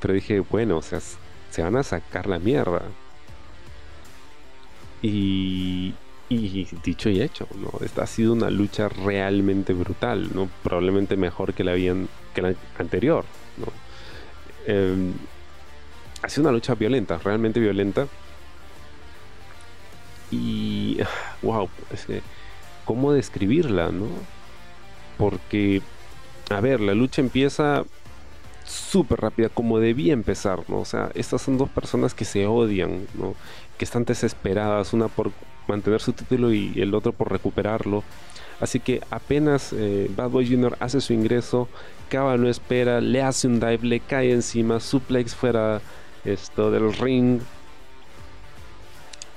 pero 0.00 0.14
dije, 0.14 0.40
bueno, 0.40 0.78
o 0.78 0.82
sea, 0.82 1.00
se 1.50 1.62
van 1.62 1.76
a 1.76 1.82
sacar 1.84 2.26
la 2.26 2.40
mierda. 2.40 2.82
Y, 5.02 5.94
Y 6.32 6.66
dicho 6.82 7.10
y 7.10 7.20
hecho. 7.20 7.46
Esta 7.84 8.04
ha 8.04 8.06
sido 8.06 8.32
una 8.32 8.48
lucha 8.48 8.88
realmente 8.88 9.74
brutal. 9.74 10.30
Probablemente 10.62 11.14
mejor 11.14 11.52
que 11.52 11.62
la, 11.62 11.72
habían, 11.72 12.08
que 12.32 12.40
la 12.40 12.54
anterior. 12.78 13.26
Em, 14.66 15.12
ha 16.22 16.28
sido 16.30 16.44
una 16.44 16.52
lucha 16.52 16.74
violenta, 16.74 17.18
realmente 17.18 17.60
violenta. 17.60 18.08
Y, 20.30 21.00
wow, 21.42 21.68
¿cómo 22.86 23.12
describirla? 23.12 23.90
Porque, 25.18 25.82
a 26.48 26.60
ver, 26.62 26.80
la 26.80 26.94
lucha 26.94 27.20
empieza 27.20 27.84
súper 28.64 29.20
rápida, 29.20 29.50
como 29.50 29.80
debía 29.80 30.14
empezar. 30.14 30.60
O 30.70 30.86
sea, 30.86 31.10
estas 31.14 31.42
son 31.42 31.58
dos 31.58 31.68
personas 31.68 32.14
que 32.14 32.24
se 32.24 32.46
odian. 32.46 33.06
Que 33.76 33.84
están 33.84 34.06
desesperadas, 34.06 34.94
una 34.94 35.08
por 35.08 35.30
mantener 35.68 36.00
su 36.00 36.12
título 36.12 36.52
y 36.52 36.72
el 36.76 36.94
otro 36.94 37.12
por 37.12 37.30
recuperarlo. 37.30 38.02
Así 38.60 38.78
que 38.78 39.00
apenas 39.10 39.72
eh, 39.72 40.08
Bad 40.14 40.30
Boy 40.30 40.48
Jr. 40.48 40.76
hace 40.78 41.00
su 41.00 41.12
ingreso, 41.12 41.68
Cava 42.08 42.36
no 42.36 42.48
espera, 42.48 43.00
le 43.00 43.22
hace 43.22 43.48
un 43.48 43.58
dive, 43.58 43.80
le 43.82 44.00
cae 44.00 44.32
encima, 44.32 44.78
suplex 44.78 45.34
fuera 45.34 45.80
esto 46.24 46.70
del 46.70 46.92
ring 46.92 47.40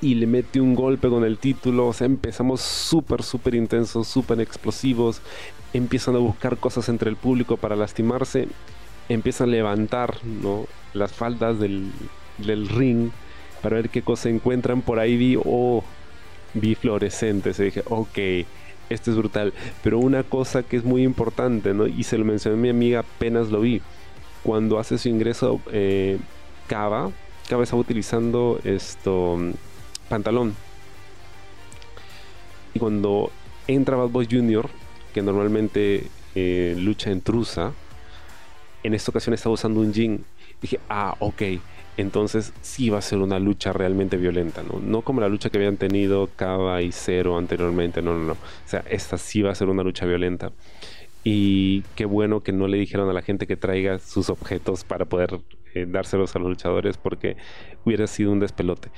y 0.02 0.14
le 0.16 0.28
mete 0.28 0.62
un 0.62 0.76
golpe 0.76 1.10
con 1.10 1.24
el 1.24 1.38
título. 1.38 1.88
O 1.88 1.94
sea, 1.94 2.06
empezamos 2.06 2.62
súper, 2.62 3.24
súper 3.24 3.56
intensos, 3.56 4.08
súper 4.08 4.40
explosivos. 4.42 5.22
Empiezan 5.74 6.16
a 6.16 6.20
buscar 6.20 6.58
cosas 6.58 6.90
entre 6.90 7.10
el 7.10 7.16
público 7.16 7.58
para 7.58 7.76
lastimarse. 7.76 8.48
Empiezan 9.10 9.50
a 9.50 9.52
levantar 9.52 10.24
¿no? 10.24 10.68
las 10.94 11.12
faldas 11.12 11.60
del, 11.60 11.92
del 12.38 12.70
ring 12.70 13.10
para 13.64 13.78
ver 13.78 13.90
qué 13.90 14.04
cosa 14.04 14.30
encuentran. 14.30 14.82
Por 14.82 15.00
ahí 15.00 15.18
vi, 15.18 15.40
oh, 15.44 15.84
vi 16.56 16.76
fluorescentes. 16.76 17.60
Y 17.60 17.66
dije, 17.66 17.84
ok, 17.86 18.18
esto 18.90 19.12
es 19.12 19.18
brutal. 19.18 19.54
Pero 19.84 20.00
una 20.00 20.24
cosa 20.24 20.64
que 20.64 20.78
es 20.78 20.84
muy 20.84 21.04
importante, 21.04 21.74
¿no? 21.74 21.88
Y 21.88 22.04
se 22.04 22.18
lo 22.18 22.26
mencioné 22.26 22.58
a 22.58 22.62
mi 22.62 22.70
amiga 22.70 23.00
apenas 23.00 23.50
lo 23.50 23.62
vi. 23.62 23.82
Cuando 24.44 24.80
hace 24.80 24.98
su 24.98 25.10
ingreso, 25.10 25.62
eh, 25.72 26.18
Cava, 26.68 27.12
Cava 27.50 27.64
estaba 27.64 27.82
utilizando 27.82 28.60
esto 28.64 29.38
pantalón. 30.10 30.56
Y 32.74 32.80
cuando 32.80 33.32
entra 33.68 33.96
Bad 33.96 34.10
Boy 34.10 34.28
Jr., 34.30 34.70
que 35.14 35.22
normalmente 35.22 36.08
eh, 36.36 36.76
lucha 36.78 37.10
en 37.10 37.22
trusa, 37.22 37.72
en 38.84 38.94
esta 38.94 39.12
ocasión 39.12 39.34
estaba 39.34 39.54
usando 39.54 39.80
un 39.80 39.94
jean. 39.94 40.24
Dije, 40.62 40.80
ah, 40.90 41.16
ok, 41.20 41.42
entonces 41.98 42.54
sí 42.62 42.90
va 42.90 43.00
a 43.00 43.02
ser 43.02 43.20
una 43.20 43.40
lucha 43.40 43.72
realmente 43.74 44.18
violenta, 44.18 44.64
¿no? 44.64 44.80
No 44.80 45.02
como 45.02 45.22
la 45.22 45.30
lucha 45.30 45.50
que 45.50 45.58
habían 45.58 45.78
tenido 45.78 46.30
Cava 46.36 46.82
y 46.82 46.92
Cero 46.92 47.38
anteriormente, 47.38 48.02
no, 48.02 48.14
no, 48.14 48.26
no. 48.26 48.34
O 48.34 48.38
sea, 48.66 48.84
esta 48.90 49.18
sí 49.18 49.42
va 49.42 49.52
a 49.52 49.56
ser 49.56 49.70
una 49.70 49.84
lucha 49.84 50.06
violenta. 50.06 50.52
Y 51.24 51.82
qué 51.96 52.06
bueno 52.06 52.42
que 52.42 52.52
no 52.52 52.68
le 52.68 52.78
dijeron 52.78 53.10
a 53.10 53.14
la 53.14 53.22
gente 53.22 53.48
que 53.48 53.58
traiga 53.58 53.98
sus 54.00 54.30
objetos 54.30 54.84
para 54.84 55.06
poder 55.06 55.40
eh, 55.74 55.86
dárselos 55.88 56.36
a 56.36 56.40
los 56.40 56.50
luchadores 56.50 56.98
porque 56.98 57.36
hubiera 57.84 58.08
sido 58.08 58.32
un 58.32 58.40
despelote. 58.40 58.90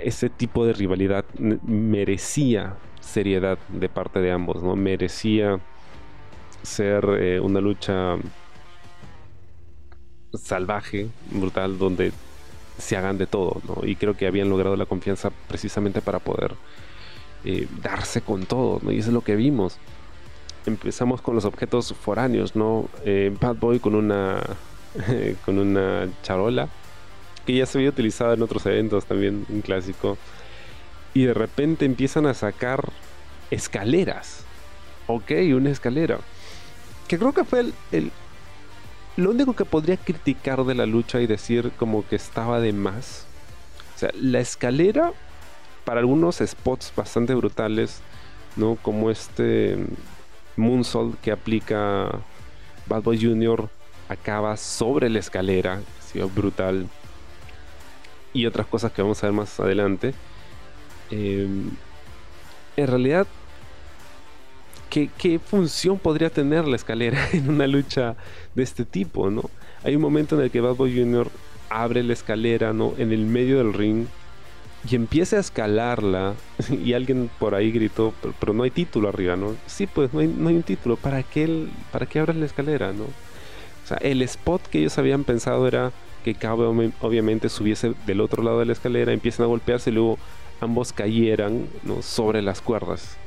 Ese 0.00 0.30
tipo 0.30 0.64
de 0.64 0.72
rivalidad 0.72 1.24
merecía 1.38 2.76
seriedad 3.00 3.58
de 3.68 3.88
parte 3.88 4.20
de 4.20 4.32
ambos, 4.32 4.62
¿no? 4.62 4.76
Merecía 4.76 5.60
ser 6.62 7.04
eh, 7.20 7.40
una 7.40 7.60
lucha 7.60 8.16
salvaje, 10.32 11.08
brutal, 11.30 11.78
donde 11.78 12.12
se 12.78 12.96
hagan 12.96 13.18
de 13.18 13.26
todo, 13.26 13.60
¿no? 13.66 13.86
Y 13.86 13.96
creo 13.96 14.16
que 14.16 14.26
habían 14.26 14.48
logrado 14.48 14.76
la 14.76 14.86
confianza 14.86 15.30
precisamente 15.48 16.00
para 16.00 16.18
poder 16.18 16.54
eh, 17.44 17.68
darse 17.82 18.20
con 18.20 18.46
todo, 18.46 18.80
¿no? 18.82 18.92
Y 18.92 18.98
eso 18.98 19.08
es 19.08 19.14
lo 19.14 19.22
que 19.22 19.36
vimos. 19.36 19.78
Empezamos 20.66 21.20
con 21.20 21.34
los 21.34 21.44
objetos 21.44 21.92
foráneos, 21.94 22.56
¿no? 22.56 22.88
Eh, 23.04 23.34
Bad 23.40 23.56
Boy 23.56 23.78
con 23.78 23.94
una 23.94 24.40
con 25.44 25.58
una 25.58 26.08
charola 26.22 26.68
que 27.44 27.54
ya 27.54 27.66
se 27.66 27.78
había 27.78 27.90
utilizado 27.90 28.32
en 28.32 28.42
otros 28.42 28.64
eventos 28.66 29.04
también, 29.04 29.44
un 29.48 29.60
clásico. 29.60 30.16
Y 31.12 31.24
de 31.24 31.34
repente 31.34 31.84
empiezan 31.84 32.26
a 32.26 32.34
sacar 32.34 32.90
escaleras. 33.50 34.44
Ok, 35.06 35.30
una 35.54 35.70
escalera. 35.70 36.18
Que 37.06 37.18
creo 37.18 37.32
que 37.32 37.44
fue 37.44 37.66
el 37.92 38.10
lo 39.16 39.30
único 39.30 39.54
que 39.54 39.64
podría 39.64 39.96
criticar 39.96 40.64
de 40.64 40.74
la 40.74 40.86
lucha 40.86 41.20
y 41.20 41.26
decir 41.26 41.72
como 41.76 42.06
que 42.06 42.16
estaba 42.16 42.60
de 42.60 42.72
más. 42.72 43.26
O 43.94 43.98
sea, 43.98 44.10
la 44.20 44.40
escalera 44.40 45.12
para 45.84 46.00
algunos 46.00 46.38
spots 46.44 46.92
bastante 46.96 47.34
brutales, 47.34 48.00
¿no? 48.56 48.76
Como 48.76 49.10
este 49.10 49.78
moonsault 50.56 51.20
que 51.20 51.30
aplica 51.30 52.10
Bad 52.86 53.02
Boy 53.02 53.22
Jr. 53.22 53.68
acaba 54.08 54.56
sobre 54.56 55.08
la 55.10 55.18
escalera, 55.18 55.74
ha 55.74 56.02
sido 56.02 56.28
brutal. 56.28 56.88
Y 58.32 58.46
otras 58.46 58.66
cosas 58.66 58.90
que 58.92 59.02
vamos 59.02 59.22
a 59.22 59.28
ver 59.28 59.34
más 59.34 59.60
adelante. 59.60 60.14
Em, 61.10 61.70
en 62.76 62.86
realidad 62.86 63.26
¿qué, 65.02 65.38
función 65.38 65.98
podría 65.98 66.30
tener 66.30 66.66
la 66.66 66.76
escalera 66.76 67.28
en 67.32 67.48
una 67.48 67.66
lucha 67.66 68.16
de 68.54 68.62
este 68.62 68.84
tipo, 68.84 69.30
¿no? 69.30 69.50
Hay 69.82 69.96
un 69.96 70.02
momento 70.02 70.36
en 70.36 70.42
el 70.42 70.50
que 70.50 70.60
Bad 70.60 70.76
Boy 70.76 70.96
Jr. 70.96 71.28
abre 71.68 72.02
la 72.02 72.12
escalera, 72.12 72.72
¿no? 72.72 72.94
En 72.98 73.12
el 73.12 73.26
medio 73.26 73.58
del 73.58 73.72
ring 73.72 74.06
y 74.88 74.94
empieza 74.96 75.36
a 75.36 75.40
escalarla 75.40 76.34
y 76.84 76.92
alguien 76.92 77.30
por 77.38 77.54
ahí 77.54 77.72
gritó, 77.72 78.14
pero, 78.38 78.52
no 78.52 78.62
hay 78.62 78.70
título 78.70 79.08
arriba, 79.08 79.36
¿no? 79.36 79.56
Sí, 79.66 79.86
pues 79.86 80.12
no 80.12 80.20
hay, 80.20 80.28
un 80.28 80.62
título, 80.62 80.96
¿para 80.96 81.22
qué, 81.22 81.66
¿para 81.90 82.06
qué 82.06 82.20
abres 82.20 82.36
la 82.36 82.46
escalera, 82.46 82.92
¿no? 82.92 83.04
O 83.04 83.86
sea, 83.86 83.98
el 83.98 84.22
spot 84.22 84.62
que 84.68 84.78
ellos 84.78 84.96
habían 84.96 85.24
pensado 85.24 85.66
era 85.68 85.92
que 86.24 86.34
Cabo 86.34 86.74
obviamente 87.00 87.50
subiese 87.50 87.92
del 88.06 88.22
otro 88.22 88.42
lado 88.42 88.60
de 88.60 88.64
la 88.64 88.72
escalera, 88.72 89.12
empiezan 89.12 89.44
a 89.44 89.48
golpearse 89.48 89.90
y 89.90 89.92
luego 89.92 90.18
ambos 90.60 90.94
cayeran 90.94 91.66
sobre 92.00 92.40
las 92.40 92.62
cuerdas. 92.62 93.18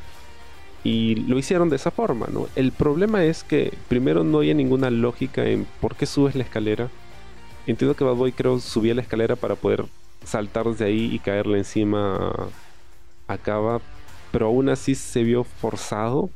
Y 0.88 1.16
lo 1.16 1.38
hicieron 1.38 1.68
de 1.68 1.76
esa 1.76 1.92
forma, 1.92 2.28
¿no? 2.32 2.48
El 2.56 2.72
problema 2.72 3.26
es 3.26 3.44
que 3.44 3.74
primero 3.90 4.24
no 4.24 4.40
hay 4.40 4.54
ninguna 4.54 4.90
lógica 4.90 5.46
en 5.46 5.68
por 5.82 5.98
qué 5.98 6.06
subes 6.06 6.34
la 6.34 6.44
escalera. 6.44 6.88
Entiendo 7.66 7.94
que 7.94 8.06
Bad 8.06 8.16
Boy 8.16 8.32
creo 8.32 8.58
subía 8.62 8.96
la 8.96 9.02
escalera 9.02 9.36
para 9.36 9.56
poder 9.56 9.84
saltar 10.24 10.64
desde 10.64 10.86
ahí 10.86 11.14
y 11.14 11.20
caerle 11.20 11.58
encima 11.58 12.34
a 13.28 13.38
Kava, 13.38 13.82
pero 14.32 14.46
aún 14.46 14.70
así 14.70 14.96
se 14.96 15.24
vio 15.24 15.44
forzado. 15.44 16.30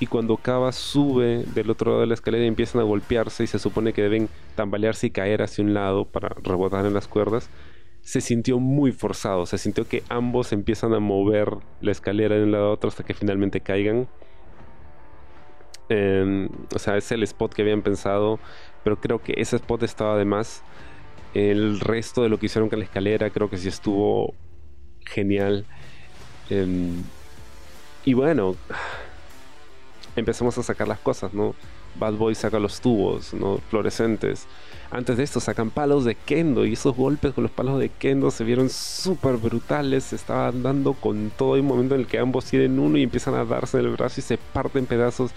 Y 0.00 0.06
cuando 0.06 0.38
Kava 0.38 0.72
sube 0.72 1.44
del 1.54 1.70
otro 1.70 1.92
lado 1.92 2.00
de 2.00 2.08
la 2.08 2.14
escalera 2.14 2.42
y 2.42 2.48
empiezan 2.48 2.80
a 2.80 2.84
golpearse 2.84 3.44
y 3.44 3.46
se 3.46 3.60
supone 3.60 3.92
que 3.92 4.02
deben 4.02 4.28
tambalearse 4.56 5.06
y 5.06 5.10
caer 5.10 5.40
hacia 5.40 5.62
un 5.62 5.72
lado 5.72 6.04
para 6.04 6.30
rebotar 6.42 6.84
en 6.84 6.94
las 6.94 7.06
cuerdas, 7.06 7.48
se 8.02 8.20
sintió 8.20 8.58
muy 8.58 8.92
forzado, 8.92 9.46
se 9.46 9.58
sintió 9.58 9.86
que 9.86 10.02
ambos 10.08 10.52
empiezan 10.52 10.92
a 10.92 10.98
mover 11.00 11.56
la 11.80 11.92
escalera 11.92 12.36
de 12.36 12.42
un 12.42 12.52
lado 12.52 12.66
a 12.66 12.72
otro 12.72 12.88
hasta 12.88 13.04
que 13.04 13.14
finalmente 13.14 13.60
caigan. 13.60 14.08
Em, 15.88 16.48
o 16.74 16.78
sea, 16.78 16.96
es 16.96 17.12
el 17.12 17.22
spot 17.22 17.54
que 17.54 17.62
habían 17.62 17.82
pensado, 17.82 18.40
pero 18.82 19.00
creo 19.00 19.22
que 19.22 19.34
ese 19.36 19.56
spot 19.56 19.82
estaba 19.84 20.16
de 20.16 20.24
más. 20.24 20.62
El 21.34 21.80
resto 21.80 22.22
de 22.22 22.28
lo 22.28 22.38
que 22.38 22.46
hicieron 22.46 22.68
con 22.68 22.80
la 22.80 22.84
escalera 22.84 23.30
creo 23.30 23.48
que 23.48 23.56
sí 23.56 23.68
estuvo 23.68 24.34
genial. 25.04 25.64
Em, 26.50 27.02
y 28.04 28.14
bueno, 28.14 28.56
empezamos 30.16 30.58
a 30.58 30.62
sacar 30.62 30.88
las 30.88 30.98
cosas, 30.98 31.32
¿no? 31.34 31.54
Bad 31.94 32.14
Boy 32.14 32.34
saca 32.34 32.58
los 32.58 32.80
tubos, 32.80 33.32
¿no? 33.34 33.58
Fluorescentes. 33.70 34.46
Antes 34.92 35.16
de 35.16 35.22
esto 35.24 35.40
sacan 35.40 35.70
palos 35.70 36.04
de 36.04 36.14
kendo 36.14 36.66
y 36.66 36.74
esos 36.74 36.94
golpes 36.94 37.32
con 37.32 37.44
los 37.44 37.50
palos 37.50 37.80
de 37.80 37.88
kendo 37.88 38.30
se 38.30 38.44
vieron 38.44 38.68
súper 38.68 39.38
brutales. 39.38 40.04
Se 40.04 40.16
estaban 40.16 40.62
dando 40.62 40.92
con 40.92 41.32
todo. 41.34 41.54
Hay 41.54 41.60
un 41.60 41.66
momento 41.66 41.94
en 41.94 42.02
el 42.02 42.06
que 42.06 42.18
ambos 42.18 42.44
tienen 42.44 42.78
uno 42.78 42.98
y 42.98 43.02
empiezan 43.02 43.32
a 43.34 43.46
darse 43.46 43.78
el 43.78 43.88
brazo 43.88 44.20
y 44.20 44.22
se 44.22 44.36
parten 44.36 44.84
pedazos. 44.84 45.30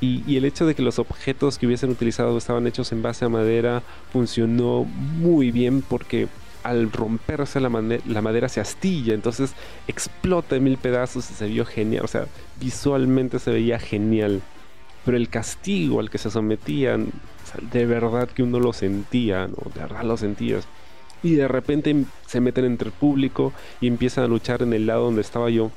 Y, 0.00 0.36
el 0.36 0.44
hecho 0.44 0.64
de 0.64 0.76
que 0.76 0.82
los 0.82 1.00
objetos 1.00 1.58
que 1.58 1.66
hubiesen 1.66 1.90
utilizado 1.90 2.38
estaban 2.38 2.68
hechos 2.68 2.92
en 2.92 3.02
base 3.02 3.24
a 3.24 3.28
madera 3.28 3.82
funcionó 4.12 4.84
muy 4.84 5.50
bien 5.50 5.82
porque 5.82 6.28
al 6.62 6.92
romperse 6.92 7.58
la, 7.58 7.70
la, 8.06 8.22
madera 8.22 8.48
se 8.48 8.60
astilla, 8.60 9.14
entonces 9.14 9.54
explota 9.88 10.56
en 10.56 10.64
mil 10.64 10.78
pedazos 10.78 11.30
y 11.30 11.34
se 11.34 11.46
vio 11.46 11.64
genial, 11.64 12.04
o 12.04 12.08
sea, 12.08 12.26
visualmente 12.60 13.38
se 13.38 13.50
veía 13.50 13.78
genial. 13.78 14.42
Pero 15.04 15.16
el 15.16 15.28
castigo 15.28 16.00
al 16.00 16.10
que 16.10 16.18
se 16.18 16.30
sometían 16.30 17.08
de 17.60 17.86
verdad 17.86 18.28
que 18.28 18.42
uno 18.42 18.60
lo 18.60 18.72
sentía, 18.72 19.46
¿no? 19.46 19.56
De 19.74 19.80
verdad 19.80 20.02
lo 20.02 20.16
sentías. 20.16 20.66
Y 21.22 21.34
de 21.36 21.48
repente 21.48 22.04
se 22.26 22.40
meten 22.40 22.64
entre 22.64 22.88
el 22.88 22.94
público 22.94 23.52
y 23.80 23.86
empiezan 23.86 24.24
a 24.24 24.26
luchar 24.28 24.62
en 24.62 24.72
el 24.72 24.86
lado 24.86 25.04
donde 25.04 25.22
estaba 25.22 25.48
yo. 25.50 25.70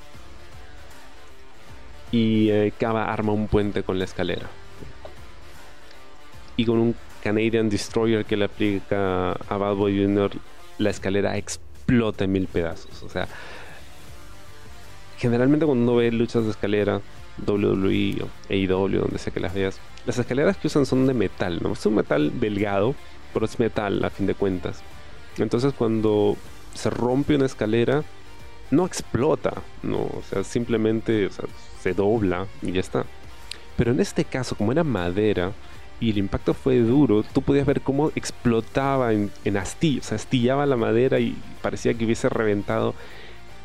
Y 2.12 2.50
eh, 2.50 2.74
arma 2.82 3.32
un 3.32 3.48
puente 3.48 3.84
con 3.84 3.98
la 3.98 4.06
escalera. 4.06 4.48
Y 6.58 6.66
con 6.66 6.80
un 6.80 6.96
Canadian 7.24 7.70
Destroyer 7.70 8.26
que 8.26 8.38
le 8.38 8.46
aplica 8.46 9.32
a 9.32 9.58
Bad 9.58 9.76
Boy 9.76 10.02
Jr., 10.02 10.32
la 10.78 10.90
escalera 10.90 11.38
explota 11.38 12.24
en 12.24 12.32
mil 12.32 12.48
pedazos. 12.48 13.04
O 13.04 13.10
sea, 13.10 13.28
generalmente 15.18 15.66
cuando 15.66 15.84
uno 15.84 15.96
ve 15.96 16.12
luchas 16.12 16.46
de 16.46 16.52
escalera, 16.52 17.02
WWE 17.46 18.24
o 18.24 18.30
AEW, 18.50 19.02
donde 19.02 19.18
sea 19.18 19.34
que 19.34 19.40
las 19.40 19.54
veas, 19.54 19.80
las 20.06 20.18
escaleras 20.18 20.58
que 20.58 20.68
usan 20.68 20.86
son 20.86 21.08
de 21.08 21.14
metal, 21.14 21.60
¿no? 21.62 21.74
Es 21.74 21.86
un 21.86 21.96
metal 21.96 22.40
delgado, 22.40 22.96
pero 23.34 23.46
es 23.46 23.60
metal 23.60 24.04
a 24.04 24.10
fin 24.10 24.26
de 24.26 24.36
cuentas. 24.36 24.82
Entonces 25.38 25.74
cuando 25.74 26.38
se 26.74 26.90
rompe 26.90 27.36
una 27.36 27.46
escalera, 27.46 28.04
no 28.72 28.86
explota, 28.86 29.54
¿no? 29.84 29.98
O 29.98 30.24
sea, 30.30 30.44
simplemente 30.44 31.30
se 31.82 31.94
dobla 31.94 32.48
y 32.62 32.74
ya 32.74 32.80
está. 32.80 33.06
Pero 33.76 33.92
en 33.92 34.00
este 34.00 34.26
caso, 34.26 34.56
como 34.56 34.72
era 34.72 34.84
madera 34.84 35.52
y 36.00 36.12
el 36.12 36.18
impacto 36.18 36.54
fue 36.54 36.80
duro, 36.80 37.24
tú 37.24 37.42
podías 37.42 37.66
ver 37.66 37.82
cómo 37.82 38.12
explotaba 38.16 39.14
en, 39.14 39.32
en 39.46 39.58
astilla, 39.58 40.02
o 40.02 40.04
sea, 40.04 40.16
astillaba 40.16 40.66
la 40.66 40.78
madera 40.78 41.20
y 41.20 41.36
parecía 41.62 41.94
que 41.94 42.06
hubiese 42.06 42.30
reventado 42.30 42.94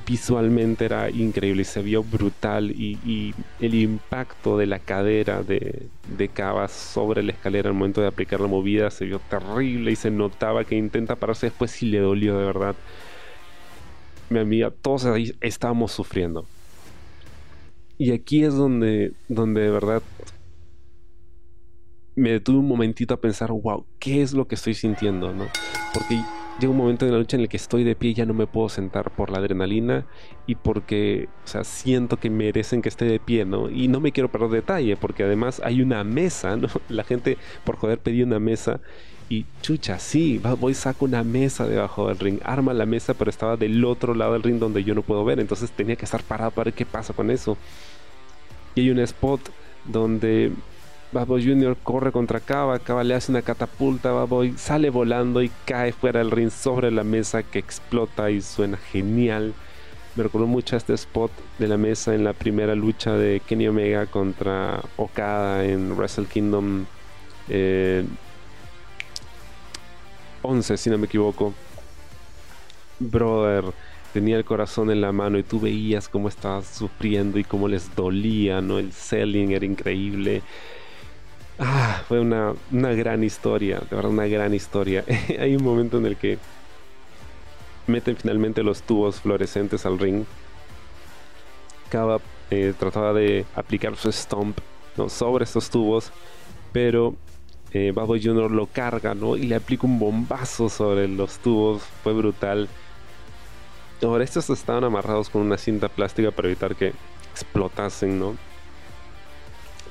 visualmente 0.06 0.84
era 0.84 1.10
increíble 1.10 1.62
y 1.62 1.64
se 1.64 1.82
vio 1.82 2.02
brutal 2.02 2.70
y, 2.70 3.34
el 3.60 3.74
impacto 3.74 4.58
de 4.58 4.66
la 4.66 4.78
cadera 4.78 5.42
de, 5.42 5.88
de 6.16 6.28
Cava 6.28 6.68
sobre 6.68 7.22
la 7.22 7.32
escalera 7.32 7.68
al 7.68 7.74
momento 7.74 8.00
de 8.00 8.08
aplicar 8.08 8.40
la 8.40 8.48
movida 8.48 8.90
se 8.90 9.04
vio 9.04 9.18
terrible 9.18 9.92
y 9.92 9.96
se 9.96 10.10
notaba 10.10 10.64
que 10.64 10.76
intenta 10.76 11.16
pararse 11.16 11.46
después 11.46 11.82
y 11.82 11.86
le 11.86 11.98
dolió 11.98 12.38
de 12.38 12.44
verdad. 12.44 12.76
Mi 14.30 14.38
amiga, 14.38 14.70
todos 14.70 15.04
ahí 15.04 15.34
estábamos 15.40 15.92
sufriendo. 15.92 16.46
Y 17.98 18.12
aquí 18.12 18.44
es 18.44 18.54
donde, 18.54 19.12
donde 19.28 19.60
de 19.60 19.70
verdad 19.70 20.02
me 22.14 22.30
detuve 22.30 22.58
un 22.58 22.68
momentito 22.68 23.14
a 23.14 23.20
pensar, 23.20 23.50
wow, 23.52 23.84
¿qué 23.98 24.22
es 24.22 24.32
lo 24.32 24.46
que 24.46 24.54
estoy 24.54 24.74
sintiendo? 24.74 25.32
¿no? 25.32 25.46
Porque 25.94 26.20
llega 26.62 26.70
un 26.70 26.78
momento 26.78 27.04
en 27.04 27.12
la 27.12 27.18
lucha 27.18 27.36
en 27.36 27.42
el 27.42 27.48
que 27.48 27.56
estoy 27.56 27.82
de 27.82 27.96
pie 27.96 28.10
y 28.10 28.14
ya 28.14 28.24
no 28.24 28.34
me 28.34 28.46
puedo 28.46 28.68
sentar 28.68 29.10
por 29.10 29.30
la 29.30 29.38
adrenalina 29.38 30.06
y 30.46 30.54
porque, 30.54 31.28
o 31.44 31.48
sea, 31.48 31.64
siento 31.64 32.18
que 32.18 32.30
merecen 32.30 32.82
que 32.82 32.88
esté 32.88 33.04
de 33.04 33.18
pie, 33.18 33.44
¿no? 33.44 33.68
Y 33.68 33.88
no 33.88 34.00
me 34.00 34.12
quiero 34.12 34.30
perder 34.30 34.50
detalle 34.50 34.96
porque 34.96 35.24
además 35.24 35.60
hay 35.64 35.82
una 35.82 36.04
mesa, 36.04 36.56
¿no? 36.56 36.68
La 36.88 37.02
gente 37.04 37.36
por 37.64 37.76
joder 37.76 37.98
pedía 37.98 38.24
una 38.24 38.38
mesa 38.38 38.80
y 39.28 39.44
chucha, 39.60 39.98
sí, 39.98 40.40
voy 40.60 40.74
saco 40.74 41.04
una 41.04 41.24
mesa 41.24 41.66
debajo 41.66 42.08
del 42.08 42.18
ring, 42.18 42.38
arma 42.44 42.74
la 42.74 42.86
mesa, 42.86 43.14
pero 43.14 43.30
estaba 43.30 43.56
del 43.56 43.84
otro 43.84 44.14
lado 44.14 44.34
del 44.34 44.42
ring 44.42 44.58
donde 44.58 44.84
yo 44.84 44.94
no 44.94 45.02
puedo 45.02 45.24
ver, 45.24 45.40
entonces 45.40 45.70
tenía 45.72 45.96
que 45.96 46.04
estar 46.04 46.22
parado 46.22 46.50
para 46.50 46.66
ver 46.66 46.74
qué 46.74 46.86
pasa 46.86 47.12
con 47.12 47.30
eso. 47.30 47.56
Y 48.74 48.82
hay 48.82 48.90
un 48.90 49.00
spot 49.00 49.40
donde 49.84 50.52
Bad 51.12 51.26
Boy 51.26 51.44
Jr. 51.46 51.76
corre 51.82 52.10
contra 52.10 52.40
Kaba, 52.40 52.78
Kaba 52.78 53.04
le 53.04 53.14
hace 53.14 53.30
una 53.30 53.42
catapulta, 53.42 54.12
Bad 54.12 54.28
Boy 54.28 54.54
sale 54.56 54.88
volando 54.88 55.42
y 55.42 55.50
cae 55.66 55.92
fuera 55.92 56.20
del 56.20 56.30
ring 56.30 56.50
sobre 56.50 56.90
la 56.90 57.04
mesa 57.04 57.42
que 57.42 57.58
explota 57.58 58.30
y 58.30 58.40
suena 58.40 58.78
genial. 58.78 59.52
Me 60.16 60.22
recordó 60.22 60.46
mucho 60.46 60.74
a 60.74 60.78
este 60.78 60.94
spot 60.94 61.30
de 61.58 61.68
la 61.68 61.76
mesa 61.76 62.14
en 62.14 62.24
la 62.24 62.32
primera 62.32 62.74
lucha 62.74 63.12
de 63.12 63.40
Kenny 63.40 63.68
Omega 63.68 64.06
contra 64.06 64.80
Okada 64.96 65.66
en 65.66 65.92
Wrestle 65.92 66.24
Kingdom 66.24 66.86
11, 70.42 70.74
eh, 70.74 70.76
si 70.78 70.88
no 70.88 70.96
me 70.96 71.06
equivoco. 71.06 71.52
Brother, 72.98 73.64
tenía 74.14 74.38
el 74.38 74.46
corazón 74.46 74.90
en 74.90 75.02
la 75.02 75.12
mano 75.12 75.38
y 75.38 75.42
tú 75.42 75.60
veías 75.60 76.08
cómo 76.08 76.28
estaba 76.28 76.62
sufriendo 76.62 77.38
y 77.38 77.44
cómo 77.44 77.68
les 77.68 77.94
dolía, 77.94 78.62
¿no? 78.62 78.78
El 78.78 78.92
selling 78.92 79.52
era 79.52 79.66
increíble. 79.66 80.42
Ah, 81.58 82.02
fue 82.08 82.20
una, 82.20 82.54
gran 82.70 83.22
historia, 83.22 83.78
de 83.78 83.96
verdad 83.96 84.10
una 84.10 84.26
gran 84.26 84.54
historia. 84.54 85.04
Hay 85.38 85.54
un 85.54 85.62
momento 85.62 85.98
en 85.98 86.06
el 86.06 86.16
que 86.16 86.38
meten 87.86 88.16
finalmente 88.16 88.62
los 88.62 88.82
tubos 88.82 89.20
fluorescentes 89.20 89.84
al 89.86 89.98
ring. 89.98 90.24
Kaba 91.90 92.20
eh, 92.50 92.74
trataba 92.78 93.12
de 93.12 93.44
aplicar 93.54 93.96
su 93.96 94.10
stomp 94.10 94.58
sobre 95.08 95.44
estos 95.44 95.70
tubos, 95.70 96.10
pero 96.72 97.14
eh, 97.72 97.92
Bad 97.94 98.06
Jr. 98.06 98.50
lo 98.50 98.66
carga 98.66 99.14
¿no? 99.14 99.36
y 99.36 99.44
le 99.44 99.54
aplica 99.54 99.86
un 99.86 99.98
bombazo 99.98 100.68
sobre 100.68 101.08
los 101.08 101.38
tubos. 101.38 101.82
Fue 102.02 102.12
brutal. 102.12 102.68
Ahora, 104.02 104.24
estos 104.24 104.50
estaban 104.50 104.84
amarrados 104.84 105.30
con 105.30 105.42
una 105.42 105.56
cinta 105.56 105.88
plástica 105.88 106.32
para 106.32 106.48
evitar 106.48 106.74
que 106.74 106.92
explotasen, 107.30 108.18
¿no? 108.18 108.36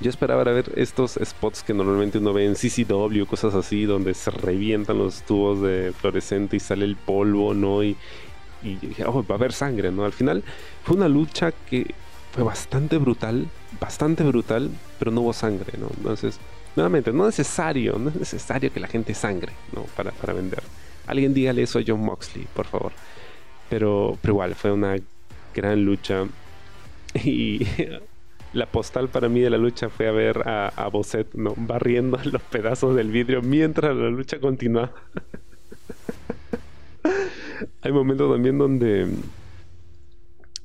Yo 0.02 0.10
esperaba 0.10 0.44
ver 0.44 0.72
estos 0.76 1.20
spots 1.24 1.62
que 1.62 1.74
normalmente 1.76 2.18
uno 2.18 2.34
ve 2.34 2.46
en 2.46 2.56
CCW, 2.56 3.26
cosas 3.26 3.54
así, 3.54 3.86
donde 3.86 4.16
se 4.16 4.32
revientan 4.32 4.98
los 4.98 5.22
tubos 5.22 5.62
de 5.62 5.94
fluorescente 5.96 6.58
y 6.58 6.60
sale 6.60 6.86
el 6.86 6.96
polvo, 6.96 7.54
¿no? 7.54 7.84
Y, 7.84 7.96
y 8.64 8.80
oh, 9.06 9.24
va 9.24 9.36
a 9.36 9.38
haber 9.38 9.54
sangre, 9.54 9.92
¿no? 9.92 10.04
Al 10.04 10.14
final 10.14 10.44
fue 10.84 10.96
una 10.96 11.08
lucha 11.08 11.52
que 11.52 11.94
fue 12.32 12.44
bastante 12.44 12.98
brutal, 12.98 13.48
bastante 13.80 14.24
brutal, 14.24 14.72
pero 14.98 15.12
no 15.12 15.22
hubo 15.22 15.34
sangre, 15.34 15.78
¿no? 15.78 15.88
Entonces, 15.96 16.40
nuevamente, 16.76 17.12
no 17.12 17.28
es 17.28 17.38
necesario, 17.38 18.00
no 18.00 18.10
es 18.10 18.16
necesario 18.16 18.74
que 18.74 18.80
la 18.80 18.88
gente 18.88 19.14
sangre, 19.14 19.54
¿no? 19.76 19.84
Para, 19.96 20.12
para 20.12 20.34
vender. 20.34 20.64
Alguien 21.06 21.34
dígale 21.34 21.62
eso 21.64 21.80
a 21.80 21.84
John 21.86 22.02
Moxley, 22.04 22.48
por 22.54 22.66
favor. 22.66 22.94
Pero, 23.70 24.18
pero 24.22 24.34
igual, 24.34 24.56
fue 24.56 24.72
una 24.72 24.96
gran 25.54 25.84
lucha. 25.84 26.26
Y 27.14 27.68
la 28.54 28.66
postal 28.66 29.08
para 29.10 29.30
mí 29.30 29.40
de 29.40 29.50
la 29.50 29.58
lucha 29.58 29.90
fue 29.90 30.08
a 30.08 30.12
ver 30.12 30.48
a, 30.48 30.68
a 30.70 30.88
Bosset 30.90 31.34
¿no? 31.34 31.54
barriendo 31.58 32.20
los 32.32 32.42
pedazos 32.44 32.96
del 32.96 33.12
vidrio 33.12 33.42
mientras 33.42 33.96
la 33.96 34.10
lucha 34.10 34.40
continuaba. 34.40 34.92
Hay 37.82 37.92
momentos 37.92 38.32
también 38.32 38.58
donde 38.58 39.08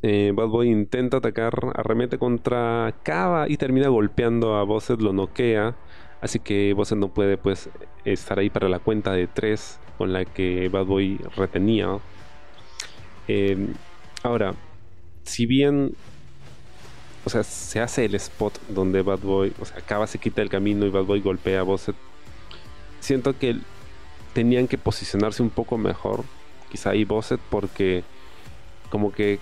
eh, 0.03 0.33
Bad 0.35 0.49
Boy 0.49 0.69
intenta 0.69 1.17
atacar, 1.19 1.73
arremete 1.75 2.19
contra 2.19 2.95
Kava 3.03 3.49
y 3.49 3.57
termina 3.57 3.89
golpeando 3.89 4.57
a 4.57 4.65
Bosset, 4.65 5.01
lo 5.01 5.13
noquea. 5.13 5.75
Así 6.21 6.39
que 6.39 6.73
Bosset 6.75 6.99
no 6.99 7.09
puede 7.09 7.39
pues 7.39 7.69
estar 8.05 8.39
ahí 8.39 8.51
para 8.51 8.69
la 8.69 8.79
cuenta 8.79 9.13
de 9.13 9.27
tres 9.27 9.79
con 9.99 10.13
la 10.13 10.25
que 10.25 10.69
Bad 10.69 10.85
Boy 10.87 11.21
retenía. 11.37 11.99
Eh, 13.29 13.69
ahora, 14.23 14.55
si 15.25 15.47
bien 15.47 15.93
o 17.27 17.29
sea, 17.29 17.43
se 17.43 17.81
hace 17.81 18.05
el 18.05 18.15
spot 18.15 18.57
donde 18.69 19.03
Bad 19.03 19.19
Boy, 19.19 19.53
o 19.61 19.65
sea, 19.65 19.79
acaba, 19.79 20.07
se 20.07 20.17
quita 20.17 20.43
el 20.43 20.49
camino 20.49 20.87
y 20.87 20.91
Bad 20.91 21.03
Boy 21.03 21.21
golpea 21.21 21.59
a 21.59 21.63
Bosset. 21.65 21.97
Siento 23.01 23.37
que 23.37 23.57
tenían 24.33 24.69
que 24.69 24.79
posicionarse 24.79 25.43
un 25.43 25.51
poco 25.51 25.77
mejor, 25.77 26.23
quizá 26.71 26.91
ahí 26.91 27.05
Bosset, 27.05 27.41
porque 27.51 28.05
como 28.91 29.11
que 29.11 29.41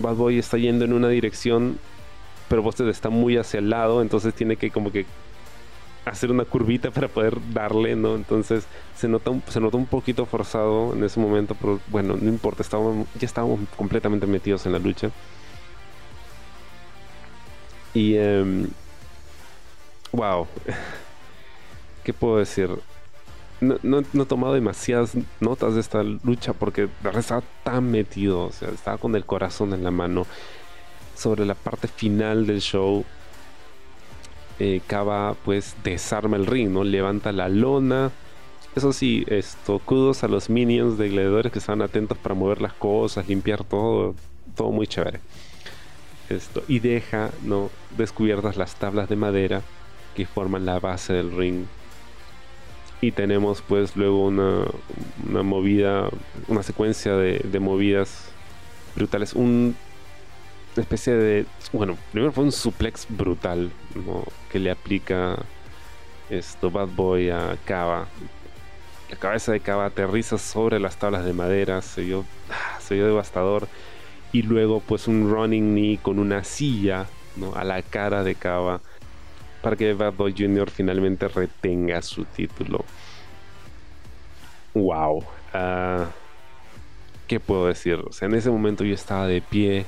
Bad 0.00 0.16
Boy 0.16 0.40
está 0.40 0.58
yendo 0.58 0.84
en 0.84 0.92
una 0.92 1.08
dirección, 1.08 1.78
pero 2.48 2.62
Bosset 2.62 2.88
está 2.88 3.10
muy 3.10 3.36
hacia 3.36 3.58
el 3.58 3.70
lado, 3.70 4.02
entonces 4.02 4.34
tiene 4.34 4.56
que 4.56 4.72
como 4.72 4.90
que 4.90 5.06
hacer 6.06 6.32
una 6.32 6.44
curvita 6.44 6.90
para 6.90 7.06
poder 7.06 7.38
darle, 7.52 7.94
¿no? 7.94 8.16
Entonces 8.16 8.66
se 8.96 9.06
nota 9.06 9.30
se 9.46 9.60
notó 9.60 9.76
un 9.76 9.86
poquito 9.86 10.26
forzado 10.26 10.94
en 10.94 11.04
ese 11.04 11.20
momento, 11.20 11.54
pero 11.54 11.78
bueno, 11.92 12.16
no 12.20 12.28
importa, 12.28 12.64
estábamos, 12.64 13.06
ya 13.20 13.26
estábamos 13.26 13.60
completamente 13.76 14.26
metidos 14.26 14.66
en 14.66 14.72
la 14.72 14.80
lucha. 14.80 15.12
Y. 17.94 18.16
wow. 20.12 20.46
Em, 20.66 20.74
¿Qué 22.04 22.12
puedo 22.12 22.38
decir? 22.38 22.70
No, 23.60 23.98
he 23.98 24.26
tomado 24.26 24.54
demasiadas 24.54 25.12
notas 25.40 25.74
de 25.74 25.80
esta 25.80 26.02
lucha 26.02 26.54
porque 26.54 26.82
de 26.82 26.88
verdad 27.02 27.20
estaba 27.20 27.42
tan 27.62 27.90
metido, 27.90 28.44
o 28.46 28.52
sea, 28.52 28.70
estaba 28.70 28.96
con 28.96 29.14
el 29.16 29.26
corazón 29.26 29.74
en 29.74 29.84
la 29.84 29.90
mano. 29.90 30.26
Sobre 31.14 31.44
la 31.44 31.54
parte 31.54 31.86
final 31.86 32.46
del 32.46 32.62
show, 32.62 33.04
eh, 34.58 34.80
pues 35.44 35.76
desarma 35.84 36.38
el 36.38 36.46
ring, 36.46 36.70
¿no? 36.70 36.84
Levanta 36.84 37.32
la 37.32 37.50
lona. 37.50 38.10
Eso 38.74 38.94
sí, 38.94 39.24
esto, 39.28 39.78
kudos 39.80 40.24
a 40.24 40.28
los 40.28 40.48
minions 40.48 40.96
de 40.96 41.10
gladiadores 41.10 41.52
que 41.52 41.58
estaban 41.58 41.82
atentos 41.82 42.16
para 42.16 42.34
mover 42.34 42.62
las 42.62 42.72
cosas, 42.72 43.28
limpiar 43.28 43.64
todo, 43.64 44.14
todo 44.56 44.70
muy 44.70 44.86
chévere 44.86 45.20
y 46.68 46.78
deja 46.78 47.30
no 47.42 47.70
descubiertas 47.96 48.56
las 48.56 48.76
tablas 48.76 49.08
de 49.08 49.16
madera 49.16 49.62
que 50.14 50.26
forman 50.26 50.64
la 50.64 50.78
base 50.78 51.12
del 51.12 51.36
ring. 51.36 51.64
Y 53.00 53.12
tenemos 53.12 53.62
pues 53.62 53.96
luego 53.96 54.26
una, 54.26 54.66
una 55.28 55.42
movida 55.42 56.08
una 56.48 56.62
secuencia 56.62 57.16
de, 57.16 57.60
movidas 57.60 58.30
brutales. 58.94 59.34
Un 59.34 59.76
una 60.76 60.82
especie 60.82 61.14
de 61.14 61.46
bueno 61.72 61.98
primero 62.12 62.30
fue 62.30 62.44
un 62.44 62.52
suplex 62.52 63.04
brutal 63.08 63.72
que 64.52 64.60
le 64.60 64.70
aplica 64.70 65.36
esto 66.28 66.70
Bad 66.70 66.90
Boy 66.94 67.28
a 67.30 67.56
Kava 67.64 68.06
la 69.10 69.16
cabeza 69.16 69.50
de 69.50 69.58
Kava 69.58 69.86
aterriza 69.86 70.38
sobre 70.38 70.78
las 70.78 70.96
tablas 70.96 71.24
de 71.24 71.32
madera 71.32 71.82
se 71.82 72.02
vio 72.02 72.24
ah, 72.50 72.78
se 72.80 72.94
vio 72.94 73.06
devastador 73.06 73.66
y 74.32 74.42
luego 74.42 74.80
pues 74.80 75.08
un 75.08 75.30
running 75.30 75.72
knee 75.72 75.98
con 75.98 76.18
una 76.18 76.44
silla 76.44 77.06
¿no? 77.36 77.54
a 77.54 77.64
la 77.64 77.82
cara 77.82 78.22
de 78.22 78.34
Cava 78.34 78.80
para 79.62 79.76
que 79.76 79.92
Bad 79.92 80.14
Jr. 80.16 80.70
finalmente 80.70 81.28
retenga 81.28 82.00
su 82.02 82.24
título. 82.24 82.84
Wow. 84.74 85.24
Ah, 85.52 86.06
¿Qué 87.26 87.40
puedo 87.40 87.66
decir? 87.66 88.02
En 88.22 88.34
ese 88.34 88.50
momento 88.50 88.84
yo 88.84 88.94
estaba 88.94 89.26
de 89.26 89.42
pie. 89.42 89.84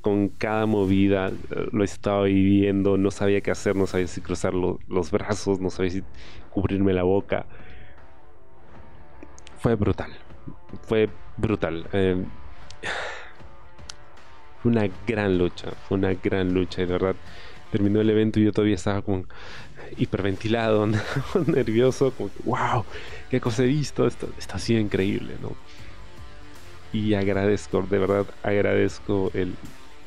con 0.00 0.28
cada 0.28 0.66
movida 0.66 1.30
lo 1.72 1.84
estaba 1.84 2.24
viviendo, 2.24 2.96
no 2.96 3.10
sabía 3.10 3.40
qué 3.40 3.50
hacer, 3.50 3.76
no 3.76 3.86
sabía 3.86 4.06
si 4.06 4.20
cruzar 4.20 4.54
los 4.54 5.10
brazos, 5.10 5.60
no 5.60 5.70
sabía 5.70 5.90
si 5.90 6.02
cubrirme 6.50 6.92
la 6.92 7.04
boca. 7.04 7.46
Fue 9.58 9.74
brutal, 9.76 10.10
fue 10.86 11.08
brutal. 11.36 11.86
Eh, 11.92 12.24
fue 14.62 14.72
una 14.72 14.88
gran 15.06 15.38
lucha, 15.38 15.72
fue 15.88 15.98
una 15.98 16.14
gran 16.14 16.54
lucha, 16.54 16.82
de 16.82 16.86
verdad. 16.86 17.16
Terminó 17.70 18.00
el 18.00 18.10
evento 18.10 18.38
y 18.38 18.44
yo 18.44 18.52
todavía 18.52 18.76
estaba 18.76 19.02
como 19.02 19.24
hiperventilado, 19.98 20.86
nervioso, 21.46 22.12
wow, 22.44 22.84
qué 23.30 23.40
cosa 23.40 23.64
he 23.64 23.66
visto, 23.66 24.06
esto, 24.06 24.28
está 24.38 24.56
ha 24.56 24.58
sido 24.58 24.80
increíble, 24.80 25.34
¿no? 25.42 25.52
Y 26.92 27.14
agradezco, 27.14 27.82
de 27.82 27.98
verdad 27.98 28.26
agradezco 28.42 29.30
el, 29.34 29.54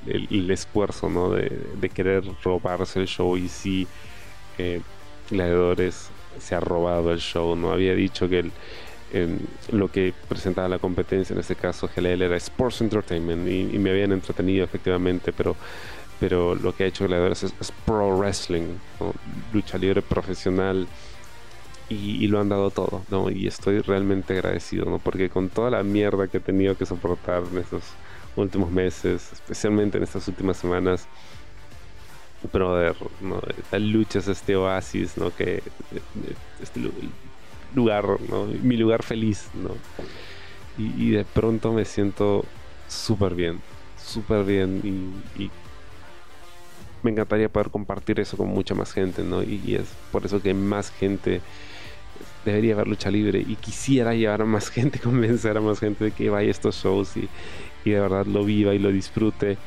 el, 0.05 0.49
esfuerzo, 0.49 1.09
¿no? 1.09 1.31
De, 1.31 1.51
de, 1.79 1.89
querer 1.89 2.23
robarse 2.43 3.01
el 3.01 3.07
show 3.07 3.35
y 3.35 3.49
si 3.49 3.87
eh, 4.57 4.81
Gladiadores 5.29 6.09
se 6.39 6.55
ha 6.55 6.61
robado 6.61 7.11
el 7.11 7.19
show, 7.19 7.55
¿no? 7.55 7.71
Había 7.71 7.93
dicho 7.93 8.29
que 8.29 8.39
el, 8.39 8.51
lo 9.71 9.89
que 9.89 10.13
presentaba 10.27 10.67
la 10.67 10.79
competencia, 10.79 11.33
en 11.33 11.39
este 11.39 11.55
caso 11.55 11.89
GLL, 11.95 12.21
era 12.21 12.35
Sports 12.37 12.81
Entertainment 12.81 13.47
y, 13.47 13.77
me 13.77 13.89
habían 13.91 14.11
entretenido 14.11 14.65
efectivamente, 14.65 15.31
pero, 15.31 15.55
pero 16.19 16.55
lo 16.55 16.75
que 16.75 16.83
ha 16.83 16.87
hecho 16.87 17.05
Gladiadores 17.05 17.43
es, 17.43 17.71
Pro 17.85 18.17
Wrestling, 18.17 18.77
lucha 19.53 19.77
libre 19.77 20.01
profesional. 20.01 20.87
Y, 21.89 22.27
lo 22.27 22.41
han 22.41 22.49
dado 22.49 22.69
todo, 22.69 23.03
¿no? 23.09 23.29
Y 23.29 23.47
estoy 23.47 23.79
realmente 23.79 24.33
agradecido, 24.33 24.83
¿no? 24.83 24.99
Porque 24.99 25.29
con 25.29 25.47
toda 25.47 25.71
la 25.71 25.83
mierda 25.83 26.27
que 26.27 26.37
he 26.37 26.41
tenido 26.41 26.75
que 26.75 26.85
soportar 26.85 27.43
en 27.49 27.59
estos 27.59 27.83
últimos 28.35 28.69
meses, 28.69 29.31
especialmente 29.31 29.97
en 29.97 30.03
estas 30.03 30.27
últimas 30.27 30.57
semanas, 30.57 31.07
brother, 32.51 32.95
¿no? 33.21 33.41
Esta 33.57 33.79
lucha 33.79 34.19
es 34.19 34.27
este 34.27 34.57
oasis, 34.57 35.17
¿no? 35.17 35.33
Que 35.35 35.63
este 36.61 36.81
lugar. 37.77 38.05
Mi 38.61 38.75
lugar 38.75 39.03
feliz, 39.03 39.49
¿no? 39.53 39.71
Y, 40.77 41.11
de 41.11 41.25
pronto 41.25 41.73
me 41.73 41.85
siento 41.85 42.45
súper 42.87 43.33
bien, 43.33 43.61
súper 43.97 44.43
bien 44.43 44.81
y, 45.37 45.49
me 47.03 47.11
encantaría 47.11 47.47
poder 47.47 47.69
compartir 47.69 48.19
eso 48.19 48.37
con 48.37 48.47
mucha 48.49 48.75
más 48.75 48.91
gente, 48.91 49.23
¿no? 49.23 49.41
Y, 49.41 49.75
es 49.75 49.87
por 50.11 50.25
eso 50.25 50.41
que 50.41 50.53
más 50.53 50.91
gente 50.91 51.41
debería 52.45 52.73
haber 52.73 52.87
lucha 52.87 53.09
libre 53.09 53.39
y 53.39 53.55
quisiera 53.55 54.13
llevar 54.13 54.41
a 54.41 54.45
más 54.45 54.69
gente, 54.77 54.99
convencer 54.99 55.57
a 55.57 55.61
más 55.61 55.79
gente 55.79 56.05
de 56.05 56.11
que 56.11 56.29
vaya 56.29 56.47
a 56.47 56.51
estos 56.51 56.75
shows 56.75 57.17
y, 57.17 57.27
y 57.85 57.91
de 57.91 57.99
verdad 57.99 58.25
lo 58.25 58.43
viva 58.43 58.73
y 58.73 58.79
lo 58.79 58.91
disfrute 58.91 59.57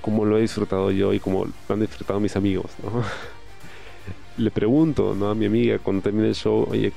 como 0.00 0.24
lo 0.24 0.38
he 0.38 0.40
disfrutado 0.40 0.90
yo 0.92 1.12
y 1.12 1.18
como 1.18 1.46
lo 1.46 1.74
han 1.74 1.80
disfrutado 1.80 2.20
mis 2.20 2.36
amigos, 2.36 2.70
¿no? 2.82 3.02
Le 4.38 4.50
pregunto, 4.50 5.14
¿no? 5.14 5.30
A 5.30 5.34
mi 5.34 5.46
amiga 5.46 5.78
cuando 5.78 6.02
termine 6.02 6.28
el 6.28 6.34
show, 6.34 6.66
oye, 6.70 6.92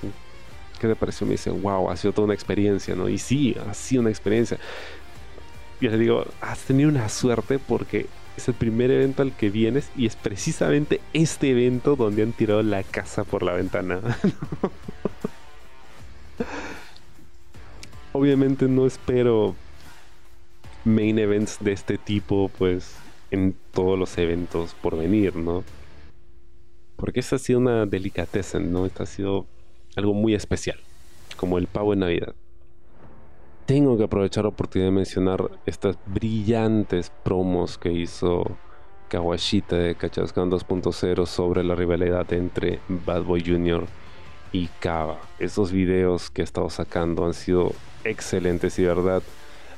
¿qué 0.79 0.87
te 0.87 0.95
pareció? 0.95 1.25
Me 1.25 1.33
dice, 1.33 1.49
wow, 1.49 1.89
ha 1.89 1.97
sido 1.97 2.13
toda 2.13 2.25
una 2.25 2.33
experiencia, 2.33 2.95
¿no? 2.95 3.07
Y 3.07 3.17
sí, 3.17 3.55
ha 3.67 3.73
sido 3.73 4.01
una 4.01 4.09
experiencia. 4.09 4.57
Y 5.81 5.87
le 5.87 5.97
digo, 5.97 6.25
has 6.41 6.59
tenido 6.59 6.89
una 6.89 7.07
suerte 7.07 7.59
porque 7.59 8.07
es 8.35 8.47
el 8.47 8.53
primer 8.53 8.91
evento 8.91 9.21
al 9.21 9.35
que 9.35 9.49
vienes 9.49 9.89
y 9.95 10.05
es 10.05 10.15
precisamente 10.15 11.01
este 11.13 11.51
evento 11.51 11.95
donde 11.95 12.23
han 12.23 12.33
tirado 12.33 12.63
la 12.63 12.83
casa 12.83 13.23
por 13.23 13.43
la 13.43 13.53
ventana. 13.53 14.01
Obviamente 18.13 18.67
no 18.67 18.85
espero 18.85 19.55
main 20.83 21.19
events 21.19 21.57
de 21.59 21.73
este 21.73 21.97
tipo, 21.97 22.49
pues, 22.57 22.95
en 23.31 23.55
todos 23.73 23.97
los 23.99 24.17
eventos 24.17 24.75
por 24.81 24.97
venir, 24.97 25.35
¿no? 25.35 25.63
Porque 26.99 27.21
esta 27.21 27.37
ha 27.37 27.39
sido 27.39 27.59
una 27.59 27.85
delicateza, 27.85 28.59
¿no? 28.59 28.85
Esta 28.85 29.03
ha 29.03 29.07
sido 29.07 29.45
algo 29.95 30.13
muy 30.13 30.35
especial, 30.35 30.77
como 31.37 31.57
el 31.57 31.67
pavo 31.67 31.93
en 31.93 31.99
Navidad. 31.99 32.35
Tengo 33.65 33.97
que 33.97 34.03
aprovechar 34.03 34.43
la 34.43 34.49
oportunidad 34.49 34.87
de 34.87 34.95
mencionar 34.95 35.49
estas 35.65 35.97
brillantes 36.07 37.11
promos 37.23 37.77
que 37.77 37.91
hizo 37.91 38.57
Kawashita 39.09 39.75
de 39.75 39.95
Kachaskan 39.95 40.51
2.0 40.51 41.25
sobre 41.25 41.63
la 41.63 41.75
rivalidad 41.75 42.31
entre 42.33 42.79
Bad 42.87 43.23
Boy 43.23 43.43
Jr. 43.45 43.85
y 44.51 44.67
Kava. 44.79 45.19
Esos 45.39 45.71
videos 45.71 46.29
que 46.29 46.41
he 46.41 46.43
estado 46.43 46.69
sacando 46.69 47.25
han 47.25 47.33
sido 47.33 47.73
excelentes 48.03 48.77
y 48.79 48.83
verdad 48.83 49.23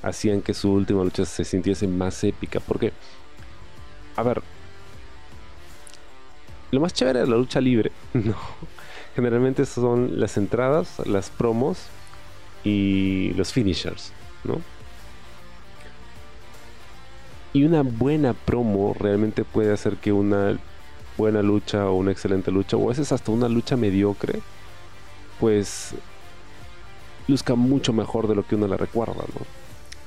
hacían 0.02 0.42
que 0.42 0.54
su 0.54 0.72
última 0.72 1.04
lucha 1.04 1.26
se 1.26 1.44
sintiese 1.44 1.88
más 1.88 2.24
épica. 2.24 2.60
Porque, 2.60 2.94
a 4.16 4.24
ver, 4.24 4.42
lo 6.72 6.80
más 6.80 6.94
chévere 6.94 7.20
de 7.20 7.28
la 7.28 7.38
lucha 7.38 7.62
libre, 7.62 7.92
no. 8.14 8.36
Generalmente 9.16 9.66
son 9.66 10.20
las 10.20 10.38
entradas, 10.38 11.06
las 11.06 11.30
promos 11.30 11.88
y 12.64 13.34
los 13.34 13.52
finishers, 13.52 14.14
¿no? 14.44 14.62
Y 17.54 17.66
una 17.66 17.82
buena 17.82 18.34
promo 18.34 18.96
realmente 18.98 19.44
puede 19.44 19.74
hacer 19.74 19.98
que 19.98 20.14
una 20.14 20.58
buena 21.18 21.42
lucha 21.42 21.90
o 21.90 21.96
una 21.96 22.12
excelente 22.12 22.52
lucha, 22.52 22.78
o 22.78 22.86
a 22.86 22.90
veces 22.90 23.12
hasta 23.12 23.32
una 23.32 23.50
lucha 23.50 23.76
mediocre, 23.76 24.40
pues 25.42 25.94
luzca 27.28 27.56
mucho 27.56 27.92
mejor 27.92 28.28
de 28.28 28.36
lo 28.36 28.48
que 28.48 28.56
uno 28.56 28.68
la 28.68 28.78
recuerda, 28.78 29.16
¿no? 29.16 29.46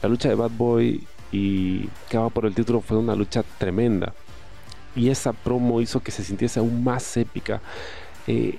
La 0.02 0.08
lucha 0.08 0.28
de 0.30 0.34
Bad 0.34 0.52
Boy 0.56 1.06
y 1.32 1.88
que 2.08 2.18
va 2.18 2.30
por 2.30 2.46
el 2.46 2.54
título 2.54 2.80
fue 2.80 2.96
una 2.96 3.14
lucha 3.14 3.42
tremenda. 3.58 4.14
Y 4.96 5.10
esa 5.10 5.32
promo 5.32 5.80
hizo 5.80 6.00
que 6.00 6.12
se 6.12 6.24
sintiese 6.24 6.60
aún 6.60 6.84
más 6.84 7.16
épica. 7.16 7.60
Eh, 8.26 8.58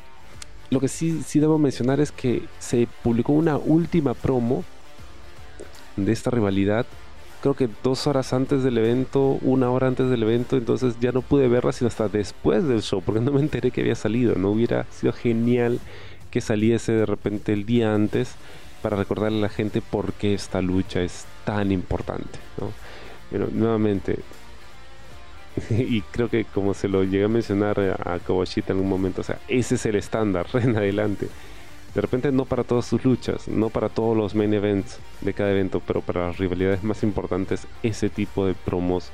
lo 0.70 0.80
que 0.80 0.88
sí, 0.88 1.22
sí 1.26 1.40
debo 1.40 1.58
mencionar 1.58 2.00
es 2.00 2.12
que 2.12 2.44
se 2.60 2.88
publicó 3.04 3.34
una 3.34 3.58
última 3.58 4.14
promo 4.14 4.64
de 5.96 6.12
esta 6.12 6.32
rivalidad. 6.32 6.86
Creo 7.42 7.54
que 7.54 7.70
dos 7.84 8.08
horas 8.08 8.34
antes 8.34 8.64
del 8.64 8.78
evento, 8.78 9.38
una 9.42 9.70
hora 9.70 9.88
antes 9.88 10.10
del 10.10 10.24
evento, 10.24 10.58
entonces 10.58 10.96
ya 11.00 11.12
no 11.12 11.22
pude 11.22 11.48
verla 11.48 11.72
sino 11.72 11.90
hasta 11.90 12.10
después 12.10 12.68
del 12.68 12.82
show, 12.82 13.02
porque 13.06 13.22
no 13.22 13.32
me 13.32 13.42
enteré 13.42 13.72
que 13.72 13.82
había 13.82 13.96
salido. 13.96 14.36
No 14.36 14.50
hubiera 14.52 14.86
sido 14.92 15.14
genial 15.14 15.80
que 16.32 16.42
saliese 16.42 16.92
de 16.92 17.06
repente 17.06 17.54
el 17.54 17.66
día 17.66 17.94
antes 17.94 18.36
para 18.82 18.98
recordarle 18.98 19.38
a 19.38 19.42
la 19.42 19.50
gente 19.50 19.82
por 19.82 20.14
qué 20.14 20.34
esta 20.34 20.62
lucha 20.62 21.02
es 21.02 21.26
tan 21.46 21.72
importante. 21.72 22.40
¿no? 22.60 22.72
Pero 23.32 23.48
nuevamente, 23.52 24.20
y 25.70 26.02
creo 26.02 26.30
que 26.30 26.46
como 26.46 26.74
se 26.74 26.88
lo 26.88 27.04
llegué 27.04 27.26
a 27.26 27.30
mencionar 27.30 27.80
a 27.80 28.20
Kawashita 28.20 28.74
en 28.74 28.80
un 28.80 28.90
momento, 28.90 29.22
o 29.22 29.24
sea, 29.24 29.40
ese 29.48 29.76
es 29.76 29.86
el 29.86 29.96
estándar 29.96 30.48
en 30.54 30.76
adelante. 30.76 31.28
De 31.94 32.02
repente 32.02 32.32
no 32.32 32.44
para 32.44 32.66
todas 32.66 32.86
sus 32.86 33.06
luchas, 33.06 33.48
no 33.48 33.70
para 33.70 33.88
todos 33.88 34.18
los 34.18 34.36
main 34.36 34.54
events 34.54 35.00
de 35.22 35.34
cada 35.34 35.52
evento, 35.52 35.82
pero 35.86 36.02
para 36.02 36.28
las 36.28 36.38
rivalidades 36.38 36.84
más 36.84 37.04
importantes, 37.04 37.68
ese 37.84 38.10
tipo 38.10 38.46
de 38.46 38.54
promos 38.54 39.12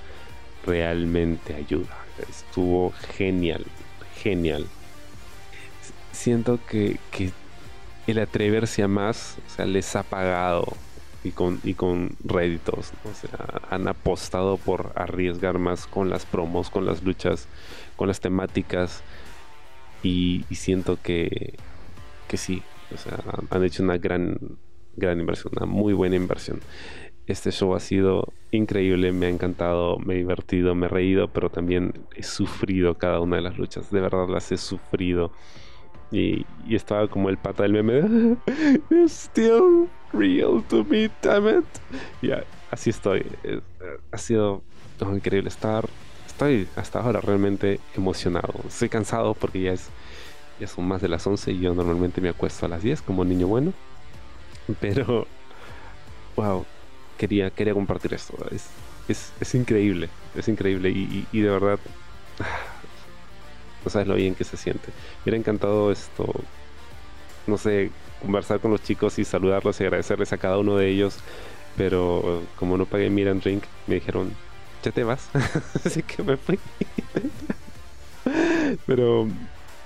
realmente 0.65 1.53
ayuda. 1.53 1.95
Estuvo 2.27 2.91
genial, 3.15 3.65
genial. 4.15 4.65
Siento 6.11 6.59
que, 6.67 6.97
que 7.11 7.31
el 8.07 8.17
atreverse 8.17 8.81
a 8.81 8.87
más, 8.87 9.37
o 9.45 9.55
sea, 9.55 9.65
les 9.67 9.95
ha 9.95 10.01
pagado 10.01 10.75
y 11.23 11.31
con, 11.31 11.59
y 11.63 11.73
con 11.73 12.15
réditos. 12.23 12.91
O 13.05 13.13
sea, 13.13 13.61
han 13.69 13.87
apostado 13.87 14.57
por 14.57 14.91
arriesgar 14.95 15.59
más 15.59 15.87
con 15.87 16.09
las 16.09 16.25
promos, 16.25 16.69
con 16.69 16.85
las 16.85 17.03
luchas, 17.03 17.47
con 17.95 18.07
las 18.07 18.19
temáticas. 18.19 19.03
Y, 20.03 20.45
siento 20.51 20.97
que, 21.01 21.55
que 22.27 22.37
sí, 22.37 22.63
o 22.93 22.97
sea, 22.97 23.19
han 23.49 23.63
hecho 23.63 23.83
una 23.83 23.97
gran, 23.97 24.37
gran 24.95 25.19
inversión, 25.19 25.53
una 25.55 25.67
muy 25.67 25.93
buena 25.93 26.15
inversión. 26.15 26.59
Este 27.27 27.51
show 27.51 27.75
ha 27.75 27.79
sido 27.79 28.33
increíble, 28.49 29.11
me 29.11 29.27
ha 29.27 29.29
encantado, 29.29 29.99
me 29.99 30.15
he 30.15 30.17
divertido, 30.17 30.73
me 30.73 30.87
he 30.87 30.89
reído, 30.89 31.27
pero 31.27 31.49
también 31.49 31.93
he 32.15 32.23
sufrido 32.23 32.97
cada 32.97 33.19
una 33.19 33.35
de 33.35 33.43
las 33.43 33.57
luchas. 33.57 33.91
De 33.91 34.01
verdad 34.01 34.27
las 34.27 34.51
he 34.51 34.57
sufrido. 34.57 35.31
Y, 36.11 36.45
estaba 36.69 37.07
como 37.07 37.29
el 37.29 37.37
pata 37.37 37.63
del 37.63 37.71
meme. 37.71 38.37
It's 38.89 39.13
still 39.29 39.87
real 40.13 40.63
to 40.69 40.83
me, 40.83 41.09
damn 41.21 41.47
it. 41.47 41.65
Ya, 42.21 42.43
así 42.69 42.89
estoy. 42.89 43.25
ha 44.11 44.17
sido 44.17 44.61
increíble 45.01 45.49
estar. 45.49 45.87
Estoy 46.27 46.67
hasta 46.75 46.99
ahora 46.99 47.21
realmente 47.21 47.79
emocionado. 47.95 48.53
Estoy 48.67 48.89
cansado 48.89 49.33
porque 49.33 49.61
ya 49.61 49.73
es 49.73 49.89
ya 50.59 50.67
son 50.67 50.87
más 50.87 51.01
de 51.01 51.07
las 51.07 51.25
11 51.25 51.53
y 51.53 51.59
yo 51.59 51.73
normalmente 51.73 52.21
me 52.21 52.29
acuesto 52.29 52.67
a 52.67 52.69
las 52.69 52.83
10 52.83 53.01
como 53.01 53.25
niño 53.25 53.47
bueno. 53.47 53.73
Pero, 54.79 55.25
wow, 56.35 56.65
quería, 57.17 57.49
quería 57.49 57.73
compartir 57.73 58.13
esto. 58.13 58.35
Es, 58.51 58.67
es, 59.07 59.33
es 59.41 59.55
increíble, 59.55 60.07
es 60.35 60.47
increíble 60.47 60.91
y, 60.91 61.27
y 61.31 61.41
de 61.41 61.49
verdad 61.49 61.79
no 63.83 63.89
sabes 63.89 64.07
lo 64.07 64.15
bien 64.15 64.35
que 64.35 64.43
se 64.43 64.55
siente. 64.55 64.87
Me 64.89 65.23
hubiera 65.23 65.37
encantado 65.37 65.91
esto, 65.91 66.31
no 67.47 67.57
sé, 67.57 67.89
conversar 68.21 68.59
con 68.59 68.71
los 68.71 68.81
chicos 68.83 69.19
y 69.19 69.25
saludarlos 69.25 69.79
y 69.81 69.83
agradecerles 69.83 70.31
a 70.33 70.37
cada 70.37 70.57
uno 70.57 70.77
de 70.77 70.89
ellos 70.89 71.17
Pero 71.77 72.43
como 72.57 72.77
no 72.77 72.85
pagué 72.85 73.09
Miran 73.09 73.39
Drink, 73.39 73.63
me 73.87 73.95
dijeron, 73.95 74.33
ya 74.83 74.91
te 74.91 75.03
vas. 75.03 75.29
Así 75.85 76.03
que 76.03 76.23
me 76.23 76.37
fui. 76.37 76.59
Pero 78.85 79.27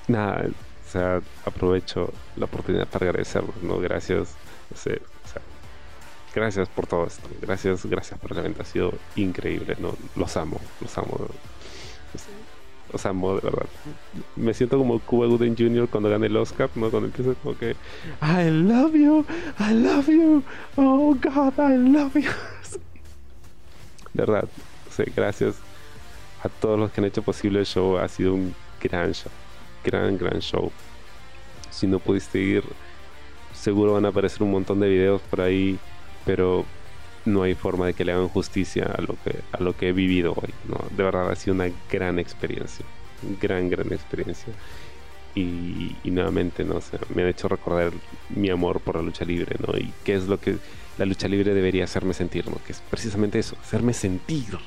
nada, 0.07 0.45
o 0.47 0.91
sea, 0.91 1.21
aprovecho 1.45 2.11
la 2.36 2.45
oportunidad 2.45 2.88
para 2.88 3.07
agradecerlos, 3.07 3.55
¿no? 3.61 3.79
Gracias. 3.79 4.36
o 4.73 4.77
sea, 4.77 4.97
gracias 6.33 6.69
por 6.69 6.88
todo 6.88 7.05
esto. 7.05 7.27
Gracias, 7.41 7.86
gracias 7.86 8.19
por 8.19 8.31
el 8.31 8.39
evento. 8.39 8.61
Ha 8.61 8.65
sido 8.65 8.93
increíble, 9.15 9.75
¿no? 9.79 9.95
Los 10.15 10.38
amo, 10.38 10.59
los 10.81 10.97
amo. 10.97 11.27
Los 12.91 13.05
amo, 13.05 13.36
de 13.36 13.41
verdad. 13.41 13.65
Me 14.36 14.53
siento 14.53 14.77
como 14.77 14.99
Cuba 14.99 15.27
Gooden 15.27 15.55
Jr. 15.57 15.88
cuando 15.89 16.09
gane 16.09 16.27
el 16.27 16.38
Oscar, 16.38 16.69
¿no? 16.75 16.89
Cuando 16.89 17.07
empieza 17.07 17.33
como 17.41 17.57
que 17.57 17.75
I 18.21 18.49
love 18.49 18.93
you, 18.93 19.25
I 19.59 19.73
love 19.73 20.07
you, 20.07 20.43
oh 20.75 21.15
God, 21.15 21.53
I 21.57 21.77
love 21.77 22.13
you. 22.13 22.29
Verdad, 24.13 24.47
gracias 25.15 25.55
a 26.43 26.49
todos 26.49 26.79
los 26.79 26.91
que 26.91 27.01
han 27.01 27.05
hecho 27.05 27.21
posible 27.21 27.59
el 27.59 27.65
show. 27.65 27.97
Ha 27.97 28.07
sido 28.07 28.33
un 28.33 28.55
gran 28.81 29.13
show, 29.13 29.31
gran, 29.83 30.17
gran 30.17 30.39
show. 30.39 30.71
Si 31.71 31.88
no 31.88 31.99
pudiste 31.99 32.39
ir, 32.39 32.63
seguro 33.53 33.93
van 33.93 34.05
a 34.05 34.09
aparecer 34.09 34.43
un 34.43 34.51
montón 34.51 34.79
de 34.79 34.88
videos 34.88 35.21
por 35.23 35.41
ahí, 35.41 35.77
pero 36.25 36.63
no 37.26 37.43
hay 37.43 37.55
forma 37.55 37.88
de 37.88 37.93
que 37.93 38.05
le 38.05 38.11
hagan 38.11 38.30
justicia 38.30 38.86
a 38.86 39.01
lo 39.01 39.15
que, 39.23 39.39
a 39.51 39.61
lo 39.61 39.76
que 39.76 39.89
he 39.89 39.93
vivido 39.93 40.34
hoy. 40.34 40.53
¿no? 40.67 40.78
De 40.95 41.03
verdad 41.03 41.30
ha 41.32 41.36
sido 41.36 41.55
una 41.55 41.69
gran 41.91 42.19
experiencia, 42.19 42.86
gran, 43.41 43.69
gran 43.69 43.91
experiencia. 43.91 44.53
Y, 45.34 45.95
nuevamente 46.05 46.63
no 46.63 46.80
sé, 46.80 46.97
me 47.13 47.23
han 47.23 47.28
hecho 47.28 47.49
recordar 47.49 47.91
mi 48.30 48.49
amor 48.49 48.80
por 48.80 48.95
la 48.95 49.01
lucha 49.01 49.26
libre, 49.26 49.57
¿no? 49.67 49.78
Y 49.78 49.91
qué 50.05 50.13
es 50.13 50.28
lo 50.28 50.39
que 50.39 50.55
la 50.97 51.05
lucha 51.05 51.28
libre 51.28 51.53
debería 51.53 51.84
hacerme 51.84 52.13
sentir, 52.13 52.47
¿no? 52.47 52.55
Que 52.65 52.71
es 52.71 52.82
precisamente 52.89 53.39
eso, 53.39 53.57
hacerme 53.61 53.91
sentir. 53.91 54.57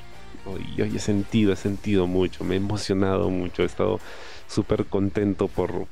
Y 0.75 0.81
hoy 0.81 0.95
he 0.95 0.99
sentido, 0.99 1.53
he 1.53 1.55
sentido 1.55 2.05
mucho, 2.05 2.43
me 2.43 2.53
he 2.53 2.57
emocionado 2.57 3.31
mucho, 3.31 3.63
he 3.63 3.65
estado 3.65 3.99
súper 4.47 4.85
contento 4.85 5.47
por, 5.47 5.87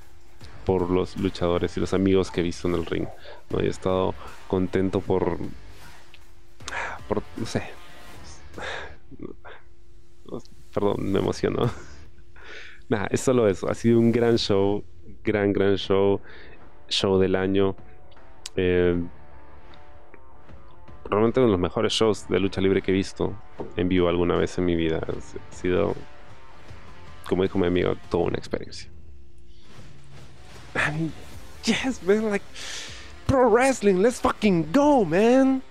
por 0.64 0.92
los 0.92 1.18
luchadores 1.18 1.76
y 1.76 1.80
los 1.80 1.94
amigos 1.94 2.30
que 2.30 2.42
he 2.42 2.44
visto 2.44 2.68
en 2.68 2.76
el 2.76 2.86
ring. 2.86 3.08
¿no? 3.50 3.60
He 3.60 3.68
estado 3.68 4.14
contento 4.48 5.00
por, 5.00 5.40
por, 7.08 7.24
no 7.36 7.46
sé, 7.46 7.64
perdón, 10.74 11.12
me 11.12 11.20
emociono. 11.20 11.70
Nada, 12.90 13.08
es 13.12 13.22
solo 13.22 13.48
eso. 13.48 13.70
Ha 13.70 13.74
sido 13.74 14.00
un 14.00 14.12
gran 14.12 14.38
show, 14.38 14.84
gran, 15.24 15.52
gran 15.52 15.76
show, 15.76 16.22
show 16.88 17.18
del 17.20 17.36
año. 17.36 17.76
Eh, 18.56 18.96
realmente 21.10 21.40
uno 21.40 21.48
de 21.48 21.52
los 21.52 21.60
mejores 21.60 21.94
shows 21.94 22.28
de 22.28 22.40
lucha 22.40 22.62
libre 22.62 22.82
que 22.82 22.92
he 22.92 22.94
visto 22.94 23.36
en 23.76 23.90
vivo 23.90 24.08
alguna 24.08 24.36
vez 24.36 24.58
en 24.58 24.66
mi 24.66 24.76
vida. 24.76 25.02
Ha 25.08 25.54
sido, 25.54 25.96
como 27.28 27.44
dijo 27.44 27.58
mi 27.58 27.68
amigo, 27.68 27.96
toda 28.10 28.26
una 28.26 28.38
experiencia. 28.38 28.90
I 30.76 31.12
yes, 31.64 32.02
man, 32.04 32.30
like 32.30 32.46
pro 33.26 33.50
wrestling, 33.50 33.96
let's 33.96 34.20
fucking 34.20 34.72
go, 34.72 35.04
man. 35.04 35.62